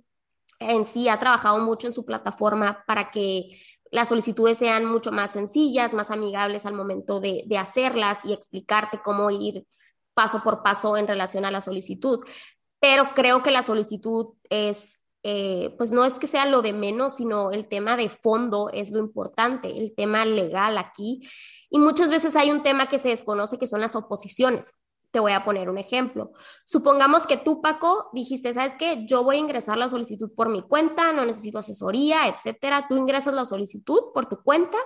en 0.59 0.85
sí 0.85 1.09
ha 1.09 1.18
trabajado 1.18 1.59
mucho 1.59 1.87
en 1.87 1.95
su 1.95 2.05
plataforma 2.05 2.85
para 2.87 3.11
que 3.11 3.51
las 3.90 4.09
solicitudes 4.09 4.59
sean 4.59 4.87
mucho 4.87 5.12
más 5.12 5.33
sencillas, 5.33 5.92
más 5.92 6.11
amigables 6.11 6.64
al 6.64 6.75
momento 6.75 7.21
de, 7.21 7.45
hacerlas 7.59 8.25
y 8.25 8.33
explicarte 8.33 9.01
cómo 9.05 9.31
ir 9.31 9.66
paso 10.14 10.42
por 10.42 10.62
paso 10.62 10.97
en 10.97 11.07
relación 11.07 11.45
a 11.45 11.51
la 11.51 11.61
solicitud. 11.61 12.21
Pero 12.81 13.11
creo 13.14 13.42
que 13.42 13.51
la 13.51 13.62
solicitud 13.62 14.29
es, 14.49 14.99
eh, 15.23 15.75
pues 15.77 15.92
no 15.92 16.05
es 16.05 16.18
que 16.18 16.27
sea 16.27 16.47
lo 16.47 16.62
de 16.62 16.73
menos, 16.73 17.16
sino 17.16 17.51
el 17.51 17.68
tema 17.68 17.97
de 17.97 18.09
fondo 18.09 18.71
es 18.73 18.90
lo 18.90 18.99
importante, 18.99 19.77
el 19.79 19.95
tema 19.95 20.25
legal 20.25 20.79
aquí. 20.79 21.21
Y 21.68 21.79
muchas 21.79 22.09
veces 22.09 22.35
hay 22.35 22.51
un 22.51 22.62
tema 22.62 22.87
que 22.87 22.99
se 22.99 23.11
desconoce 23.11 23.59
que 23.59 23.66
son 23.66 23.81
las 23.81 23.95
oposiciones. 23.95 24.75
Te 25.12 25.20
voy 25.20 25.33
a 25.33 25.44
poner 25.44 25.70
un 25.70 25.79
ejemplo. 25.79 26.33
Supongamos 26.64 27.27
que 27.27 27.37
tú, 27.37 27.61
Paco, 27.62 28.09
dijiste, 28.12 28.53
¿sabes 28.53 28.75
qué? 28.77 29.05
Yo 29.07 29.22
voy 29.22 29.37
a 29.37 29.40
ingresar 29.40 29.79
la 29.79 29.88
solicitud 29.88 30.33
por 30.35 30.48
mi 30.48 30.62
cuenta, 30.62 31.12
no 31.12 31.25
necesito 31.25 31.59
asesoría, 31.59 32.27
etcétera. 32.27 32.87
Tú 32.88 32.96
ingresas 32.96 33.35
la 33.35 33.44
solicitud 33.44 34.12
por 34.12 34.27
tu 34.27 34.42
cuenta 34.42 34.79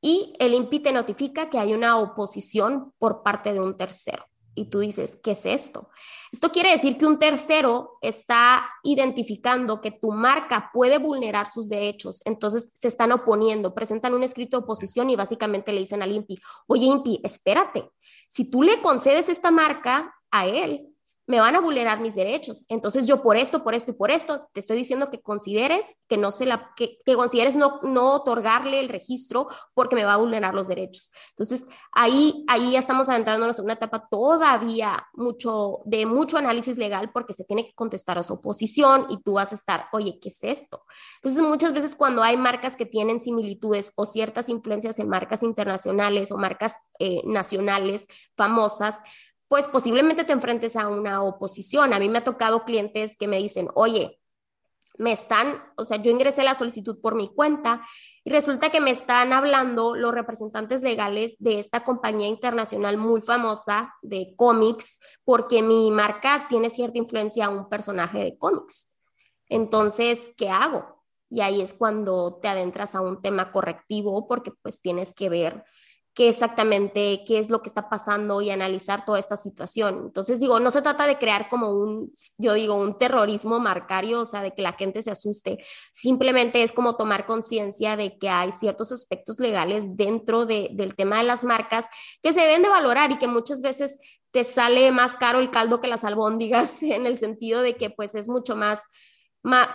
y 0.00 0.32
el 0.38 0.54
INPI 0.54 0.80
te 0.80 0.92
notifica 0.92 1.50
que 1.50 1.58
hay 1.58 1.74
una 1.74 1.98
oposición 1.98 2.94
por 2.98 3.22
parte 3.22 3.52
de 3.52 3.60
un 3.60 3.76
tercero 3.76 4.24
y 4.56 4.64
tú 4.64 4.80
dices, 4.80 5.20
¿qué 5.22 5.32
es 5.32 5.46
esto? 5.46 5.90
Esto 6.32 6.50
quiere 6.50 6.72
decir 6.72 6.98
que 6.98 7.06
un 7.06 7.20
tercero 7.20 7.98
está 8.00 8.68
identificando 8.82 9.80
que 9.80 9.92
tu 9.92 10.10
marca 10.10 10.70
puede 10.72 10.98
vulnerar 10.98 11.46
sus 11.46 11.68
derechos, 11.68 12.20
entonces 12.24 12.72
se 12.74 12.88
están 12.88 13.12
oponiendo, 13.12 13.74
presentan 13.74 14.14
un 14.14 14.24
escrito 14.24 14.56
de 14.56 14.64
oposición 14.64 15.10
y 15.10 15.16
básicamente 15.16 15.72
le 15.72 15.80
dicen 15.80 16.02
al 16.02 16.12
INPI, 16.12 16.38
oye 16.66 16.86
INPI, 16.86 17.20
espérate, 17.22 17.88
si 18.28 18.50
tú 18.50 18.62
le 18.62 18.80
concedes 18.82 19.28
esta 19.28 19.50
marca 19.50 20.14
a 20.30 20.46
él, 20.46 20.95
me 21.26 21.40
van 21.40 21.56
a 21.56 21.60
vulnerar 21.60 22.00
mis 22.00 22.14
derechos. 22.14 22.64
Entonces 22.68 23.06
yo 23.06 23.22
por 23.22 23.36
esto, 23.36 23.64
por 23.64 23.74
esto 23.74 23.90
y 23.90 23.94
por 23.94 24.10
esto, 24.10 24.48
te 24.52 24.60
estoy 24.60 24.76
diciendo 24.76 25.10
que 25.10 25.20
consideres 25.20 25.86
que 26.08 26.16
no 26.16 26.30
se 26.30 26.46
la, 26.46 26.72
que, 26.76 26.98
que, 27.04 27.14
consideres 27.14 27.56
no, 27.56 27.80
no 27.82 28.12
otorgarle 28.12 28.78
el 28.78 28.88
registro 28.88 29.48
porque 29.74 29.96
me 29.96 30.04
va 30.04 30.14
a 30.14 30.18
vulnerar 30.18 30.54
los 30.54 30.68
derechos. 30.68 31.10
Entonces 31.30 31.66
ahí, 31.92 32.44
ahí 32.46 32.72
ya 32.72 32.78
estamos 32.78 33.08
adentrándonos 33.08 33.58
en 33.58 33.64
una 33.64 33.74
etapa 33.74 34.06
todavía 34.08 35.06
mucho, 35.14 35.80
de 35.84 36.06
mucho 36.06 36.38
análisis 36.38 36.78
legal 36.78 37.10
porque 37.12 37.32
se 37.32 37.44
tiene 37.44 37.64
que 37.64 37.74
contestar 37.74 38.18
a 38.18 38.22
su 38.22 38.34
oposición 38.34 39.06
y 39.08 39.20
tú 39.22 39.34
vas 39.34 39.52
a 39.52 39.56
estar, 39.56 39.86
oye, 39.92 40.18
¿qué 40.20 40.28
es 40.28 40.44
esto? 40.44 40.84
Entonces 41.16 41.42
muchas 41.42 41.72
veces 41.72 41.96
cuando 41.96 42.22
hay 42.22 42.36
marcas 42.36 42.76
que 42.76 42.86
tienen 42.86 43.20
similitudes 43.20 43.92
o 43.96 44.06
ciertas 44.06 44.48
influencias 44.48 44.98
en 45.00 45.08
marcas 45.08 45.42
internacionales 45.42 46.30
o 46.30 46.36
marcas 46.36 46.76
eh, 47.00 47.22
nacionales 47.24 48.06
famosas, 48.36 49.00
pues 49.48 49.68
posiblemente 49.68 50.24
te 50.24 50.32
enfrentes 50.32 50.76
a 50.76 50.88
una 50.88 51.22
oposición. 51.22 51.92
A 51.92 51.98
mí 51.98 52.08
me 52.08 52.18
ha 52.18 52.24
tocado 52.24 52.64
clientes 52.64 53.16
que 53.16 53.28
me 53.28 53.38
dicen, 53.38 53.68
oye, 53.74 54.20
me 54.98 55.12
están, 55.12 55.62
o 55.76 55.84
sea, 55.84 55.98
yo 55.98 56.10
ingresé 56.10 56.42
la 56.42 56.54
solicitud 56.54 57.00
por 57.00 57.14
mi 57.14 57.28
cuenta 57.28 57.82
y 58.24 58.30
resulta 58.30 58.70
que 58.70 58.80
me 58.80 58.90
están 58.90 59.32
hablando 59.32 59.94
los 59.94 60.12
representantes 60.12 60.82
legales 60.82 61.36
de 61.38 61.58
esta 61.58 61.84
compañía 61.84 62.28
internacional 62.28 62.96
muy 62.96 63.20
famosa 63.20 63.94
de 64.02 64.34
cómics 64.36 64.98
porque 65.24 65.62
mi 65.62 65.90
marca 65.90 66.46
tiene 66.48 66.70
cierta 66.70 66.98
influencia 66.98 67.46
a 67.46 67.50
un 67.50 67.68
personaje 67.68 68.18
de 68.18 68.38
cómics. 68.38 68.90
Entonces, 69.48 70.30
¿qué 70.36 70.48
hago? 70.48 71.04
Y 71.28 71.40
ahí 71.40 71.60
es 71.60 71.74
cuando 71.74 72.38
te 72.40 72.48
adentras 72.48 72.94
a 72.94 73.00
un 73.00 73.20
tema 73.20 73.52
correctivo 73.52 74.26
porque 74.26 74.52
pues 74.62 74.80
tienes 74.80 75.12
que 75.12 75.28
ver 75.28 75.64
qué 76.16 76.30
exactamente, 76.30 77.24
qué 77.26 77.38
es 77.38 77.50
lo 77.50 77.60
que 77.60 77.68
está 77.68 77.90
pasando 77.90 78.40
y 78.40 78.50
analizar 78.50 79.04
toda 79.04 79.18
esta 79.18 79.36
situación. 79.36 80.04
Entonces, 80.06 80.40
digo, 80.40 80.58
no 80.60 80.70
se 80.70 80.80
trata 80.80 81.06
de 81.06 81.18
crear 81.18 81.50
como 81.50 81.72
un, 81.72 82.10
yo 82.38 82.54
digo, 82.54 82.74
un 82.74 82.96
terrorismo 82.96 83.60
marcario, 83.60 84.22
o 84.22 84.24
sea, 84.24 84.40
de 84.40 84.52
que 84.52 84.62
la 84.62 84.72
gente 84.72 85.02
se 85.02 85.10
asuste. 85.10 85.58
Simplemente 85.92 86.62
es 86.62 86.72
como 86.72 86.96
tomar 86.96 87.26
conciencia 87.26 87.98
de 87.98 88.16
que 88.16 88.30
hay 88.30 88.50
ciertos 88.52 88.92
aspectos 88.92 89.38
legales 89.40 89.94
dentro 89.94 90.46
del 90.46 90.94
tema 90.96 91.18
de 91.18 91.24
las 91.24 91.44
marcas 91.44 91.84
que 92.22 92.32
se 92.32 92.40
deben 92.40 92.62
de 92.62 92.70
valorar 92.70 93.12
y 93.12 93.18
que 93.18 93.28
muchas 93.28 93.60
veces 93.60 93.98
te 94.30 94.42
sale 94.42 94.90
más 94.92 95.16
caro 95.16 95.38
el 95.38 95.50
caldo 95.50 95.82
que 95.82 95.88
las 95.88 96.02
albóndigas 96.02 96.82
en 96.82 97.04
el 97.04 97.18
sentido 97.18 97.60
de 97.60 97.76
que 97.76 97.90
pues 97.90 98.14
es 98.14 98.30
mucho 98.30 98.56
más 98.56 98.80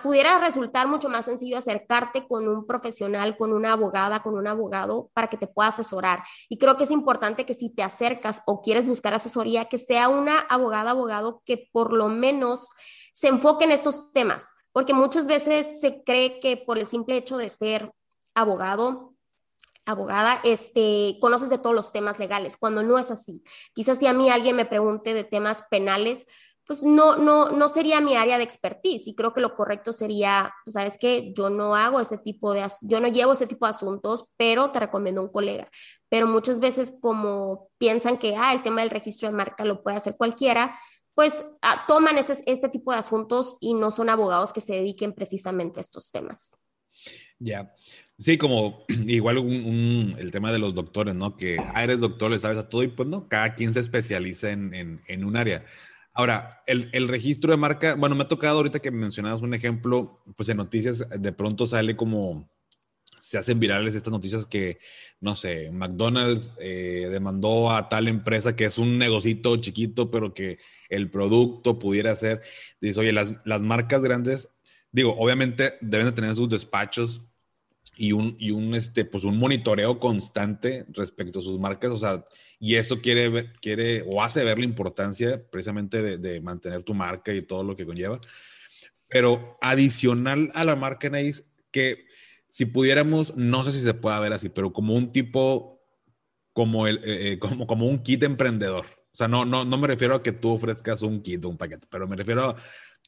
pudiera 0.04 0.40
resultar 0.40 0.88
mucho 0.88 1.10
más 1.10 1.26
sencillo 1.26 1.58
acercarte 1.58 2.28
con 2.28 2.48
un 2.48 2.66
profesional, 2.66 3.38
con 3.38 3.54
una 3.54 3.74
abogada, 3.74 4.22
con 4.22 4.36
un 4.36 4.48
abogado 4.48 5.10
para 5.14 5.28
que 5.28 5.38
te 5.38 5.48
pueda 5.48 5.70
asesorar. 5.70 6.24
Y 6.50 6.58
creo 6.58 6.78
que 6.78 6.84
es 6.84 6.92
importante 6.92 7.46
que 7.46 7.54
si 7.54 7.70
te 7.70 7.84
acercas 7.84 8.42
o 8.46 8.62
quieres 8.62 8.86
buscar 8.86 9.14
asesoría, 9.14 9.66
que 9.66 9.78
sea 9.78 10.10
una 10.10 10.40
abogada, 10.40 10.92
abogado 10.92 11.42
que 11.46 11.70
por 11.72 11.94
lo 11.94 12.10
menos 12.10 12.70
se 13.14 13.28
enfoque 13.28 13.66
en 13.66 13.72
estos 13.72 14.12
temas, 14.12 14.54
porque 14.72 14.94
muchas 14.94 15.28
veces 15.28 15.80
se 15.80 16.04
cree 16.04 16.40
que 16.40 16.58
por 16.58 16.78
el 16.78 16.88
simple 16.88 17.18
hecho 17.18 17.38
de 17.38 17.50
ser 17.50 17.94
abogado, 18.34 19.14
abogada, 19.86 20.40
este, 20.44 21.18
conoces 21.20 21.50
de 21.50 21.58
todos 21.58 21.76
los 21.76 21.92
temas 21.92 22.20
legales, 22.20 22.58
cuando 22.58 22.84
no 22.84 22.98
es 23.00 23.12
así. 23.12 23.44
Quizás 23.74 24.00
si 24.00 24.08
a 24.08 24.14
mí 24.14 24.30
alguien 24.30 24.56
me 24.56 24.66
pregunte 24.66 25.14
de 25.14 25.24
temas 25.24 25.64
penales, 25.70 26.26
pues 26.66 26.84
no, 26.84 27.18
no, 27.18 27.50
no 27.52 27.68
sería 27.68 28.00
mi 28.02 28.16
área 28.16 28.38
de 28.38 28.44
expertise 28.44 29.08
y 29.08 29.16
creo 29.16 29.34
que 29.34 29.42
lo 29.42 29.56
correcto 29.56 29.94
sería, 29.94 30.54
pues, 30.64 30.74
sabes 30.74 30.98
que 30.98 31.34
yo 31.36 31.50
no 31.50 31.76
hago 31.76 32.00
ese 32.00 32.18
tipo 32.18 32.54
de, 32.54 32.66
yo 32.82 33.00
no 33.00 33.08
llevo 33.08 33.34
ese 33.34 33.48
tipo 33.48 33.66
de 33.66 33.72
asuntos, 33.72 34.26
pero 34.38 34.72
te 34.72 34.80
recomiendo 34.80 35.22
un 35.22 35.30
colega. 35.30 35.68
Pero 36.10 36.28
muchas 36.28 36.60
veces 36.60 36.94
como 37.02 37.70
piensan 37.78 38.18
que, 38.18 38.36
ah, 38.36 38.54
el 38.54 38.64
tema 38.64 38.82
del 38.82 38.90
registro 38.90 39.28
de 39.28 39.36
marca 39.36 39.66
lo 39.66 39.82
puede 39.84 39.98
hacer 39.98 40.16
cualquiera, 40.16 40.78
pues 41.14 41.44
ah, 41.62 41.86
toman 41.88 42.18
ese, 42.18 42.42
este 42.46 42.70
tipo 42.70 42.92
de 42.92 43.00
asuntos 43.00 43.58
y 43.60 43.74
no 43.74 43.92
son 43.92 44.10
abogados 44.10 44.54
que 44.54 44.62
se 44.62 44.74
dediquen 44.74 45.14
precisamente 45.14 45.80
a 45.80 45.82
estos 45.82 46.12
temas. 46.12 46.56
Ya, 47.40 47.74
sí, 48.20 48.38
como 48.38 48.86
igual 49.08 49.38
el 50.18 50.32
tema 50.32 50.52
de 50.52 50.60
los 50.60 50.76
doctores, 50.76 51.16
¿no? 51.16 51.36
Que 51.36 51.58
ah, 51.60 51.84
eres 51.84 52.00
doctor, 52.00 52.32
le 52.32 52.40
sabes 52.40 52.60
a 52.60 52.70
todo 52.70 52.84
y 52.84 52.88
pues 52.88 53.10
no, 53.10 53.28
cada 53.28 53.56
quien 53.56 53.74
se 53.74 53.80
especializa 53.80 54.52
en, 54.52 54.74
en, 54.74 55.02
en 55.08 55.26
un 55.26 55.36
área. 55.36 55.66
Ahora, 56.14 56.62
el, 56.68 57.08
registro 57.08 57.52
de 57.52 57.58
marca, 57.58 57.96
bueno, 57.96 58.16
me 58.16 58.24
ha 58.24 58.28
tocado 58.28 58.58
ahorita 58.58 58.80
que 58.80 58.92
mencionabas 58.92 59.42
un 59.42 59.54
ejemplo, 59.54 60.22
pues 60.36 60.50
en 60.50 60.58
noticias 60.58 61.08
de 61.10 61.32
pronto 61.32 61.66
sale 61.66 61.96
como, 61.96 62.50
se 63.22 63.38
hacen 63.38 63.60
virales 63.62 63.96
estas 63.96 64.12
noticias 64.12 64.46
que, 64.46 64.80
no 65.22 65.38
sé, 65.38 65.72
McDonald's 65.72 66.54
eh, 66.60 67.08
demandó 67.10 67.72
a 67.72 67.88
tal 67.88 68.10
empresa 68.10 68.58
que 68.58 68.66
es 68.66 68.78
un 68.78 68.98
negocito 68.98 69.56
chiquito, 69.58 70.12
pero 70.12 70.34
que 70.34 70.60
el 70.90 71.10
producto 71.10 71.80
pudiera 71.80 72.14
ser, 72.16 72.42
dice, 72.82 73.00
oye, 73.00 73.14
las, 73.14 73.34
las 73.46 73.62
marcas 73.62 74.02
grandes, 74.02 74.52
digo, 74.92 75.16
obviamente 75.18 75.76
deben 75.80 76.08
de 76.08 76.12
tener 76.12 76.36
sus 76.36 76.50
despachos 76.50 77.22
y 77.96 78.12
un, 78.12 78.36
y 78.38 78.52
un, 78.52 78.76
este, 78.76 79.06
pues 79.06 79.24
un 79.24 79.38
monitoreo 79.38 79.98
constante 79.98 80.86
respecto 80.90 81.40
a 81.40 81.44
sus 81.44 81.58
marcas, 81.58 81.92
o 81.92 81.98
sea, 81.98 82.26
y 82.64 82.76
eso 82.76 83.02
quiere, 83.02 83.52
quiere 83.60 84.04
o 84.06 84.22
hace 84.22 84.46
ver 84.46 84.60
la 84.60 84.66
importancia 84.66 85.44
precisamente 85.50 86.20
de, 86.20 86.42
mantener 86.42 86.84
tu 86.84 86.94
marca 86.94 87.34
y 87.34 87.42
todo 87.42 87.64
lo 87.64 87.76
que 87.76 87.88
conlleva. 87.88 88.22
Pero 89.08 89.58
adicional 89.62 90.52
a 90.54 90.64
la 90.64 90.76
marca 90.76 91.10
Nice, 91.10 91.44
que 91.72 92.06
si 92.52 92.68
pudiéramos, 92.68 93.36
no 93.36 93.64
sé 93.64 93.72
si 93.72 93.80
se 93.80 93.96
puede 93.96 94.20
ver 94.20 94.34
así, 94.34 94.50
pero 94.50 94.72
como 94.72 94.94
un 94.94 95.12
tipo, 95.12 95.82
como, 96.54 96.86
el, 96.86 96.98
eh, 96.98 97.32
eh, 97.32 97.40
como, 97.40 97.66
como 97.66 97.88
un 97.88 98.04
kit 98.04 98.22
emprendedor. 98.22 98.86
O 98.86 99.16
sea, 99.16 99.28
no, 99.28 99.44
no, 99.44 99.66
no 99.66 99.78
me 99.80 99.88
refiero 99.88 100.14
a 100.14 100.22
que 100.22 100.32
tú 100.32 100.52
ofrezcas 100.52 101.02
un 101.02 101.24
kit 101.24 101.44
o 101.44 101.50
un 101.50 101.58
paquete, 101.58 101.88
pero 101.90 102.08
me 102.08 102.16
refiero 102.16 102.46
a 102.46 102.56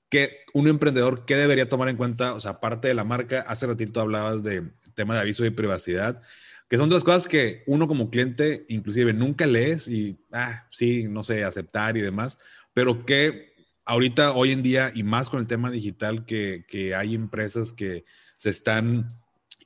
que 0.10 0.46
un 0.56 0.68
emprendedor, 0.68 1.26
¿qué 1.26 1.36
debería 1.36 1.70
tomar 1.70 1.90
en 1.90 1.98
cuenta? 1.98 2.34
O 2.34 2.40
sea, 2.40 2.52
aparte 2.52 2.88
de 2.88 2.96
la 2.96 3.04
marca, 3.04 3.42
hace 3.42 3.68
ratito 3.68 4.02
hablabas 4.02 4.42
de 4.42 4.64
tema 4.96 5.14
de 5.14 5.22
aviso 5.22 5.44
de 5.44 5.52
privacidad 5.52 6.24
que 6.70 6.78
son 6.78 6.90
dos 6.90 7.04
cosas 7.04 7.28
que 7.28 7.64
uno 7.68 7.88
como 7.88 8.10
cliente 8.10 8.66
inclusive 8.70 9.14
nunca 9.14 9.46
lees 9.46 9.88
y, 9.88 10.18
ah, 10.32 10.68
sí, 10.72 11.04
no 11.04 11.24
sé, 11.24 11.44
aceptar 11.44 11.98
y 11.98 12.02
demás, 12.02 12.38
pero 12.74 13.06
que 13.06 13.54
ahorita, 13.86 14.34
hoy 14.34 14.52
en 14.52 14.64
día, 14.64 14.92
y 14.94 15.04
más 15.04 15.30
con 15.30 15.40
el 15.40 15.48
tema 15.48 15.70
digital, 15.70 16.26
que, 16.26 16.66
que 16.68 16.96
hay 16.96 17.16
empresas 17.16 17.74
que 17.74 18.06
se 18.38 18.50
están 18.50 19.20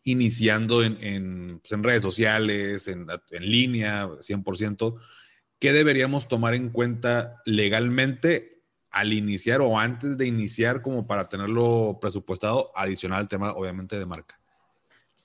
iniciando 0.03 0.83
en, 0.83 0.97
en, 1.01 1.59
pues, 1.59 1.81
redes 1.81 2.03
sociales, 2.03 2.87
en, 2.87 3.07
en 3.31 3.49
línea, 3.49 4.07
100%, 4.07 4.99
¿qué 5.59 5.73
deberíamos 5.73 6.27
tomar 6.27 6.53
en 6.53 6.69
cuenta 6.69 7.41
legalmente 7.45 8.63
al 8.89 9.13
iniciar 9.13 9.61
o 9.61 9.77
antes 9.79 10.17
de 10.17 10.27
iniciar 10.27 10.81
como 10.81 11.05
para 11.05 11.29
tenerlo 11.29 11.99
presupuestado 12.01 12.71
adicional 12.75 13.19
al 13.19 13.27
tema 13.27 13.51
obviamente 13.51 13.99
de 13.99 14.05
marca? 14.05 14.39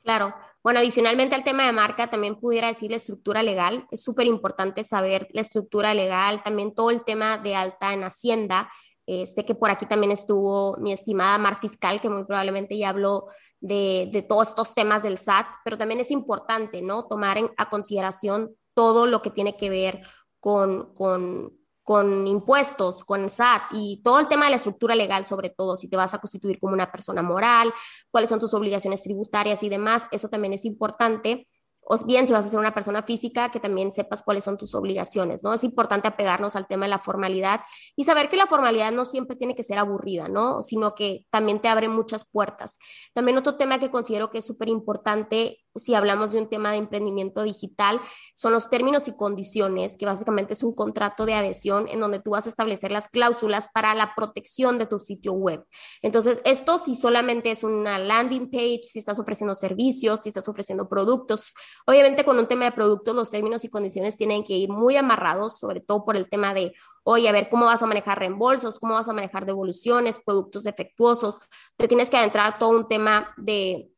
Claro. 0.02 0.34
Bueno, 0.62 0.78
adicionalmente 0.78 1.34
al 1.34 1.44
tema 1.44 1.66
de 1.66 1.72
marca, 1.72 2.08
también 2.08 2.36
pudiera 2.36 2.68
decir 2.68 2.90
la 2.90 2.96
estructura 2.96 3.42
legal. 3.42 3.86
Es 3.90 4.02
súper 4.02 4.26
importante 4.26 4.84
saber 4.84 5.28
la 5.32 5.40
estructura 5.40 5.92
legal, 5.92 6.42
también 6.42 6.74
todo 6.74 6.90
el 6.90 7.04
tema 7.04 7.38
de 7.38 7.56
alta 7.56 7.92
en 7.92 8.04
Hacienda. 8.04 8.70
Eh, 9.06 9.26
sé 9.26 9.44
que 9.44 9.56
por 9.56 9.70
aquí 9.70 9.86
también 9.86 10.12
estuvo 10.12 10.76
mi 10.78 10.92
estimada 10.92 11.36
Mar 11.38 11.58
Fiscal, 11.60 12.00
que 12.00 12.08
muy 12.08 12.24
probablemente 12.24 12.78
ya 12.78 12.90
habló 12.90 13.26
de, 13.60 14.08
de 14.12 14.22
todos 14.22 14.48
estos 14.48 14.74
temas 14.74 15.02
del 15.02 15.18
SAT, 15.18 15.46
pero 15.64 15.76
también 15.76 16.00
es 16.00 16.12
importante, 16.12 16.80
¿no? 16.80 17.06
Tomar 17.08 17.38
en, 17.38 17.50
a 17.56 17.68
consideración 17.68 18.54
todo 18.74 19.06
lo 19.06 19.20
que 19.20 19.30
tiene 19.30 19.56
que 19.56 19.70
ver 19.70 20.02
con, 20.38 20.94
con, 20.94 21.58
con 21.82 22.26
impuestos, 22.26 23.04
con 23.04 23.28
SAT 23.28 23.62
y 23.72 24.00
todo 24.04 24.20
el 24.20 24.28
tema 24.28 24.44
de 24.44 24.50
la 24.50 24.56
estructura 24.56 24.94
legal, 24.94 25.24
sobre 25.24 25.50
todo 25.50 25.76
si 25.76 25.88
te 25.88 25.96
vas 25.96 26.14
a 26.14 26.18
constituir 26.18 26.58
como 26.60 26.74
una 26.74 26.90
persona 26.92 27.22
moral, 27.22 27.72
cuáles 28.10 28.30
son 28.30 28.38
tus 28.38 28.54
obligaciones 28.54 29.02
tributarias 29.02 29.62
y 29.62 29.68
demás, 29.68 30.06
eso 30.12 30.28
también 30.28 30.52
es 30.52 30.64
importante 30.64 31.46
o 31.84 31.98
bien 32.04 32.26
si 32.26 32.32
vas 32.32 32.46
a 32.46 32.48
ser 32.48 32.58
una 32.58 32.74
persona 32.74 33.02
física, 33.02 33.50
que 33.50 33.60
también 33.60 33.92
sepas 33.92 34.22
cuáles 34.22 34.44
son 34.44 34.56
tus 34.56 34.74
obligaciones, 34.74 35.42
¿no? 35.42 35.52
Es 35.52 35.64
importante 35.64 36.08
apegarnos 36.08 36.56
al 36.56 36.66
tema 36.66 36.86
de 36.86 36.90
la 36.90 37.00
formalidad 37.00 37.60
y 37.96 38.04
saber 38.04 38.28
que 38.28 38.36
la 38.36 38.46
formalidad 38.46 38.92
no 38.92 39.04
siempre 39.04 39.36
tiene 39.36 39.54
que 39.54 39.62
ser 39.62 39.78
aburrida, 39.78 40.28
¿no? 40.28 40.62
Sino 40.62 40.94
que 40.94 41.26
también 41.30 41.60
te 41.60 41.68
abre 41.68 41.88
muchas 41.88 42.24
puertas. 42.24 42.78
También 43.14 43.38
otro 43.38 43.56
tema 43.56 43.78
que 43.78 43.90
considero 43.90 44.30
que 44.30 44.38
es 44.38 44.46
súper 44.46 44.68
importante 44.68 45.62
si 45.76 45.94
hablamos 45.94 46.32
de 46.32 46.38
un 46.38 46.48
tema 46.48 46.70
de 46.70 46.78
emprendimiento 46.78 47.42
digital, 47.42 48.00
son 48.34 48.52
los 48.52 48.68
términos 48.68 49.08
y 49.08 49.16
condiciones, 49.16 49.96
que 49.96 50.06
básicamente 50.06 50.52
es 50.52 50.62
un 50.62 50.74
contrato 50.74 51.26
de 51.26 51.34
adhesión 51.34 51.88
en 51.88 52.00
donde 52.00 52.20
tú 52.20 52.30
vas 52.30 52.46
a 52.46 52.50
establecer 52.50 52.92
las 52.92 53.08
cláusulas 53.08 53.68
para 53.72 53.94
la 53.94 54.14
protección 54.14 54.78
de 54.78 54.86
tu 54.86 54.98
sitio 54.98 55.32
web. 55.32 55.64
Entonces, 56.02 56.40
esto 56.44 56.78
si 56.78 56.94
solamente 56.94 57.50
es 57.50 57.64
una 57.64 57.98
landing 57.98 58.50
page, 58.50 58.82
si 58.82 58.98
estás 58.98 59.18
ofreciendo 59.18 59.54
servicios, 59.54 60.20
si 60.22 60.28
estás 60.28 60.48
ofreciendo 60.48 60.88
productos, 60.88 61.52
Obviamente 61.86 62.24
con 62.24 62.38
un 62.38 62.46
tema 62.46 62.64
de 62.66 62.72
productos 62.72 63.14
los 63.14 63.30
términos 63.30 63.64
y 63.64 63.68
condiciones 63.68 64.16
tienen 64.16 64.44
que 64.44 64.54
ir 64.54 64.68
muy 64.68 64.96
amarrados, 64.96 65.58
sobre 65.58 65.80
todo 65.80 66.04
por 66.04 66.16
el 66.16 66.28
tema 66.28 66.54
de, 66.54 66.72
oye, 67.04 67.28
a 67.28 67.32
ver 67.32 67.48
cómo 67.48 67.66
vas 67.66 67.82
a 67.82 67.86
manejar 67.86 68.18
reembolsos, 68.18 68.78
cómo 68.78 68.94
vas 68.94 69.08
a 69.08 69.12
manejar 69.12 69.46
devoluciones, 69.46 70.20
productos 70.24 70.64
defectuosos. 70.64 71.38
Te 71.76 71.88
tienes 71.88 72.10
que 72.10 72.16
adentrar 72.16 72.58
todo 72.58 72.70
un 72.70 72.88
tema 72.88 73.34
de 73.36 73.92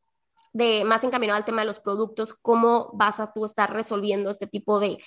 de 0.55 0.85
más 0.85 1.03
encaminado 1.03 1.37
al 1.37 1.45
tema 1.45 1.63
de 1.63 1.67
los 1.67 1.81
productos, 1.81 2.33
cómo 2.33 2.91
vas 2.95 3.19
a 3.19 3.33
tú 3.33 3.45
estar 3.45 3.73
resolviendo 3.73 4.31
este 4.31 4.47
tipo 4.47 4.79
de, 4.79 4.99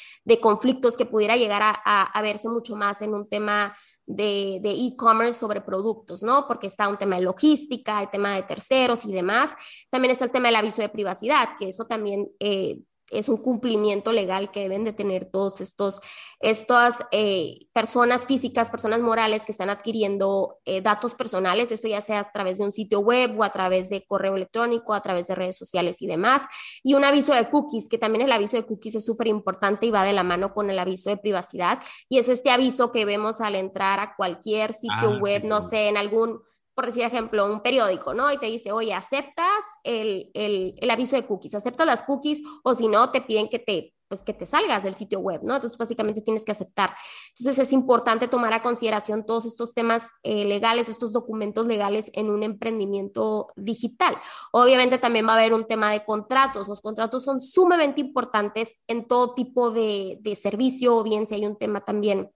conflictos 0.42 0.98
que 0.98 1.06
pudiera 1.06 1.38
llegar 1.38 1.62
a, 1.64 2.22
verse 2.22 2.50
mucho 2.50 2.76
más 2.76 3.02
en 3.02 3.14
un 3.14 3.28
tema 3.28 3.74
de 4.08 4.72
e-commerce 4.72 5.40
sobre 5.40 5.62
productos, 5.62 6.24
¿no? 6.24 6.48
Porque 6.48 6.68
está 6.68 6.88
un 6.88 6.98
tema 6.98 7.18
de 7.18 7.24
logística, 7.24 8.02
el 8.02 8.10
tema 8.10 8.36
de 8.36 8.44
terceros 8.44 9.06
y 9.06 9.12
demás. 9.12 9.52
También 9.90 10.14
está 10.14 10.26
el 10.26 10.32
tema 10.32 10.48
del 10.48 10.56
aviso 10.56 10.82
de 10.82 10.90
privacidad, 10.90 11.50
que 11.60 11.68
eso 11.68 11.86
también 11.86 12.28
eh, 12.40 12.80
es 13.12 13.30
un 13.30 13.38
cumplimiento 13.38 14.12
legal 14.12 14.52
que 14.52 14.62
deben 14.62 14.84
de 14.84 14.94
tener 14.94 15.30
todos 15.32 15.62
estos, 15.62 16.02
estas 16.40 16.98
eh, 17.12 17.68
personas 17.74 18.26
físicas, 18.26 18.70
personas 18.70 19.00
morales 19.00 19.46
que 19.46 19.52
están 19.52 19.70
adquiriendo 19.70 20.60
eh, 20.66 20.82
datos 20.82 21.16
personales, 21.16 21.72
esto 21.72 21.88
ya 21.88 22.02
sea 22.02 22.20
a 22.20 22.32
través 22.32 22.58
de 22.58 22.66
un 22.66 22.72
sitio 22.72 23.00
web 23.00 23.40
o 23.40 23.44
a 23.44 23.52
través 23.52 23.90
de 23.90 24.06
correo 24.06 24.36
electrónico, 24.36 24.94
a 24.94 25.02
través 25.02 25.28
de 25.28 25.36
redes 25.36 25.58
sociales 25.58 26.02
y 26.02 26.08
demás. 26.08 26.44
Y 26.84 26.96
un 26.96 27.06
aviso 27.06 27.34
de 27.34 27.50
cookies, 27.50 27.88
que 27.88 27.98
también 27.98 28.26
el 28.26 28.32
aviso 28.32 28.58
de 28.58 28.66
cookies 28.66 28.96
es 28.96 29.06
súper 29.06 29.28
importante 29.28 29.86
y 29.86 29.92
va 29.92 30.04
de 30.04 30.14
la 30.14 30.24
mano 30.24 30.54
con 30.54 30.70
el 30.70 30.80
aviso 30.80 31.10
de 31.10 31.18
privacidad. 31.18 31.80
Y 32.10 32.20
es 32.20 32.28
este 32.28 32.50
aviso 32.50 32.92
que 32.92 33.06
vemos 33.06 33.42
al 33.42 33.56
entrar 33.56 34.00
a 34.00 34.16
cualquier 34.16 34.74
sitio 34.74 35.12
ah, 35.14 35.20
web, 35.22 35.44
no 35.46 35.62
sé, 35.62 35.88
en 35.88 35.98
algún 35.98 36.42
por 36.78 36.86
decir 36.86 37.02
ejemplo, 37.02 37.52
un 37.52 37.62
periódico, 37.62 38.14
¿no? 38.14 38.32
Y 38.32 38.38
te 38.38 38.46
dice, 38.46 38.72
oye, 38.72 38.94
¿aceptas 38.94 39.66
el, 39.84 40.30
el, 40.36 40.76
el, 40.78 40.90
aviso 40.92 41.16
de 41.16 41.26
cookies? 41.26 41.56
¿Aceptas 41.56 41.88
las 41.88 42.04
cookies? 42.04 42.44
O 42.64 42.76
si 42.76 42.88
no, 42.88 43.10
te 43.10 43.22
piden 43.22 43.50
que 43.50 43.58
te, 43.58 43.96
pues, 44.08 44.22
que 44.22 44.32
te 44.32 44.46
salgas 44.46 44.84
del 44.84 44.94
sitio 44.94 45.20
web, 45.20 45.42
¿no? 45.44 45.56
Entonces, 45.56 45.76
básicamente 45.76 46.22
tienes 46.22 46.46
que 46.46 46.52
aceptar. 46.52 46.96
Entonces, 47.36 47.66
es 47.66 47.74
importante 47.74 48.28
tomar 48.28 48.54
a 48.54 48.62
consideración 48.62 49.26
todos 49.26 49.48
estos 49.48 49.74
temas 49.74 50.12
eh, 50.22 50.46
legales, 50.46 50.88
estos 50.88 51.12
documentos 51.14 51.66
legales 51.66 52.12
en 52.14 52.30
un 52.30 52.44
emprendimiento 52.44 53.48
digital. 53.56 54.16
Obviamente, 54.52 55.00
también 55.00 55.26
va 55.26 55.32
a 55.32 55.38
haber 55.38 55.56
un 55.56 55.66
tema 55.66 55.92
de 55.92 56.06
contratos. 56.06 56.68
Los 56.68 56.82
contratos 56.82 57.24
son 57.24 57.42
sumamente 57.42 58.02
importantes 58.02 58.76
en 58.86 59.08
todo 59.08 59.34
tipo 59.34 59.72
de, 59.72 60.20
de 60.22 60.36
servicio, 60.36 60.98
o 60.98 61.04
bien 61.04 61.26
si 61.26 61.34
hay 61.34 61.48
un 61.48 61.58
tema 61.58 61.84
también 61.84 62.32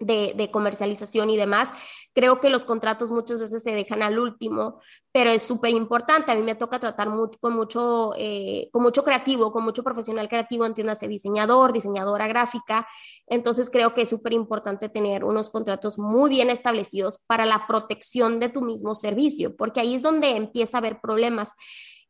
de, 0.00 0.50
comercialización 0.50 1.30
y 1.30 1.36
demás. 1.36 1.70
Creo 2.12 2.40
que 2.40 2.50
los 2.50 2.64
contratos 2.64 3.10
muchas 3.10 3.38
veces 3.38 3.62
se 3.62 3.72
dejan 3.72 4.02
al 4.02 4.18
último, 4.18 4.80
pero 5.12 5.30
es 5.30 5.42
súper 5.42 5.70
importante. 5.70 6.32
A 6.32 6.34
mí 6.34 6.42
me 6.42 6.56
toca 6.56 6.80
tratar 6.80 7.08
con, 7.40 7.54
mucho, 7.54 8.12
eh, 8.16 8.68
con 8.72 8.82
mucho 8.82 9.04
creativo, 9.04 9.52
con 9.52 9.62
mucho 9.62 9.84
profesional 9.84 10.28
creativo, 10.28 10.66
entiéndase 10.66 11.06
diseñador, 11.06 11.72
diseñadora 11.72 12.26
gráfica. 12.26 12.88
Entonces 13.26 13.70
creo 13.70 13.94
que 13.94 14.02
es 14.02 14.08
súper 14.08 14.32
importante 14.32 14.88
tener 14.88 15.24
unos 15.24 15.50
contratos 15.50 15.98
muy 15.98 16.30
bien 16.30 16.50
establecidos 16.50 17.18
para 17.26 17.46
la 17.46 17.66
protección 17.68 18.40
de 18.40 18.48
tu 18.48 18.62
mismo 18.62 18.94
servicio, 18.94 19.54
porque 19.54 19.80
ahí 19.80 19.94
es 19.94 20.02
donde 20.02 20.36
empieza 20.36 20.78
a 20.78 20.80
haber 20.80 21.00
problemas. 21.00 21.52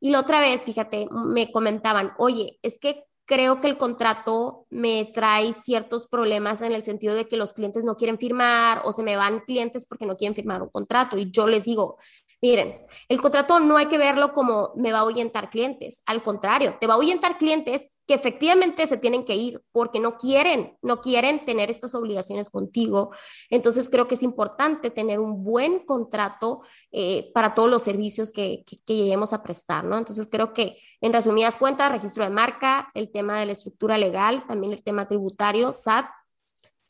Y 0.03 0.11
la 0.11 0.21
otra 0.21 0.41
vez, 0.41 0.65
fíjate, 0.65 1.09
me 1.11 1.53
comentaban, 1.53 2.13
oye, 2.17 2.59
es 2.63 2.79
que 2.79 3.05
creo 3.31 3.61
que 3.61 3.69
el 3.69 3.79
contrato 3.79 4.67
me 4.71 5.05
trae 5.15 5.53
ciertos 5.53 6.09
problemas 6.09 6.63
en 6.63 6.73
el 6.73 6.83
sentido 6.83 7.15
de 7.15 7.29
que 7.29 7.37
los 7.37 7.53
clientes 7.53 7.85
no 7.85 7.97
quieren 7.97 8.19
firmar 8.19 8.83
o 8.85 8.93
se 8.93 9.05
me 9.05 9.15
van 9.15 9.39
clientes 9.47 9.87
porque 9.87 10.05
no 10.05 10.17
quieren 10.17 10.35
firmar 10.35 10.61
un 10.63 10.69
contrato. 10.69 11.17
Y 11.17 11.31
yo 11.31 11.47
les 11.47 11.63
digo, 11.63 11.99
miren, 12.43 12.85
el 13.09 13.21
contrato 13.21 13.61
no 13.61 13.77
hay 13.77 13.87
que 13.87 13.99
verlo 13.99 14.33
como 14.33 14.73
me 14.75 14.91
va 14.91 14.99
a 14.99 15.03
ahuyentar 15.03 15.49
clientes. 15.49 16.03
Al 16.07 16.25
contrario, 16.25 16.77
te 16.81 16.89
va 16.89 16.95
a 16.95 16.97
ahuyentar 16.97 17.39
clientes 17.39 17.93
que 18.11 18.15
efectivamente 18.15 18.89
se 18.89 18.97
tienen 18.97 19.25
que 19.25 19.37
ir 19.37 19.63
porque 19.71 20.01
no 20.01 20.19
quieren, 20.19 20.77
no 20.83 21.01
quieren 21.01 21.45
tener 21.45 21.71
estas 21.71 21.95
obligaciones 21.95 22.51
contigo. 22.51 23.13
Entonces 23.51 23.89
creo 23.89 24.09
que 24.09 24.17
es 24.17 24.25
importante 24.25 24.91
tener 24.91 25.21
un 25.21 25.45
buen 25.45 25.87
contrato 25.87 26.63
eh, 26.91 27.31
para 27.33 27.55
todos 27.55 27.71
los 27.71 27.85
servicios 27.85 28.33
que, 28.33 28.65
que, 28.67 28.97
lleguemos 28.97 29.33
a 29.33 29.45
prestar, 29.45 29.85
¿no? 29.85 29.97
Entonces 29.97 30.27
creo 30.29 30.53
que 30.53 30.79
en 31.01 31.13
resumidas 31.13 31.57
cuentas, 31.57 31.93
registro 31.93 32.25
de 32.25 32.31
marca, 32.31 32.91
el 32.95 33.13
tema 33.13 33.39
de 33.39 33.47
la 33.47 33.53
estructura 33.53 33.97
legal, 33.97 34.45
también 34.49 34.73
el 34.73 34.83
tema 34.83 35.07
tributario, 35.07 35.73
SAT, 35.73 36.07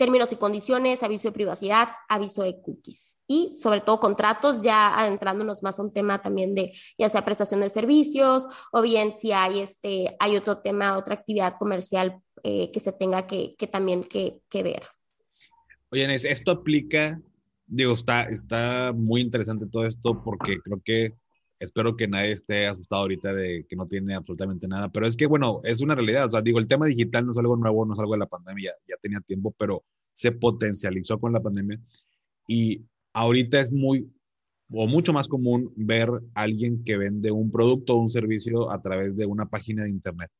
términos 0.00 0.32
y 0.32 0.36
condiciones, 0.36 1.02
aviso 1.02 1.28
de 1.28 1.32
privacidad, 1.32 1.88
aviso 2.08 2.42
de 2.42 2.58
cookies 2.62 3.18
y 3.28 3.54
sobre 3.60 3.82
todo 3.82 4.00
contratos, 4.00 4.62
ya 4.62 4.98
adentrándonos 4.98 5.62
más 5.62 5.78
a 5.78 5.82
un 5.82 5.92
tema 5.92 6.22
también 6.22 6.54
de 6.54 6.72
ya 6.96 7.10
sea 7.10 7.22
prestación 7.22 7.60
de 7.60 7.68
servicios 7.68 8.46
o 8.72 8.80
bien 8.80 9.12
si 9.12 9.32
hay, 9.32 9.60
este, 9.60 10.16
hay 10.18 10.38
otro 10.38 10.56
tema, 10.62 10.96
otra 10.96 11.16
actividad 11.16 11.54
comercial 11.58 12.18
eh, 12.42 12.70
que 12.72 12.80
se 12.80 12.92
tenga 12.92 13.26
que, 13.26 13.54
que 13.58 13.66
también 13.66 14.02
que, 14.02 14.40
que, 14.48 14.62
ver. 14.62 14.84
Oye, 15.90 16.14
esto 16.14 16.50
aplica, 16.50 17.20
digo, 17.66 17.92
está, 17.92 18.22
está 18.22 18.94
muy 18.94 19.20
interesante 19.20 19.66
todo 19.66 19.84
esto 19.84 20.24
porque 20.24 20.60
creo 20.60 20.80
que 20.82 21.14
espero 21.60 21.94
que 21.94 22.08
nadie 22.08 22.32
esté 22.32 22.66
asustado 22.66 23.02
ahorita 23.02 23.34
de 23.34 23.66
que 23.68 23.76
no 23.76 23.86
tiene 23.86 24.14
absolutamente 24.14 24.66
nada, 24.66 24.88
pero 24.88 25.06
es 25.06 25.16
que, 25.16 25.26
bueno, 25.26 25.60
es 25.62 25.82
una 25.82 25.94
realidad, 25.94 26.26
o 26.26 26.30
sea, 26.30 26.42
digo, 26.42 26.58
el 26.58 26.66
tema 26.66 26.86
digital 26.86 27.26
no 27.26 27.32
es 27.32 27.38
algo 27.38 27.56
nuevo, 27.56 27.84
no 27.84 27.92
es 27.94 28.00
algo 28.00 28.14
de 28.14 28.18
la 28.18 28.26
pandemia, 28.26 28.72
ya, 28.88 28.96
tenía 29.00 29.20
tiempo, 29.20 29.54
pero 29.58 29.84
se 30.12 30.32
potencializó 30.32 31.20
con 31.20 31.32
la 31.32 31.40
pandemia 31.40 31.78
y 32.48 32.82
ahorita 33.12 33.60
es 33.60 33.72
muy 33.72 34.10
o 34.72 34.86
mucho 34.86 35.12
más 35.12 35.28
común 35.28 35.72
ver 35.76 36.08
a 36.34 36.42
alguien 36.42 36.82
que 36.84 36.96
vende 36.96 37.30
un 37.30 37.50
producto 37.50 37.94
o 37.94 38.00
un 38.00 38.08
servicio 38.08 38.72
a 38.72 38.80
través 38.80 39.16
de 39.16 39.26
una 39.26 39.46
página 39.46 39.84
de 39.84 39.90
internet. 39.90 40.30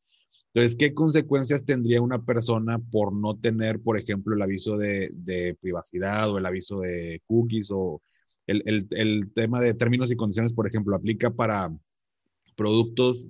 Entonces, 0.55 0.77
¿qué 0.77 0.95
consecuencias 0.95 1.65
tendría 1.65 2.01
una 2.01 2.25
persona 2.25 2.79
por 2.79 3.13
no 3.13 3.37
tener, 3.37 3.81
por 3.81 3.99
ejemplo, 3.99 4.35
el 4.35 4.43
aviso 4.43 4.77
de, 4.77 5.11
de 5.13 5.57
privacidad 5.61 6.31
o 6.31 6.39
el 6.39 6.47
aviso 6.47 6.81
de 6.81 7.21
cookies 7.27 7.71
o 7.73 8.01
el, 8.51 9.33
tema 9.35 9.61
de 9.61 9.75
términos 9.75 10.11
y 10.11 10.17
condiciones, 10.17 10.53
por 10.53 10.67
ejemplo, 10.67 10.97
aplica 10.97 11.31
para 11.31 11.73
productos 12.57 13.29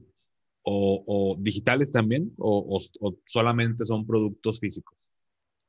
o, 0.63 1.37
digitales 1.39 1.91
también 1.93 2.33
o, 2.39 2.81
solamente 3.27 3.85
son 3.85 4.07
productos 4.07 4.61
físicos? 4.61 4.97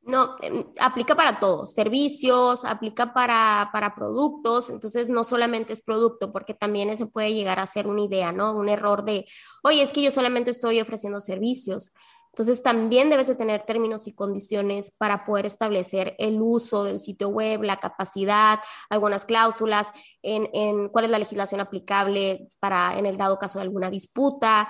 No, 0.04 0.36
em, 0.42 0.66
aplica 0.80 1.16
para 1.16 1.40
todo, 1.40 1.68
servicios, 1.68 2.66
aplica 2.66 3.14
para, 3.14 3.70
para, 3.72 3.94
productos, 3.94 4.72
entonces 4.72 5.10
no 5.10 5.24
solamente 5.24 5.74
es 5.74 5.84
producto, 5.84 6.32
porque 6.32 6.56
también 6.56 6.96
se 6.98 7.06
puede 7.06 7.36
llegar 7.36 7.60
a 7.60 7.68
ser 7.68 7.86
una 7.86 8.02
idea, 8.02 8.32
¿no? 8.32 8.58
Un 8.58 8.68
error 8.68 9.06
de, 9.06 9.26
oye, 9.64 9.84
es 9.84 9.94
que 9.94 10.02
yo 10.02 10.10
solamente 10.10 10.50
estoy 10.50 10.82
ofreciendo 10.82 11.22
servicios. 11.22 11.92
Entonces 12.34 12.64
también 12.64 13.10
debes 13.10 13.28
de 13.28 13.36
tener 13.36 13.66
términos 13.66 14.08
y 14.08 14.14
condiciones 14.14 14.92
para 14.98 15.26
poder 15.26 15.46
establecer 15.46 16.16
el 16.18 16.42
uso 16.42 16.86
del 16.86 17.00
sitio 17.00 17.28
web, 17.28 17.64
la 17.64 17.78
capacidad, 17.78 18.60
algunas 18.90 19.26
cláusulas, 19.26 19.92
en, 20.24 20.90
cuál 20.90 21.06
es 21.06 21.12
la 21.12 21.20
legislación 21.20 21.60
aplicable 21.60 22.50
para 22.60 22.98
en 22.98 23.06
el 23.06 23.18
dado 23.18 23.38
caso 23.38 23.60
de 23.60 23.64
alguna 23.64 23.90
disputa, 23.90 24.70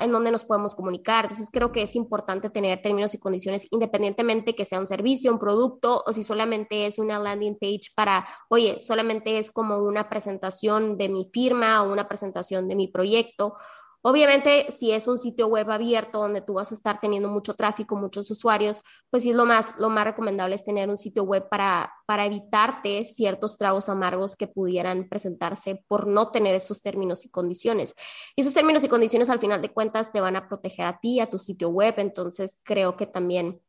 en 0.00 0.10
dónde 0.10 0.30
nos 0.30 0.44
podemos 0.44 0.74
comunicar. 0.74 1.26
Entonces 1.26 1.48
creo 1.52 1.70
que 1.70 1.82
es 1.82 1.96
importante 1.96 2.48
tener 2.48 2.80
términos 2.80 3.12
y 3.12 3.18
condiciones 3.18 3.66
independientemente 3.70 4.54
que 4.54 4.64
sea 4.64 4.80
un 4.80 4.86
servicio, 4.86 5.32
un 5.32 5.38
producto 5.38 6.02
o 6.06 6.12
si 6.12 6.22
solamente 6.22 6.86
es 6.86 6.98
una 6.98 7.18
landing 7.18 7.58
page 7.60 7.92
para, 7.94 8.26
oye, 8.48 8.78
solamente 8.78 9.38
es 9.38 9.50
como 9.50 9.78
una 9.78 10.08
presentación 10.08 10.96
de 10.96 11.08
mi 11.10 11.28
firma 11.32 11.82
o 11.82 11.92
una 11.92 12.08
presentación 12.08 12.68
de 12.68 12.76
mi 12.76 12.88
proyecto 12.88 13.54
Obviamente, 14.02 14.66
si 14.70 14.90
es 14.92 15.06
un 15.06 15.16
sitio 15.16 15.46
web 15.46 15.70
abierto 15.70 16.18
donde 16.18 16.40
tú 16.40 16.54
vas 16.54 16.72
a 16.72 16.74
estar 16.74 17.00
teniendo 17.00 17.28
mucho 17.28 17.54
tráfico, 17.54 17.96
muchos 17.96 18.30
usuarios, 18.30 18.82
pues 19.10 19.22
sí 19.22 19.30
es 19.30 19.36
lo 19.36 19.46
más, 19.46 19.72
lo 19.78 19.90
más 19.90 20.04
recomendable 20.04 20.56
es 20.56 20.64
tener 20.64 20.90
un 20.90 20.98
sitio 20.98 21.22
web 21.22 21.48
para, 21.48 21.92
para 22.06 22.26
evitarte 22.26 23.04
ciertos 23.04 23.56
tragos 23.56 23.88
amargos 23.88 24.34
que 24.34 24.48
pudieran 24.48 25.08
presentarse 25.08 25.84
por 25.86 26.08
no 26.08 26.30
tener 26.30 26.54
esos 26.54 26.82
términos 26.82 27.24
y 27.24 27.30
condiciones. 27.30 27.94
Y 28.34 28.40
esos 28.40 28.54
términos 28.54 28.82
y 28.82 28.88
condiciones 28.88 29.30
al 29.30 29.38
final 29.38 29.62
de 29.62 29.70
cuentas 29.70 30.10
te 30.10 30.20
van 30.20 30.36
a 30.36 30.48
proteger 30.48 30.86
a 30.86 30.98
ti, 30.98 31.20
a 31.20 31.30
tu 31.30 31.38
sitio 31.38 31.68
web, 31.68 31.94
entonces 31.98 32.58
creo 32.64 32.96
que 32.96 33.06
también 33.06 33.60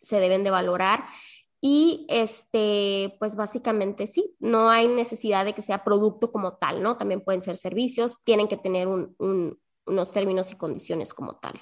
se 0.00 0.18
deben 0.18 0.44
de 0.44 0.50
valorar. 0.50 1.04
Y 1.64 2.06
este, 2.08 3.14
pues 3.20 3.36
básicamente 3.36 4.08
sí, 4.08 4.34
no 4.40 4.68
hay 4.68 4.88
necesidad 4.88 5.44
de 5.44 5.52
que 5.52 5.62
sea 5.62 5.84
producto 5.84 6.32
como 6.32 6.56
tal, 6.56 6.82
¿no? 6.82 6.96
También 6.96 7.20
pueden 7.20 7.40
ser 7.40 7.56
servicios, 7.56 8.16
tienen 8.24 8.48
que 8.48 8.56
tener 8.56 8.88
unos 8.88 10.10
términos 10.12 10.50
y 10.50 10.56
condiciones 10.56 11.14
como 11.14 11.36
tal. 11.36 11.54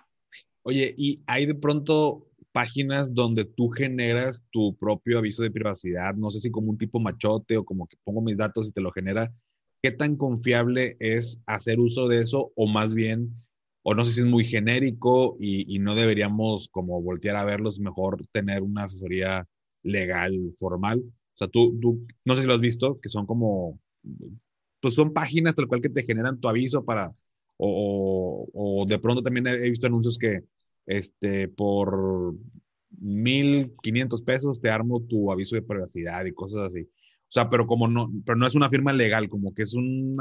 Oye, 0.63 0.95
¿y 0.97 1.23
hay 1.27 1.45
de 1.45 1.55
pronto 1.55 2.31
páginas 2.51 3.13
donde 3.13 3.45
tú 3.45 3.69
generas 3.69 4.43
tu 4.51 4.75
propio 4.79 5.19
aviso 5.19 5.43
de 5.43 5.51
privacidad? 5.51 6.15
No 6.15 6.31
sé 6.31 6.41
si 6.41 6.51
como 6.51 6.71
un 6.71 6.79
tipo 6.79 6.99
machote 6.99 7.59
o 7.59 7.65
como 7.67 7.87
que 7.87 7.99
pongo 8.03 8.23
mis 8.23 8.39
datos 8.39 8.69
y 8.69 8.73
te 8.73 8.81
lo 8.81 8.93
genera. 8.93 9.31
¿Qué 9.83 9.91
tan 9.91 10.17
confiable 10.17 10.97
es 10.99 11.43
hacer 11.45 11.79
uso 11.79 12.09
de 12.09 12.23
eso 12.23 12.53
o 12.57 12.67
más 12.67 12.95
bien, 12.95 13.35
o 13.83 13.95
no 13.95 14.07
sé 14.07 14.13
si 14.13 14.21
es 14.21 14.27
muy 14.27 14.47
genérico 14.47 15.37
y, 15.39 15.75
y 15.75 15.79
no 15.79 15.95
deberíamos 15.95 16.69
como 16.71 17.03
voltear 17.03 17.37
a 17.37 17.45
verlos, 17.45 17.81
mejor 17.81 18.27
tener 18.33 18.63
una 18.63 18.85
asesoría 18.85 19.47
legal, 19.83 20.55
formal. 20.59 21.01
O 21.01 21.37
sea, 21.37 21.49
tú, 21.49 21.79
tú, 21.81 22.07
no 22.25 22.35
sé 22.35 22.43
si 22.43 22.47
lo 22.47 22.55
has 22.55 22.61
visto, 22.61 23.01
que 23.01 23.09
son 23.09 23.27
como, 23.27 23.81
pues 24.81 24.95
son 24.95 25.13
páginas 25.13 25.55
tal 25.55 25.69
cual 25.69 25.81
que 25.81 25.89
te 25.89 26.05
generan 26.05 26.41
tu 26.41 26.49
aviso 26.49 26.85
para, 26.85 27.13
o, 27.57 28.49
o, 28.53 28.87
de 28.87 28.99
pronto 28.99 29.23
también 29.23 29.47
he 29.47 29.69
visto 29.71 29.87
anuncios 29.87 30.19
que, 30.19 30.45
este, 30.87 31.49
por 31.49 32.35
1.500 33.01 34.23
pesos 34.23 34.61
te 34.61 34.71
armo 34.71 35.03
tu 35.03 35.31
aviso 35.31 35.57
de 35.57 35.63
privacidad 35.63 36.25
y 36.25 36.33
cosas 36.33 36.67
así. 36.67 36.83
O 36.83 37.33
sea, 37.33 37.49
pero 37.49 37.67
como 37.67 37.87
no, 37.89 38.11
pero 38.25 38.37
no 38.37 38.47
es 38.47 38.55
una 38.55 38.71
firma 38.71 38.93
legal, 38.93 39.29
como 39.29 39.55
que 39.55 39.63
es 39.63 39.75
un, 39.75 40.17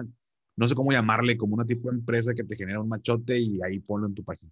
no 0.56 0.68
sé 0.68 0.76
cómo 0.76 0.92
llamarle, 0.92 1.38
como 1.38 1.56
una 1.56 1.66
tipo 1.66 1.90
de 1.90 1.98
empresa 1.98 2.34
que 2.36 2.44
te 2.44 2.56
genera 2.56 2.82
un 2.82 2.90
machote 2.90 3.40
y 3.40 3.60
ahí 3.64 3.80
ponlo 3.80 4.08
en 4.08 4.14
tu 4.14 4.24
página 4.24 4.52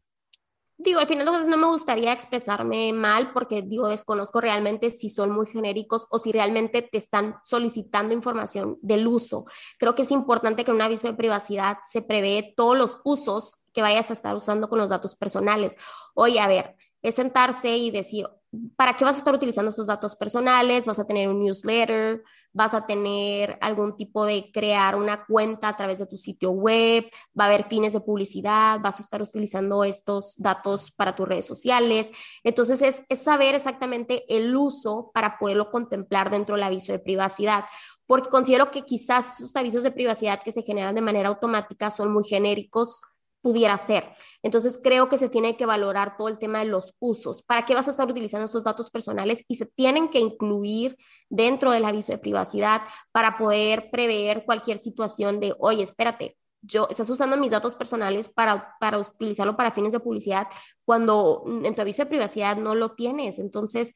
digo, 0.78 1.00
al 1.00 1.08
final 1.08 1.26
no 1.48 1.58
me 1.58 1.68
gustaría 1.68 2.14
expresarme 2.14 2.94
mal 2.94 3.34
porque 3.34 3.62
digo, 3.62 3.88
desconozco 3.88 4.40
realmente 4.42 4.90
si 4.90 5.10
son 5.10 5.32
muy 5.32 5.48
genéricos 5.48 6.08
o 6.10 6.20
si 6.20 6.32
realmente 6.32 6.82
te 6.82 6.98
están 6.98 7.36
solicitando 7.44 8.14
información 8.14 8.78
del 8.82 9.08
uso. 9.08 9.46
Creo 9.80 9.96
que 9.96 10.04
es 10.04 10.12
importante 10.12 10.64
que 10.64 10.72
en 10.72 10.76
un 10.76 10.82
aviso 10.82 11.08
de 11.08 11.14
privacidad 11.16 11.78
se 11.84 12.02
prevé 12.02 12.54
todos 12.56 12.78
los 12.78 13.00
usos 13.04 13.58
que 13.74 13.82
vayas 13.82 14.10
a 14.10 14.14
estar 14.14 14.36
usando 14.36 14.70
con 14.70 14.80
los 14.80 14.90
datos 14.90 15.16
personales. 15.16 15.78
Oye, 16.14 16.40
a 16.40 16.48
ver, 16.48 16.76
es 17.02 17.16
sentarse 17.16 17.78
y 17.78 17.92
decir, 17.92 18.28
¿para 18.76 18.96
qué 18.96 19.04
vas 19.04 19.16
a 19.16 19.18
estar 19.20 19.34
utilizando 19.34 19.72
esos 19.72 19.88
datos 19.88 20.16
personales? 20.16 20.86
¿Vas 20.86 21.00
a 21.00 21.06
tener 21.06 21.30
un 21.30 21.42
newsletter? 21.42 22.24
¿Vas 22.54 22.74
a 22.74 22.86
tener 22.86 23.58
algún 23.62 23.96
tipo 23.98 24.26
de 24.26 24.50
crear 24.52 24.96
una 24.96 25.26
cuenta 25.26 25.70
a 25.70 25.76
través 25.76 26.00
de 26.00 26.08
tu 26.08 26.18
sitio 26.18 26.52
web? 26.52 27.06
¿Va 27.40 27.46
a 27.46 27.48
haber 27.48 27.66
fines 27.66 27.94
de 27.94 28.02
publicidad? 28.02 28.80
¿Vas 28.82 29.00
a 29.00 29.04
estar 29.04 29.22
utilizando 29.22 29.84
estos 29.84 30.36
datos 30.38 30.92
para 30.92 31.16
tus 31.16 31.28
redes 31.28 31.46
sociales? 31.46 32.12
Entonces 32.44 32.82
es, 32.82 33.04
es 33.10 33.22
saber 33.22 33.56
exactamente 33.56 34.24
el 34.36 34.56
uso 34.56 35.12
para 35.14 35.38
poderlo 35.38 35.70
contemplar 35.70 36.30
dentro 36.30 36.56
del 36.56 36.64
aviso 36.64 36.92
de 36.92 37.00
privacidad 37.00 37.66
porque 38.08 38.30
considero 38.30 38.72
que 38.72 38.84
quizás 38.84 39.34
esos 39.38 39.54
avisos 39.58 39.84
de 39.84 39.92
privacidad 39.92 40.42
que 40.42 40.54
se 40.54 40.62
generan 40.62 40.96
de 40.96 41.02
manera 41.02 41.28
automática 41.28 41.92
son 41.92 42.14
muy 42.14 42.24
genéricos 42.24 43.02
pudiera 43.42 43.78
ser. 43.78 44.10
Entonces, 44.44 44.80
creo 44.82 45.10
que 45.10 45.18
se 45.18 45.30
tiene 45.30 45.58
que 45.58 45.66
valorar 45.66 46.18
todo 46.18 46.28
el 46.28 46.38
tema 46.38 46.60
de 46.60 46.66
los 46.66 46.94
usos. 47.00 47.42
¿Para 47.42 47.66
qué 47.66 47.76
vas 47.76 47.88
a 47.88 47.92
estar 47.92 48.10
utilizando 48.10 48.46
esos 48.46 48.64
datos 48.64 48.90
personales? 48.90 49.44
Y 49.48 49.56
se 49.56 49.66
tienen 49.66 50.10
que 50.10 50.20
incluir 50.20 50.98
dentro 51.30 51.72
del 51.72 51.86
aviso 51.86 52.12
de 52.12 52.18
privacidad 52.18 52.82
para 53.12 53.38
poder 53.38 53.90
prever 53.92 54.46
cualquier 54.46 54.78
situación 54.78 55.40
de, 55.40 55.56
oye, 55.60 55.84
espérate, 55.84 56.38
yo 56.62 56.88
estás 56.90 57.10
usando 57.10 57.38
mis 57.38 57.52
datos 57.52 57.76
personales 57.76 58.30
para, 58.30 58.76
para 58.80 59.00
utilizarlo 59.00 59.56
para 59.56 59.72
fines 59.72 59.94
de 59.94 60.00
publicidad 60.00 60.48
cuando 60.84 61.44
en 61.64 61.74
tu 61.76 61.82
aviso 61.82 62.04
de 62.04 62.10
privacidad 62.10 62.58
no 62.58 62.76
lo 62.76 62.94
tienes. 62.94 63.40
Entonces, 63.40 63.94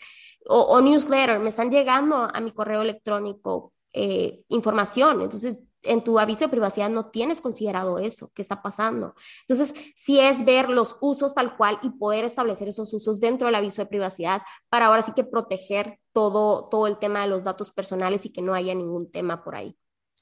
o, 0.48 0.80
newsletter, 0.82 1.40
me 1.40 1.50
están 1.50 1.70
llegando 1.70 2.28
a 2.34 2.40
mi 2.40 2.52
correo 2.52 2.82
electrónico 2.82 3.74
eh, 3.94 4.44
información. 4.50 5.22
Entonces, 5.22 5.60
en 5.84 6.04
tu 6.04 6.20
aviso 6.20 6.46
de 6.46 6.50
privacidad 6.50 6.90
no 6.90 7.10
tienes 7.10 7.42
considerado 7.42 8.00
eso 8.00 8.32
que 8.34 8.42
está 8.42 8.62
pasando. 8.62 9.16
Entonces, 9.48 9.74
si 9.96 10.20
es 10.20 10.46
ver 10.46 10.70
los 10.70 10.98
usos 11.02 11.34
tal 11.34 11.58
cual 11.58 11.80
y 11.82 11.90
poder 11.90 12.26
establecer 12.26 12.68
esos 12.68 12.94
usos 12.94 13.20
dentro 13.20 13.48
del 13.48 13.56
aviso 13.56 13.82
de 13.82 13.88
privacidad 13.88 14.42
para 14.70 14.88
ahora 14.88 15.02
sí 15.02 15.14
que 15.16 15.24
proteger 15.24 16.00
todo, 16.14 16.68
todo 16.70 16.88
el 16.88 16.98
tema 16.98 17.22
de 17.22 17.28
los 17.28 17.44
datos 17.44 17.72
personales 17.72 18.26
y 18.26 18.32
que 18.32 18.42
no 18.42 18.54
haya 18.54 18.76
ningún 18.76 19.12
tema 19.12 19.44
por 19.44 19.56
ahí. 19.56 19.76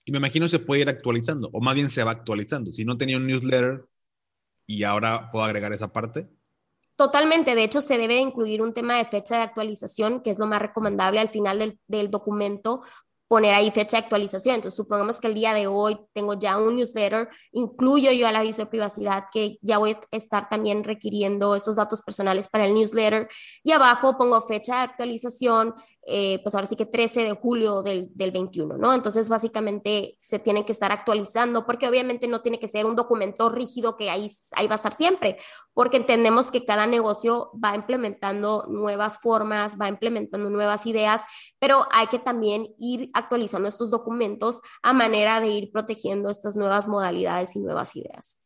Y 0.05 0.11
me 0.11 0.17
imagino 0.17 0.47
se 0.47 0.59
puede 0.59 0.81
ir 0.81 0.89
actualizando, 0.89 1.49
o 1.53 1.61
más 1.61 1.75
bien 1.75 1.89
se 1.89 2.03
va 2.03 2.11
actualizando. 2.11 2.71
Si 2.73 2.85
no 2.85 2.97
tenía 2.97 3.17
un 3.17 3.27
newsletter 3.27 3.85
y 4.65 4.83
ahora 4.83 5.29
puedo 5.31 5.45
agregar 5.45 5.73
esa 5.73 5.91
parte. 5.91 6.27
Totalmente, 6.95 7.55
de 7.55 7.63
hecho 7.63 7.81
se 7.81 7.97
debe 7.97 8.17
incluir 8.17 8.61
un 8.61 8.73
tema 8.73 8.97
de 8.97 9.05
fecha 9.05 9.37
de 9.37 9.43
actualización, 9.43 10.21
que 10.21 10.31
es 10.31 10.39
lo 10.39 10.47
más 10.47 10.61
recomendable 10.61 11.19
al 11.19 11.29
final 11.29 11.59
del, 11.59 11.79
del 11.87 12.11
documento, 12.11 12.81
poner 13.29 13.53
ahí 13.53 13.69
fecha 13.69 13.97
de 13.97 14.03
actualización. 14.03 14.55
Entonces, 14.55 14.75
supongamos 14.75 15.19
que 15.19 15.27
el 15.27 15.35
día 15.35 15.53
de 15.53 15.67
hoy 15.67 15.97
tengo 16.13 16.37
ya 16.37 16.57
un 16.57 16.75
newsletter, 16.75 17.29
incluyo 17.51 18.11
yo 18.11 18.27
al 18.27 18.35
aviso 18.35 18.63
de 18.63 18.65
privacidad 18.65 19.25
que 19.31 19.59
ya 19.61 19.77
voy 19.77 19.91
a 19.91 20.17
estar 20.17 20.49
también 20.49 20.83
requiriendo 20.83 21.55
estos 21.55 21.75
datos 21.75 22.01
personales 22.01 22.49
para 22.49 22.65
el 22.65 22.73
newsletter 22.73 23.29
y 23.63 23.71
abajo 23.71 24.17
pongo 24.17 24.41
fecha 24.41 24.77
de 24.77 24.81
actualización, 24.81 25.75
eh, 26.11 26.39
pues 26.41 26.55
ahora 26.55 26.65
sí 26.65 26.75
que 26.75 26.87
13 26.87 27.23
de 27.23 27.31
julio 27.33 27.83
del, 27.83 28.09
del 28.15 28.31
21, 28.31 28.77
¿no? 28.77 28.95
Entonces, 28.95 29.29
básicamente 29.29 30.15
se 30.19 30.39
tiene 30.39 30.65
que 30.65 30.71
estar 30.71 30.91
actualizando 30.91 31.67
porque 31.67 31.87
obviamente 31.87 32.27
no 32.27 32.41
tiene 32.41 32.59
que 32.59 32.67
ser 32.67 32.87
un 32.87 32.95
documento 32.95 33.47
rígido 33.47 33.95
que 33.95 34.09
ahí, 34.09 34.31
ahí 34.53 34.67
va 34.67 34.73
a 34.73 34.77
estar 34.77 34.93
siempre, 34.93 35.37
porque 35.73 35.97
entendemos 35.97 36.49
que 36.49 36.65
cada 36.65 36.87
negocio 36.87 37.51
va 37.63 37.75
implementando 37.75 38.65
nuevas 38.67 39.19
formas, 39.19 39.77
va 39.79 39.87
implementando 39.87 40.49
nuevas 40.49 40.87
ideas, 40.87 41.21
pero 41.59 41.85
hay 41.91 42.07
que 42.07 42.17
también 42.17 42.73
ir 42.79 43.11
actualizando 43.13 43.69
estos 43.69 43.91
documentos 43.91 44.59
a 44.81 44.93
manera 44.93 45.39
de 45.39 45.49
ir 45.49 45.71
protegiendo 45.71 46.31
estas 46.31 46.55
nuevas 46.55 46.87
modalidades 46.87 47.55
y 47.55 47.59
nuevas 47.59 47.95
ideas. 47.95 48.39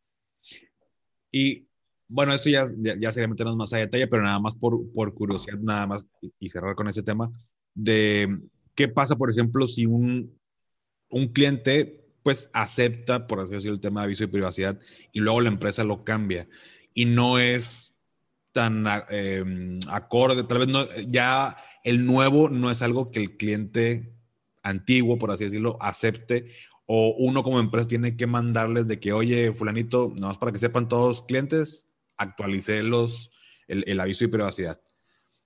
Y 1.32 1.66
bueno, 2.10 2.34
esto 2.34 2.50
ya, 2.50 2.66
ya, 3.00 3.12
sería 3.12 3.30
meternos 3.30 3.56
más 3.56 3.74
a 3.74 3.78
detalle, 3.78 4.08
pero 4.08 4.22
nada 4.22 4.40
más 4.40 4.54
por, 4.54 4.80
por 4.94 5.14
curiosidad, 5.14 5.58
nada 5.60 5.88
más 5.88 6.06
y 6.40 6.50
cerrar 6.50 6.76
con 6.76 6.88
ese 6.88 7.02
tema 7.02 7.32
de 7.76 8.40
qué 8.76 8.88
pasa, 8.88 9.16
por 9.16 9.32
ejemplo, 9.32 9.68
si 9.68 9.86
un, 9.86 10.38
un 11.10 11.28
cliente 11.28 12.04
pues 12.24 12.50
acepta, 12.54 13.28
por 13.28 13.42
así 13.42 13.54
decirlo, 13.54 13.76
el 13.76 13.82
tema 13.82 14.02
de 14.02 14.06
aviso 14.06 14.24
de 14.24 14.32
privacidad 14.32 14.80
y 15.12 15.20
luego 15.20 15.42
la 15.42 15.50
empresa 15.50 15.84
lo 15.84 16.04
cambia 16.04 16.48
y 16.94 17.06
no 17.06 17.40
es 17.40 17.94
tan 18.54 18.86
em, 19.10 19.80
acorde, 19.90 20.44
tal 20.44 20.60
vez 20.60 20.68
no, 20.68 20.86
ya 21.08 21.58
el 21.84 22.06
nuevo 22.06 22.50
no 22.50 22.72
es 22.72 22.82
algo 22.82 23.12
que 23.12 23.20
el 23.20 23.36
cliente 23.36 24.16
antiguo, 24.62 25.18
por 25.18 25.32
así 25.32 25.44
decirlo, 25.44 25.78
acepte 25.82 26.52
o 26.86 27.16
uno 27.18 27.44
como 27.44 27.60
empresa 27.60 27.88
tiene 27.88 28.16
que 28.16 28.28
mandarles 28.28 28.88
de 28.88 29.00
que, 29.00 29.12
oye, 29.14 29.54
fulanito, 29.54 30.12
nada 30.16 30.30
más 30.30 30.38
para 30.38 30.52
que 30.52 30.60
sepan 30.60 30.88
todos 30.88 31.24
clientes, 31.24 31.88
actualicé 32.18 32.84
los, 32.84 33.32
el, 33.68 33.84
el 33.88 34.00
aviso 34.00 34.26
de 34.26 34.30
privacidad. 34.30 34.83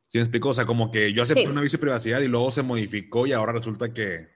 ¿Sí 0.09 0.17
me 0.17 0.23
explico? 0.23 0.49
O 0.49 0.53
sea, 0.53 0.65
como 0.65 0.91
que 0.91 1.11
yo 1.13 1.23
acepté 1.23 1.49
un 1.49 1.57
aviso 1.57 1.77
de 1.77 1.81
privacidad 1.81 2.21
y 2.21 2.27
luego 2.27 2.49
se 2.51 2.63
modificó 2.63 3.27
y 3.27 3.33
ahora 3.33 3.51
resulta 3.51 3.93
que, 3.93 4.27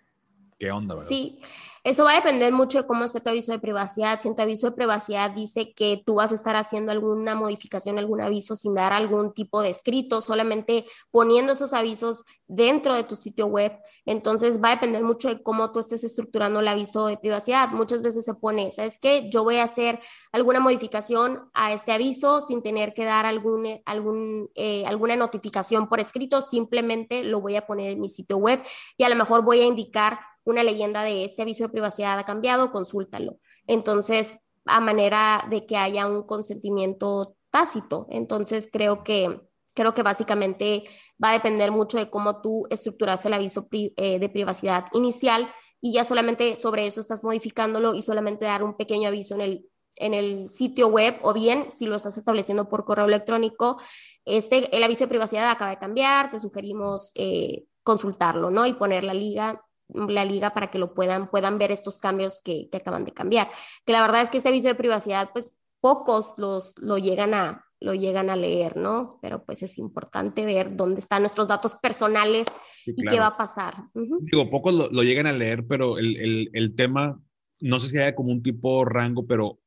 ¿qué 0.60 0.72
onda, 0.72 0.96
verdad? 0.96 1.08
Sí, 1.10 1.40
Eso 1.84 2.04
va 2.04 2.12
a 2.12 2.16
depender 2.16 2.54
mucho 2.54 2.78
de 2.78 2.88
cómo 2.88 3.06
esté 3.06 3.22
tu 3.22 3.32
aviso 3.32 3.52
de 3.52 3.58
privacidad. 3.58 4.20
Si 4.20 4.28
en 4.28 4.36
tu 4.36 4.44
aviso 4.44 4.68
de 4.68 4.76
privacidad 4.76 5.32
dice 5.32 5.74
que 5.74 6.04
tú 6.06 6.16
vas 6.16 6.32
a 6.32 6.36
estar 6.36 6.56
haciendo 6.56 6.92
alguna 6.92 7.34
modificación, 7.34 7.98
algún 7.98 8.22
aviso 8.22 8.56
sin 8.56 8.76
dar 8.76 8.94
algún 8.94 9.34
tipo 9.34 9.64
de 9.64 9.70
escrito, 9.70 10.22
solamente 10.22 10.86
poniendo 11.10 11.54
esos 11.54 11.74
avisos 11.74 12.24
dentro 12.48 12.94
de 12.94 13.04
tu 13.04 13.16
sitio 13.16 13.48
web, 13.48 13.72
entonces 14.06 14.62
va 14.62 14.70
a 14.70 14.76
depender 14.76 15.04
mucho 15.04 15.30
de 15.30 15.42
cómo 15.42 15.72
tú 15.72 15.80
estés 15.80 16.04
estructurando 16.04 16.60
el 16.60 16.68
aviso 16.68 17.08
de 17.08 17.18
privacidad. 17.18 17.70
Muchas 17.70 18.04
veces 18.04 18.26
se 18.26 18.36
pone, 18.36 18.70
¿sabes 18.70 19.00
qué? 19.02 19.30
Yo 19.32 19.44
voy 19.44 19.56
a 19.56 19.64
hacer 19.64 20.00
alguna 20.32 20.60
modificación 20.60 21.50
a 21.56 21.74
este 21.74 21.94
aviso 21.94 22.42
sin 22.42 22.62
tener 22.62 22.94
que 22.94 23.06
dar 23.06 23.26
algún, 23.26 23.82
algún, 23.86 24.52
eh, 24.54 24.86
alguna 24.86 25.16
notificación 25.16 25.90
por 25.90 26.00
escrito, 26.00 26.44
simplemente 26.44 27.24
lo 27.24 27.42
voy 27.42 27.56
a 27.56 27.66
poner 27.66 27.92
en 27.92 28.02
mi 28.02 28.10
sitio 28.10 28.38
web 28.38 28.62
y 28.98 29.04
a 29.04 29.10
lo 29.10 29.16
mejor 29.16 29.44
voy 29.44 29.62
a 29.62 29.66
indicar 29.66 30.20
una 30.44 30.64
leyenda 30.64 31.04
de 31.04 31.24
este 31.24 31.42
aviso 31.42 31.64
de 31.64 31.70
privacidad 31.70 32.18
ha 32.18 32.26
cambiado, 32.26 32.72
consúltalo. 32.72 33.40
Entonces, 33.68 34.40
a 34.66 34.80
manera 34.80 35.46
de 35.50 35.66
que 35.66 35.78
haya 35.78 36.08
un 36.08 36.24
consentimiento 36.24 37.36
tácito. 37.50 38.08
Entonces, 38.10 38.68
creo 38.72 39.04
que, 39.04 39.42
creo 39.74 39.94
que 39.94 40.04
básicamente 40.04 40.84
va 41.24 41.30
a 41.30 41.34
depender 41.34 41.72
mucho 41.72 41.98
de 41.98 42.10
cómo 42.10 42.42
tú 42.42 42.66
estructuraste 42.70 43.28
el 43.28 43.34
aviso 43.36 43.68
eh, 43.72 44.20
de 44.20 44.30
privacidad 44.30 44.86
inicial 44.94 45.52
y 45.82 45.94
ya 45.94 46.04
solamente 46.04 46.58
sobre 46.58 46.86
eso 46.86 47.00
estás 47.00 47.24
modificándolo 47.24 47.96
y 47.96 48.02
solamente 48.02 48.46
dar 48.46 48.64
un 48.64 48.78
pequeño 48.78 49.08
aviso 49.08 49.36
en 49.36 49.42
el, 49.42 49.66
en 49.96 50.14
el 50.14 50.48
sitio 50.48 50.88
web 50.88 51.18
o 51.24 51.34
bien 51.34 51.70
si 51.72 51.88
lo 51.88 51.96
estás 51.96 52.18
estableciendo 52.18 52.70
por 52.70 52.86
correo 52.86 53.06
electrónico, 53.06 53.78
este, 54.24 54.76
el 54.76 54.84
aviso 54.84 55.06
de 55.06 55.10
privacidad 55.10 55.50
acaba 55.50 55.72
de 55.72 55.80
cambiar, 55.80 56.32
te 56.32 56.40
sugerimos 56.40 57.12
eh, 57.16 57.66
consultarlo, 57.84 58.52
¿no? 58.52 58.68
Y 58.68 58.74
poner 58.74 59.04
la 59.04 59.16
liga 59.16 59.62
la 59.94 60.26
liga 60.26 60.52
para 60.52 60.72
que 60.72 60.80
lo 60.80 60.94
puedan, 60.94 61.28
puedan 61.28 61.58
ver 61.58 61.72
estos 61.72 62.00
cambios 62.00 62.42
que, 62.44 62.70
que, 62.70 62.78
acaban 62.78 63.06
de 63.06 63.14
cambiar. 63.14 63.50
Que 63.86 63.94
la 63.94 64.02
verdad 64.02 64.22
es 64.22 64.30
que 64.30 64.38
este 64.38 64.50
aviso 64.50 64.68
de 64.68 64.76
privacidad, 64.76 65.30
pues 65.34 65.56
pocos 65.82 66.36
los, 66.38 66.74
lo, 66.78 66.98
llegan 66.98 67.34
a, 67.34 67.66
lo 67.80 67.94
llegan 67.94 68.30
a 68.30 68.36
leer, 68.36 68.78
¿no? 68.78 69.20
Pero 69.22 69.44
pues 69.44 69.64
es 69.64 69.78
importante 69.78 70.46
ver 70.46 70.76
dónde 70.76 71.00
están 71.00 71.24
nuestros 71.24 71.48
datos 71.48 71.76
personales 71.76 72.48
y 72.86 73.04
qué 73.04 73.20
va 73.20 73.28
a 73.28 73.38
pasar. 73.38 73.74
Digo, 73.94 74.50
pocos 74.50 74.74
lo, 74.74 74.90
lo, 74.92 75.04
llegan 75.04 75.28
a 75.28 75.34
leer, 75.34 75.66
pero 75.68 75.98
el, 75.98 76.16
el, 76.18 76.50
el, 76.54 76.76
tema, 76.76 77.20
no 77.60 77.80
sé 77.80 77.88
si 77.88 77.98
haya 77.98 78.16
como 78.16 78.32
un 78.32 78.44
tipo 78.44 78.86
rango, 78.86 79.26
pero 79.26 79.60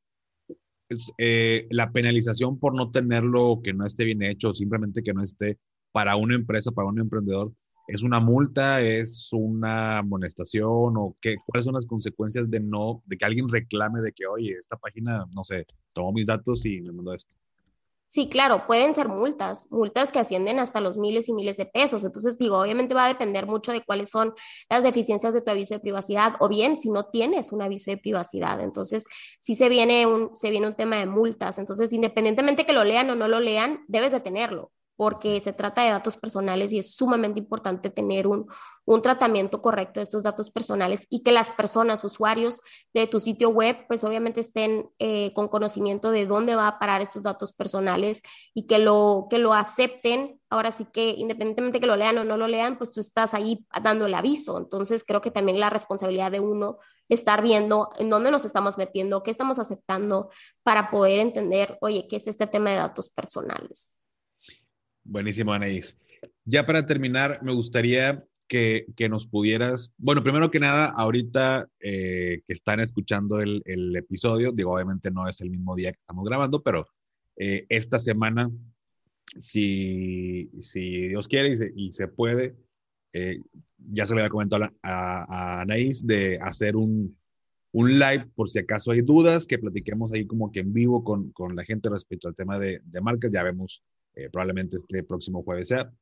es, 0.88 1.12
eh, 1.18 1.66
la 1.70 1.90
penalización 1.92 2.58
por 2.58 2.74
no 2.74 2.90
tenerlo, 2.90 3.60
que 3.62 3.72
no 3.72 3.84
esté 3.84 4.04
bien 4.04 4.22
hecho, 4.22 4.54
simplemente 4.54 5.02
que 5.02 5.12
no 5.12 5.22
esté 5.22 5.58
para 5.92 6.16
una 6.16 6.34
empresa, 6.34 6.70
para 6.70 6.88
un 6.88 7.00
emprendedor, 7.00 7.52
¿Es 7.86 8.02
una 8.02 8.18
multa? 8.18 8.80
¿Es 8.80 9.28
una 9.32 9.98
amonestación? 9.98 10.96
¿O 10.96 11.16
qué, 11.20 11.36
cuáles 11.46 11.64
son 11.64 11.74
las 11.74 11.86
consecuencias 11.86 12.50
de 12.50 12.60
no, 12.60 13.02
de 13.06 13.16
que 13.16 13.24
alguien 13.24 13.48
reclame 13.48 14.00
de 14.00 14.12
que, 14.12 14.26
oye, 14.26 14.52
esta 14.52 14.76
página, 14.76 15.26
no 15.34 15.44
sé, 15.44 15.66
tomó 15.92 16.12
mis 16.12 16.26
datos 16.26 16.64
y 16.64 16.80
me 16.80 16.92
mandó 16.92 17.12
esto? 17.12 17.30
Sí, 18.06 18.28
claro, 18.28 18.66
pueden 18.68 18.94
ser 18.94 19.08
multas, 19.08 19.66
multas 19.70 20.12
que 20.12 20.20
ascienden 20.20 20.60
hasta 20.60 20.80
los 20.80 20.96
miles 20.96 21.28
y 21.28 21.32
miles 21.32 21.56
de 21.56 21.66
pesos. 21.66 22.04
Entonces, 22.04 22.38
digo, 22.38 22.60
obviamente 22.60 22.94
va 22.94 23.06
a 23.06 23.08
depender 23.08 23.44
mucho 23.44 23.72
de 23.72 23.82
cuáles 23.82 24.08
son 24.08 24.34
las 24.70 24.84
deficiencias 24.84 25.34
de 25.34 25.42
tu 25.42 25.50
aviso 25.50 25.74
de 25.74 25.80
privacidad 25.80 26.34
o 26.38 26.48
bien 26.48 26.76
si 26.76 26.90
no 26.90 27.06
tienes 27.06 27.50
un 27.50 27.60
aviso 27.60 27.90
de 27.90 27.96
privacidad. 27.98 28.60
Entonces, 28.60 29.04
si 29.40 29.56
se 29.56 29.68
viene 29.68 30.06
un, 30.06 30.36
se 30.36 30.50
viene 30.50 30.68
un 30.68 30.74
tema 30.74 30.98
de 30.98 31.06
multas. 31.06 31.58
Entonces, 31.58 31.92
independientemente 31.92 32.64
que 32.64 32.72
lo 32.72 32.84
lean 32.84 33.10
o 33.10 33.16
no 33.16 33.26
lo 33.26 33.40
lean, 33.40 33.84
debes 33.88 34.12
de 34.12 34.20
tenerlo 34.20 34.70
porque 34.96 35.40
se 35.40 35.52
trata 35.52 35.82
de 35.82 35.90
datos 35.90 36.16
personales 36.16 36.72
y 36.72 36.78
es 36.78 36.94
sumamente 36.94 37.40
importante 37.40 37.90
tener 37.90 38.26
un, 38.26 38.46
tratamiento 39.02 39.62
correcto 39.62 39.98
de 39.98 40.04
estos 40.04 40.22
datos 40.22 40.50
personales 40.50 41.06
y 41.08 41.22
que 41.22 41.32
las 41.32 41.50
personas, 41.50 42.04
usuarios 42.04 42.60
de 42.92 43.06
tu 43.06 43.18
sitio 43.18 43.48
web, 43.48 43.86
pues 43.88 44.04
obviamente 44.04 44.40
estén 44.40 44.90
eh, 44.98 45.32
con 45.34 45.48
conocimiento 45.48 46.10
de 46.10 46.26
dónde 46.26 46.54
va 46.54 46.68
a 46.68 46.78
parar 46.78 47.00
estos 47.00 47.22
datos 47.22 47.52
personales 47.52 48.22
y 48.52 48.66
que 48.66 48.78
lo, 48.78 49.26
que 49.30 49.38
lo 49.38 49.54
acepten. 49.54 50.40
Ahora 50.50 50.70
sí 50.70 50.86
que 50.92 51.10
independientemente 51.10 51.80
que 51.80 51.86
lo 51.86 51.96
lean 51.96 52.18
o 52.18 52.24
no 52.24 52.36
lo 52.36 52.46
lean, 52.46 52.76
pues 52.78 52.92
tú 52.92 53.00
estás 53.00 53.34
ahí 53.34 53.66
dando 53.82 54.06
el 54.06 54.14
aviso. 54.14 54.58
Entonces 54.58 55.02
creo 55.04 55.20
que 55.20 55.30
también 55.30 55.58
la 55.58 55.70
responsabilidad 55.70 56.30
de 56.30 56.40
uno 56.40 56.78
estar 57.08 57.42
viendo 57.42 57.90
en 57.98 58.10
dónde 58.10 58.30
nos 58.30 58.44
estamos 58.44 58.78
metiendo, 58.78 59.22
qué 59.22 59.30
estamos 59.30 59.58
aceptando 59.58 60.30
para 60.62 60.90
poder 60.90 61.20
entender, 61.20 61.78
oye, 61.80 62.06
qué 62.08 62.16
es 62.16 62.26
este 62.26 62.46
tema 62.46 62.70
de 62.70 62.76
datos 62.76 63.10
personales. 63.10 63.98
Buenísimo, 65.04 65.52
Anaís. 65.52 65.96
Ya 66.46 66.64
para 66.64 66.86
terminar, 66.86 67.42
me 67.42 67.52
gustaría 67.52 68.24
que, 68.48 68.86
que 68.96 69.08
nos 69.08 69.26
pudieras, 69.26 69.92
bueno, 69.98 70.22
primero 70.22 70.50
que 70.50 70.60
nada, 70.60 70.86
ahorita 70.86 71.68
eh, 71.80 72.40
que 72.46 72.52
están 72.52 72.80
escuchando 72.80 73.40
el, 73.40 73.62
el, 73.66 73.94
episodio, 73.96 74.52
digo, 74.52 74.72
obviamente 74.72 75.10
no 75.10 75.28
es 75.28 75.40
el 75.40 75.50
mismo 75.50 75.74
día 75.76 75.92
que 75.92 75.98
estamos 75.98 76.24
grabando, 76.24 76.62
pero 76.62 76.86
eh, 77.36 77.66
esta 77.68 77.98
semana, 77.98 78.50
si, 79.38 80.50
si, 80.60 81.08
Dios 81.08 81.28
quiere 81.28 81.52
y 81.52 81.56
se, 81.56 81.72
y 81.74 81.92
se 81.92 82.08
puede, 82.08 82.54
eh, 83.12 83.40
ya 83.76 84.06
se 84.06 84.14
le 84.14 84.22
había 84.22 84.30
comentado 84.30 84.64
a, 84.64 84.70
a, 84.82 85.60
Anaís 85.60 86.06
de 86.06 86.38
hacer 86.40 86.76
un, 86.76 87.16
un 87.72 87.98
live 87.98 88.26
por 88.34 88.48
si 88.48 88.58
acaso 88.58 88.92
hay 88.92 89.02
dudas, 89.02 89.46
que 89.46 89.58
platiquemos 89.58 90.12
ahí 90.12 90.26
como 90.26 90.50
que 90.50 90.60
en 90.60 90.72
vivo 90.72 91.04
con, 91.04 91.30
con 91.32 91.56
la 91.56 91.64
gente 91.64 91.90
respecto 91.90 92.28
al 92.28 92.34
tema 92.34 92.58
de, 92.58 92.80
de 92.84 93.00
marcas. 93.00 93.30
Ya 93.32 93.42
vemos 93.42 93.82
eh, 94.14 94.28
probablemente 94.30 94.76
este 94.76 95.02
próximo 95.02 95.42
jueves 95.42 95.68
sea, 95.68 95.92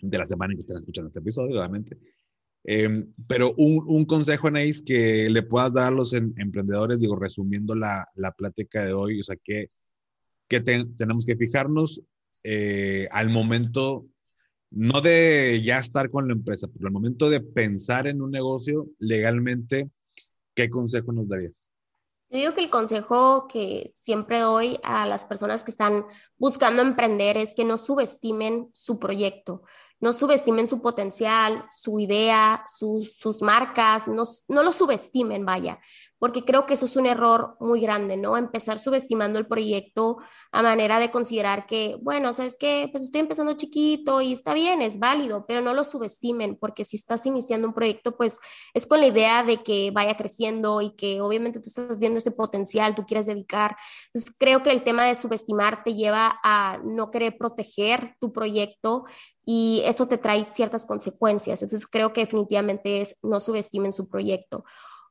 de 0.00 0.18
la 0.18 0.24
semana 0.24 0.52
en 0.52 0.58
que 0.58 0.62
estén 0.62 0.76
escuchando 0.78 1.08
este 1.08 1.20
episodio, 1.20 1.58
obviamente. 1.58 1.98
Em, 2.64 3.12
pero 3.28 3.52
un, 3.58 3.84
un, 3.86 4.04
consejo, 4.06 4.48
Anaís, 4.48 4.80
que 4.82 5.28
le 5.28 5.42
puedas 5.42 5.72
dar 5.72 5.88
a 5.88 5.96
los 5.96 6.14
emprendedores, 6.14 6.98
digo, 6.98 7.14
resumiendo 7.16 7.74
la, 7.74 8.08
la 8.14 8.32
plática 8.32 8.84
de 8.84 8.94
hoy, 8.94 9.20
o 9.20 9.24
sea, 9.24 9.36
que, 9.36 9.70
que 10.48 10.60
tenemos 10.60 11.26
que 11.26 11.36
fijarnos 11.36 12.00
eh, 12.42 13.08
al 13.10 13.28
momento, 13.28 14.06
no 14.70 15.00
de 15.00 15.60
ya 15.62 15.78
estar 15.78 16.10
con 16.10 16.26
la 16.26 16.34
empresa, 16.34 16.68
pero 16.68 16.86
al 16.86 16.92
momento 16.92 17.28
de 17.28 17.40
pensar 17.40 18.06
en 18.06 18.22
un 18.22 18.30
negocio 18.30 18.88
legalmente, 18.98 19.90
¿qué 20.54 20.70
consejo 20.70 21.12
nos 21.12 21.28
darías? 21.28 21.70
Yo 22.34 22.40
digo 22.40 22.54
que 22.54 22.62
el 22.62 22.70
consejo 22.70 23.46
que 23.46 23.92
siempre 23.94 24.40
doy 24.40 24.80
a 24.82 25.06
las 25.06 25.24
personas 25.24 25.62
que 25.62 25.70
están 25.70 26.04
buscando 26.36 26.82
emprender 26.82 27.36
es 27.36 27.54
que 27.54 27.64
no 27.64 27.78
subestimen 27.78 28.70
su 28.72 28.98
proyecto 28.98 29.62
no 30.04 30.12
subestimen 30.12 30.66
su 30.66 30.82
potencial, 30.82 31.64
su 31.70 31.98
idea, 31.98 32.62
sus 32.66 33.40
marcas, 33.40 34.06
no, 34.06 34.24
no 34.48 34.62
lo 34.62 34.70
subestimen, 34.70 35.46
vaya, 35.46 35.80
porque 36.18 36.44
creo 36.44 36.66
que 36.66 36.74
eso 36.74 36.86
es 36.86 36.96
un 36.96 37.06
error 37.06 37.56
muy 37.60 37.80
grande, 37.80 38.16
¿no? 38.16 38.36
Empezar 38.36 38.78
subestimando 38.78 39.38
el 39.38 39.46
proyecto 39.46 40.18
a 40.52 40.62
manera 40.62 40.98
de 40.98 41.10
considerar 41.10 41.66
que, 41.66 41.96
bueno, 42.00 42.32
sabes 42.32 42.56
que 42.58 42.88
pues 42.90 43.04
estoy 43.04 43.20
empezando 43.20 43.54
chiquito 43.54 44.20
y 44.20 44.32
está 44.32 44.54
bien, 44.54 44.80
es 44.82 44.98
válido, 44.98 45.44
pero 45.46 45.60
no 45.60 45.74
lo 45.74 45.84
subestimen, 45.84 46.56
porque 46.56 46.84
si 46.84 46.96
estás 46.96 47.26
iniciando 47.26 47.68
un 47.68 47.74
proyecto, 47.74 48.16
pues 48.16 48.38
es 48.72 48.86
con 48.86 49.00
la 49.00 49.08
idea 49.08 49.42
de 49.42 49.62
que 49.62 49.90
vaya 49.90 50.16
creciendo 50.16 50.80
y 50.80 50.94
que 50.96 51.20
obviamente 51.20 51.60
tú 51.60 51.68
estás 51.68 51.98
viendo 51.98 52.18
ese 52.18 52.30
potencial, 52.30 52.94
tú 52.94 53.04
quieres 53.06 53.26
dedicar. 53.26 53.76
Entonces, 54.06 54.34
creo 54.38 54.62
que 54.62 54.70
el 54.70 54.84
tema 54.84 55.04
de 55.04 55.14
subestimar 55.14 55.82
te 55.84 55.94
lleva 55.94 56.40
a 56.42 56.78
no 56.84 57.10
querer 57.10 57.36
proteger 57.36 58.16
tu 58.20 58.32
proyecto 58.32 59.04
y 59.46 59.82
esto 59.84 60.08
te 60.08 60.18
trae 60.18 60.44
ciertas 60.44 60.86
consecuencias. 60.86 61.62
Entonces 61.62 61.86
creo 61.86 62.12
que 62.12 62.22
definitivamente 62.22 63.00
es 63.00 63.16
no 63.22 63.40
subestimen 63.40 63.92
su 63.92 64.08
proyecto. 64.08 64.64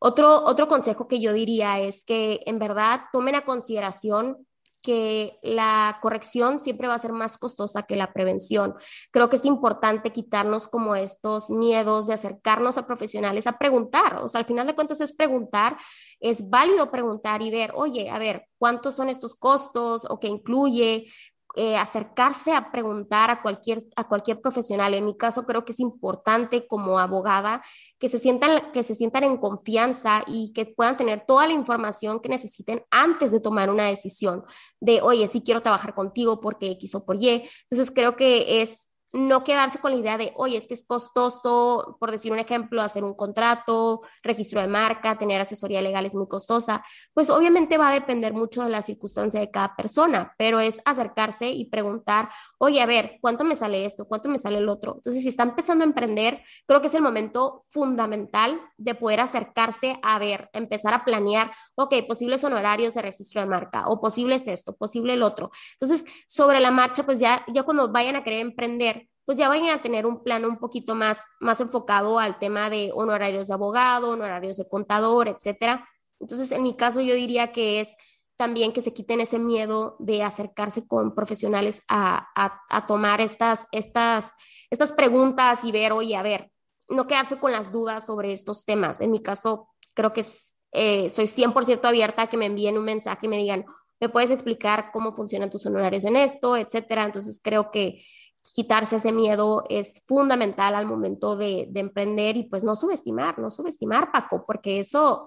Otro, 0.06 0.44
otro 0.44 0.68
consejo 0.68 1.08
que 1.08 1.22
yo 1.22 1.32
diría 1.32 1.80
es 1.80 2.04
que 2.04 2.42
en 2.46 2.60
verdad 2.60 3.04
tomen 3.14 3.36
a 3.36 3.46
consideración 3.46 4.46
que 4.82 5.40
la 5.42 5.98
corrección 6.02 6.60
siempre 6.60 6.90
va 6.90 6.96
a 6.96 7.00
ser 7.00 7.14
más 7.14 7.38
costosa 7.38 7.84
que 7.84 7.96
la 7.96 8.12
prevención. 8.12 8.76
Creo 9.12 9.30
que 9.30 9.38
es 9.38 9.46
importante 9.46 10.12
quitarnos 10.12 10.68
como 10.68 10.98
estos 10.98 11.50
miedos 11.50 12.08
de 12.08 12.16
acercarnos 12.16 12.78
a 12.78 12.86
profesionales 12.86 13.48
a 13.48 13.58
preguntar. 13.58 14.18
O 14.18 14.28
sea, 14.28 14.40
al 14.40 14.46
final 14.46 14.68
de 14.68 14.76
cuentas 14.76 15.00
es 15.00 15.14
preguntar, 15.14 15.78
es 16.20 16.50
válido 16.50 16.92
preguntar 16.92 17.42
y 17.42 17.50
ver, 17.50 17.72
oye, 17.74 18.10
a 18.10 18.20
ver, 18.20 18.50
¿cuántos 18.58 18.96
son 18.96 19.08
estos 19.08 19.36
costos 19.36 20.06
o 20.10 20.20
qué 20.20 20.28
incluye? 20.28 21.08
Eh, 21.56 21.78
acercarse 21.78 22.52
a 22.52 22.72
preguntar 22.72 23.30
a 23.30 23.44
cualquier, 23.44 23.84
a 23.96 24.08
cualquier 24.08 24.42
profesional. 24.42 24.96
En 24.96 25.06
mi 25.06 25.16
caso, 25.16 25.46
creo 25.46 25.64
que 25.64 25.72
es 25.72 25.80
importante 25.80 26.66
como 26.66 26.98
abogada 26.98 27.62
que 28.00 28.10
se, 28.10 28.18
sientan, 28.18 28.72
que 28.72 28.82
se 28.82 28.96
sientan 28.96 29.24
en 29.24 29.38
confianza 29.38 30.24
y 30.26 30.52
que 30.54 30.66
puedan 30.66 30.98
tener 30.98 31.26
toda 31.28 31.46
la 31.46 31.54
información 31.54 32.22
que 32.22 32.30
necesiten 32.30 32.84
antes 32.90 33.32
de 33.32 33.40
tomar 33.40 33.70
una 33.70 33.86
decisión 33.88 34.44
de, 34.80 35.02
oye, 35.02 35.28
sí 35.28 35.44
quiero 35.44 35.62
trabajar 35.62 35.94
contigo 35.94 36.42
porque 36.42 36.72
X 36.72 36.96
o 36.96 37.06
por 37.06 37.22
Y. 37.22 37.48
Entonces, 37.70 37.92
creo 37.94 38.16
que 38.16 38.64
es 38.64 38.90
no 39.14 39.44
quedarse 39.44 39.78
con 39.78 39.92
la 39.92 39.98
idea 39.98 40.18
de, 40.18 40.34
oye, 40.36 40.58
es 40.58 40.66
que 40.68 40.74
es 40.74 40.84
costoso, 40.84 41.98
por 42.00 42.10
decir 42.10 42.32
un 42.32 42.40
ejemplo, 42.40 42.82
hacer 42.82 43.04
un 43.04 43.14
contrato, 43.14 44.02
registro 44.24 44.60
de 44.60 44.68
marca, 44.68 45.18
tener 45.20 45.40
asesoría 45.40 45.82
legal 45.82 46.06
es 46.06 46.16
muy 46.16 46.28
costosa. 46.28 46.84
Pues 47.14 47.30
obviamente 47.30 47.78
va 47.78 47.90
a 47.90 47.94
depender 47.94 48.34
mucho 48.34 48.64
de 48.64 48.72
la 48.72 48.82
circunstancia 48.82 49.40
de 49.40 49.52
cada 49.52 49.76
persona, 49.76 50.34
pero 50.38 50.60
es 50.60 50.82
acercarse 50.84 51.50
y 51.50 51.66
preguntar, 51.66 52.30
oye, 52.58 52.82
a 52.82 52.88
ver, 52.88 53.20
¿cuánto 53.22 53.44
me 53.44 53.56
sale 53.56 53.86
esto? 53.86 54.06
¿Cuánto 54.06 54.30
me 54.30 54.40
sale 54.40 54.58
el 54.58 54.68
otro? 54.68 54.96
Entonces, 54.96 55.22
si 55.22 55.30
está 55.30 55.44
empezando 55.44 55.84
a 55.84 55.88
emprender, 55.88 56.42
creo 56.66 56.82
que 56.82 56.88
es 56.88 56.94
el 56.96 57.04
momento 57.04 57.62
fundamental 57.70 58.60
de 58.78 58.96
poder 58.96 59.20
acercarse 59.20 60.00
a 60.02 60.18
ver, 60.18 60.50
empezar 60.54 60.96
a 60.96 61.06
planear, 61.06 61.52
ok, 61.76 61.94
posibles 62.08 62.44
honorarios 62.44 62.96
de 62.96 63.04
registro 63.04 63.42
de 63.42 63.48
marca 63.48 63.88
o 63.88 64.02
posibles 64.02 64.48
esto, 64.48 64.76
posible 64.76 65.14
el 65.14 65.22
otro. 65.22 65.52
Entonces, 65.80 66.04
sobre 66.26 66.60
la 66.60 66.72
marcha, 66.72 67.06
pues 67.06 67.20
ya, 67.20 67.46
ya 67.54 67.62
cuando 67.62 67.92
vayan 67.92 68.16
a 68.16 68.24
querer 68.24 68.40
emprender, 68.40 69.03
pues 69.26 69.38
ya 69.38 69.48
vayan 69.48 69.70
a 69.70 69.82
tener 69.82 70.06
un 70.06 70.24
plano 70.24 70.48
un 70.48 70.58
poquito 70.58 70.96
más, 70.96 71.22
más 71.40 71.60
enfocado 71.62 72.20
al 72.20 72.40
tema 72.40 72.70
de 72.70 72.92
honorarios 72.94 73.48
de 73.48 73.54
abogado, 73.54 74.12
honorarios 74.12 74.58
de 74.58 74.68
contador, 74.68 75.28
etcétera. 75.28 75.88
Entonces, 76.20 76.52
en 76.52 76.64
mi 76.64 76.76
caso, 76.76 77.02
yo 77.02 77.16
diría 77.16 77.52
que 77.52 77.80
es 77.80 77.96
también 78.36 78.74
que 78.74 78.82
se 78.82 78.94
quiten 78.94 79.22
ese 79.22 79.40
miedo 79.40 79.96
de 80.00 80.24
acercarse 80.24 80.86
con 80.88 81.14
profesionales 81.14 81.82
a, 81.88 82.28
a, 82.36 82.88
tomar 82.88 83.22
estas, 83.22 83.68
estas, 83.72 84.32
estas 84.70 84.92
preguntas 84.92 85.64
y 85.64 85.72
ver, 85.72 85.92
oye, 85.94 86.16
a 86.16 86.24
ver, 86.24 86.52
no 86.90 87.08
quedarse 87.08 87.38
con 87.38 87.52
las 87.52 87.72
dudas 87.72 88.06
sobre 88.06 88.34
estos 88.34 88.66
temas. 88.66 89.02
En 89.02 89.12
mi 89.12 89.22
caso, 89.22 89.70
creo 89.94 90.14
que 90.14 90.22
es, 90.22 90.58
eh, 90.72 91.10
soy 91.10 91.26
100% 91.26 91.86
abierta 91.86 92.24
a 92.24 92.28
que 92.28 92.38
me 92.38 92.48
envíen 92.48 92.78
un 92.78 92.86
mensaje 92.86 93.28
y 93.28 93.30
me 93.30 93.38
digan, 93.38 93.66
¿me 94.00 94.10
puedes 94.10 94.32
explicar 94.32 94.90
cómo 94.92 95.14
funcionan 95.14 95.50
tus 95.50 95.66
honorarios 95.66 96.04
en 96.04 96.16
esto, 96.16 96.58
etcétera? 96.58 97.06
Entonces, 97.06 97.40
creo 97.42 97.72
que 97.72 98.04
quitarse 98.52 98.98
ese 98.98 99.12
miedo 99.14 99.64
es 99.70 100.02
fundamental 100.06 100.76
al 100.76 100.86
momento 100.86 101.36
de, 101.38 101.70
emprender 101.74 102.36
y 102.38 102.44
pues 102.44 102.64
no 102.64 102.76
subestimar, 102.76 103.40
no 103.40 103.50
subestimar, 103.50 104.12
Paco, 104.12 104.44
porque 104.46 104.80
eso, 104.80 105.26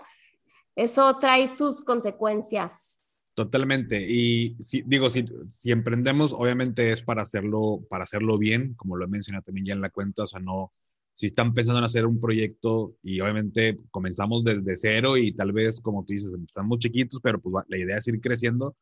eso 0.74 1.18
trae 1.18 1.46
sus 1.46 1.82
consecuencias. 1.82 3.00
Totalmente. 3.34 4.06
Y 4.08 4.56
si, 4.60 4.82
digo, 4.82 5.10
si, 5.10 5.26
si 5.50 5.70
emprendemos, 5.70 6.32
obviamente 6.32 6.92
es 6.92 7.02
para 7.02 7.22
hacerlo, 7.22 7.82
para 7.88 8.04
hacerlo 8.04 8.38
bien, 8.38 8.74
como 8.74 8.96
lo 8.96 9.08
mencionado 9.08 9.44
también 9.44 9.66
ya 9.66 9.74
en 9.74 9.80
la 9.80 9.90
cuenta, 9.90 10.24
o 10.24 10.26
sea, 10.26 10.40
no, 10.40 10.72
si 11.14 11.26
están 11.26 11.54
pensando 11.54 11.78
en 11.78 11.84
hacer 11.84 12.06
un 12.06 12.20
proyecto 12.20 12.94
y 13.02 13.20
obviamente 13.20 13.78
comenzamos 13.90 14.44
desde 14.44 14.76
cero 14.76 15.16
y 15.16 15.32
tal 15.32 15.52
vez, 15.52 15.80
como 15.80 16.04
tú 16.04 16.12
dices, 16.12 16.34
estamos 16.46 16.78
chiquitos, 16.78 17.20
pero 17.22 17.40
pues 17.40 17.64
la 17.68 17.78
idea 17.78 17.98
es 17.98 18.08
ir 18.08 18.20
creciendo, 18.20 18.76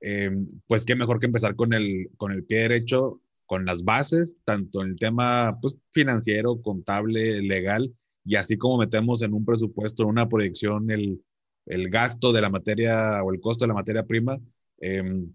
eh, 0.00 0.30
pues 0.66 0.84
qué 0.84 0.94
mejor 0.94 1.20
que 1.20 1.26
empezar 1.26 1.56
con 1.56 1.72
el, 1.72 2.10
con 2.16 2.32
el 2.32 2.44
pie 2.44 2.60
derecho 2.60 3.20
con 3.50 3.66
las 3.66 3.82
bases, 3.82 4.36
tanto 4.44 4.80
en 4.80 4.90
el 4.90 4.96
tema 4.96 5.58
pues, 5.60 5.76
financiero, 5.90 6.62
contable, 6.62 7.42
legal, 7.42 7.92
y 8.24 8.36
así 8.36 8.56
como 8.56 8.78
metemos 8.78 9.22
en 9.22 9.34
un 9.34 9.44
presupuesto, 9.44 10.04
en 10.04 10.10
una 10.10 10.28
proyección, 10.28 10.88
el, 10.88 11.20
el, 11.66 11.90
gasto 11.90 12.32
de 12.32 12.42
la 12.42 12.48
materia 12.48 13.20
o 13.24 13.32
el 13.32 13.40
costo 13.40 13.64
de 13.64 13.68
la 13.70 13.74
materia 13.74 14.06
prima, 14.06 14.38
em, 14.78 15.34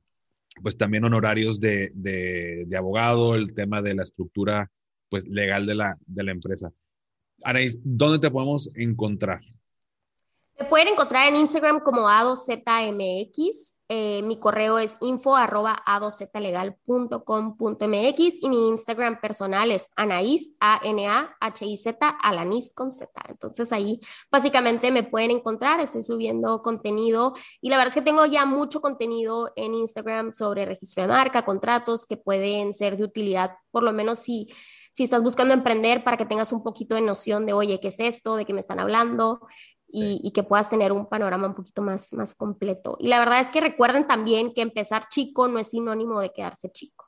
pues 0.64 0.78
también 0.78 1.04
honorarios 1.04 1.60
de, 1.60 1.92
de, 1.94 2.64
de, 2.66 2.78
abogado, 2.78 3.36
el 3.36 3.54
tema 3.54 3.82
de 3.82 3.96
la 3.96 4.04
estructura 4.04 4.72
pues, 5.10 5.28
legal 5.28 5.66
de 5.66 5.76
la, 5.76 5.98
de 6.06 6.24
la 6.24 6.32
empresa. 6.32 6.72
Anaís, 7.44 7.78
¿dónde 7.84 8.20
te 8.20 8.32
podemos 8.32 8.72
encontrar? 8.76 9.42
Me 10.58 10.64
pueden 10.68 10.88
encontrar 10.88 11.28
en 11.28 11.36
Instagram 11.36 11.82
como 11.82 12.08
A2ZMX. 12.08 13.75
Eh, 13.88 14.24
mi 14.24 14.40
correo 14.40 14.80
es 14.80 14.98
info 15.00 15.36
arroba 15.36 15.84
a2zlegal.com.mx 15.86 18.20
y 18.42 18.50
mi 18.50 18.70
Instagram 18.70 19.22
personal 19.22 19.70
es 19.70 19.92
Anaís, 19.96 20.54
A-N-A-H-I-Z, 20.60 22.18
Alanis 22.22 22.74
con 22.74 22.92
Z. 22.92 23.12
Entonces 23.28 23.72
ahí 23.72 24.00
básicamente 24.32 24.92
me 24.92 25.04
pueden 25.04 25.30
encontrar, 25.30 25.80
estoy 25.80 26.02
subiendo 26.02 26.64
contenido 26.64 27.36
y 27.62 27.70
la 27.70 27.78
verdad 27.78 27.90
es 27.90 27.96
que 27.96 28.02
tengo 28.02 28.26
ya 28.26 28.46
mucho 28.46 28.82
contenido 28.82 29.54
en 29.56 29.76
Instagram 29.76 30.34
sobre 30.34 30.66
registro 30.66 31.04
de 31.04 31.10
marca, 31.10 31.46
contratos 31.46 32.08
que 32.08 32.18
pueden 32.18 32.74
ser 32.74 32.98
de 32.98 33.04
utilidad, 33.04 33.52
por 33.70 33.84
lo 33.84 33.94
menos 33.94 34.18
si 34.18 34.50
si 34.96 35.04
estás 35.04 35.22
buscando 35.22 35.54
emprender 35.54 36.06
para 36.06 36.16
que 36.16 36.26
tengas 36.26 36.54
un 36.54 36.64
poquito 36.64 36.96
de 36.96 37.02
noción 37.02 37.46
de, 37.46 37.52
oye, 37.52 37.82
¿qué 37.82 37.90
es 37.90 38.00
esto? 38.00 38.38
¿De 38.38 38.46
qué 38.46 38.54
me 38.54 38.62
están 38.62 38.80
hablando? 38.80 39.42
Y, 39.88 40.32
que 40.32 40.44
puedas 40.44 40.70
tener 40.70 40.92
un 40.92 41.08
panorama 41.08 41.48
un 41.48 41.56
poquito 41.56 41.82
más, 41.82 42.12
más 42.14 42.36
completo. 42.36 42.98
Y 43.00 43.08
la 43.08 43.20
verdad 43.20 43.40
es 43.40 43.50
que 43.50 43.62
recuerden 43.62 44.08
también 44.08 44.54
que 44.54 44.62
empezar 44.62 45.08
chico 45.10 45.48
no 45.48 45.60
es 45.60 45.70
sinónimo 45.70 46.20
de 46.20 46.32
quedarse 46.32 46.72
chico. 46.72 47.06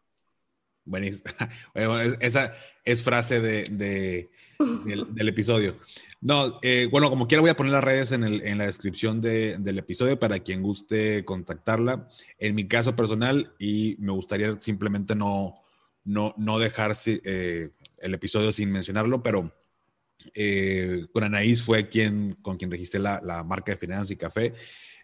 Buenísimo. 0.85 1.29
esa 2.21 2.53
es 2.85 3.03
frase 3.03 3.41
de, 3.41 4.29
del, 4.59 5.27
episodio. 5.27 5.75
No, 6.21 6.59
eh, 6.61 6.87
bueno, 6.89 7.09
como 7.09 7.27
quiera 7.27 7.41
voy 7.41 7.49
a 7.49 7.57
poner 7.57 7.73
las 7.73 7.83
redes 7.83 8.11
en, 8.13 8.23
el, 8.23 8.41
en 8.47 8.57
la 8.57 8.67
descripción 8.67 9.21
del 9.21 9.77
episodio 9.77 10.17
para 10.17 10.39
quien 10.39 10.61
guste 10.61 11.25
contactarla. 11.25 12.07
En 12.39 12.55
mi 12.55 12.67
caso 12.67 12.95
personal, 12.95 13.53
y 13.59 13.97
me 13.99 14.13
gustaría 14.13 14.59
simplemente 14.61 15.13
no, 15.13 15.61
no, 16.05 16.33
no 16.37 16.57
dejarse 16.57 17.21
eh, 17.25 17.71
el 17.97 18.13
episodio 18.13 18.51
sin 18.53 18.71
mencionarlo, 18.71 19.21
pero 19.21 19.51
eh, 20.33 21.05
con 21.13 21.23
Anaís 21.23 21.61
fue 21.61 21.87
quien, 21.89 22.33
con 22.41 22.57
quien 22.57 22.71
registré 22.71 22.99
la, 22.99 23.43
marca 23.45 23.71
de 23.71 23.77
finanzas 23.77 24.11
y 24.11 24.17
café. 24.17 24.53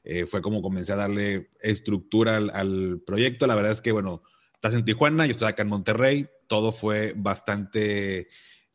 Eh, 0.03 0.25
fue 0.25 0.41
como 0.41 0.61
comencé 0.61 0.93
a 0.93 0.97
darle 0.97 1.49
estructura 1.61 2.37
al, 2.37 3.01
proyecto. 3.05 3.47
La 3.47 3.55
verdad 3.55 3.71
es 3.71 3.81
que, 3.81 3.91
bueno, 3.91 4.23
estás 4.53 4.73
en 4.73 4.85
Tijuana, 4.85 5.25
yo 5.25 5.31
estoy 5.31 5.47
acá 5.47 5.63
en 5.63 5.69
Monterrey. 5.69 6.27
Todo 6.47 6.71
fue 6.71 7.13
bastante 7.15 8.27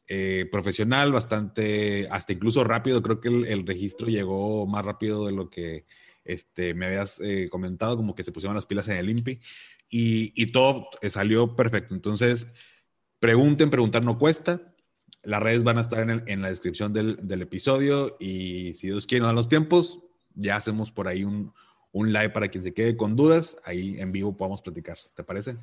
eh, 0.06 0.48
profesional, 0.50 1.12
bastante, 1.12 2.08
hasta 2.10 2.32
incluso 2.32 2.64
rápido. 2.64 3.02
Creo 3.02 3.20
que 3.20 3.28
el, 3.28 3.66
registro 3.66 4.08
llegó 4.08 4.66
más 4.66 4.84
rápido 4.84 5.26
de 5.26 5.32
lo 5.32 5.50
que 5.50 5.84
este, 6.24 6.74
me 6.74 6.86
habías 6.86 7.20
comentado, 7.50 7.96
como 7.96 8.14
que 8.14 8.22
se 8.22 8.32
pusieron 8.32 8.54
las 8.54 8.66
pilas 8.66 8.88
en 8.88 8.96
el 8.96 9.10
INPI. 9.10 9.40
Y, 9.90 10.32
y 10.42 10.46
todo 10.52 10.88
salió 11.08 11.56
perfecto. 11.56 11.94
Entonces, 11.94 12.48
pregunten, 13.20 13.70
preguntar 13.70 14.04
no 14.04 14.18
cuesta 14.18 14.74
las 15.22 15.42
redes 15.42 15.64
van 15.64 15.78
a 15.78 15.82
estar 15.82 16.08
en, 16.08 16.42
la 16.42 16.48
descripción 16.48 16.92
del, 16.92 17.42
episodio 17.42 18.16
y 18.18 18.74
si 18.74 18.88
Dios 18.88 19.06
quiere, 19.06 19.20
nos 19.20 19.28
dan 19.28 19.36
los 19.36 19.48
tiempos, 19.48 20.00
ya 20.34 20.56
hacemos 20.56 20.92
por 20.92 21.08
ahí 21.08 21.24
un, 21.24 21.52
live 21.92 22.30
para 22.30 22.48
quien 22.48 22.62
se 22.62 22.72
quede 22.72 22.96
con 22.96 23.16
dudas. 23.16 23.56
Ahí 23.64 23.96
en 23.98 24.12
vivo 24.12 24.36
podamos 24.36 24.62
platicar. 24.62 24.96
¿Te 25.14 25.24
parece? 25.24 25.56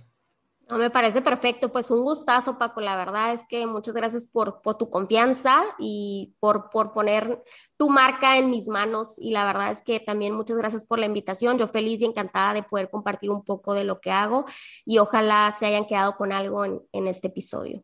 No, 0.69 0.77
me 0.77 0.89
parece 0.89 1.21
perfecto. 1.21 1.71
Pues 1.71 1.89
un 1.91 2.01
gustazo, 2.01 2.57
Paco. 2.57 2.81
La 2.81 2.97
verdad 2.97 3.31
es 3.31 3.47
que 3.47 3.65
muchas 3.67 3.93
gracias 3.93 4.27
por, 4.27 4.61
tu 4.77 4.89
confianza 4.89 5.63
y 5.79 6.35
por, 6.41 6.69
poner 6.69 7.41
tu 7.77 7.89
marca 7.89 8.37
en 8.37 8.49
mis 8.49 8.67
manos. 8.67 9.15
Y 9.17 9.31
la 9.31 9.45
verdad 9.45 9.71
es 9.71 9.81
que 9.81 10.01
también 10.01 10.33
muchas 10.33 10.57
gracias 10.57 10.83
por 10.83 10.99
la 10.99 11.05
invitación. 11.05 11.57
Yo 11.57 11.67
feliz 11.69 12.01
y 12.01 12.05
encantada 12.05 12.53
de 12.53 12.63
poder 12.63 12.89
compartir 12.89 13.29
un 13.29 13.45
poco 13.45 13.73
de 13.73 13.85
lo 13.85 14.01
que 14.01 14.11
hago 14.11 14.43
y 14.83 14.97
ojalá 14.97 15.49
se 15.57 15.67
hayan 15.67 15.85
quedado 15.85 16.17
con 16.17 16.33
algo 16.33 16.65
en 16.65 17.07
este 17.07 17.27
episodio. 17.27 17.81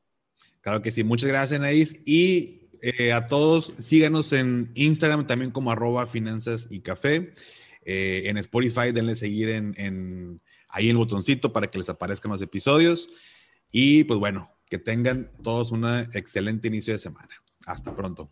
Claro 0.62 0.82
que 0.82 0.92
sí. 0.92 1.04
Muchas 1.04 1.30
gracias, 1.30 1.60
Anaís. 1.60 2.00
Y 2.06 2.70
eh, 2.82 3.14
a 3.14 3.28
todos, 3.28 3.74
síganos 3.78 4.34
en 4.34 4.72
Instagram 4.76 5.28
también 5.28 5.52
como 5.52 5.72
arroba 5.72 6.08
finanzas 6.08 6.68
y 6.70 6.82
café. 6.82 7.34
Eh, 7.84 8.24
en 8.26 8.38
Spotify, 8.38 8.92
denle 8.94 9.16
seguir 9.16 9.50
en, 9.50 10.42
ahí 10.70 10.90
el 10.90 10.98
botoncito 10.98 11.52
para 11.52 11.70
que 11.70 11.80
les 11.80 11.90
aparezcan 11.90 12.32
los 12.32 12.42
episodios. 12.42 13.10
Y 13.72 14.04
pues 14.04 14.20
bueno, 14.20 14.52
que 14.70 14.78
tengan 14.78 15.32
todos 15.44 15.72
un 15.72 15.86
excelente 16.14 16.68
inicio 16.68 16.94
de 16.94 17.00
semana. 17.00 17.30
Hasta 17.66 17.96
pronto. 17.96 18.32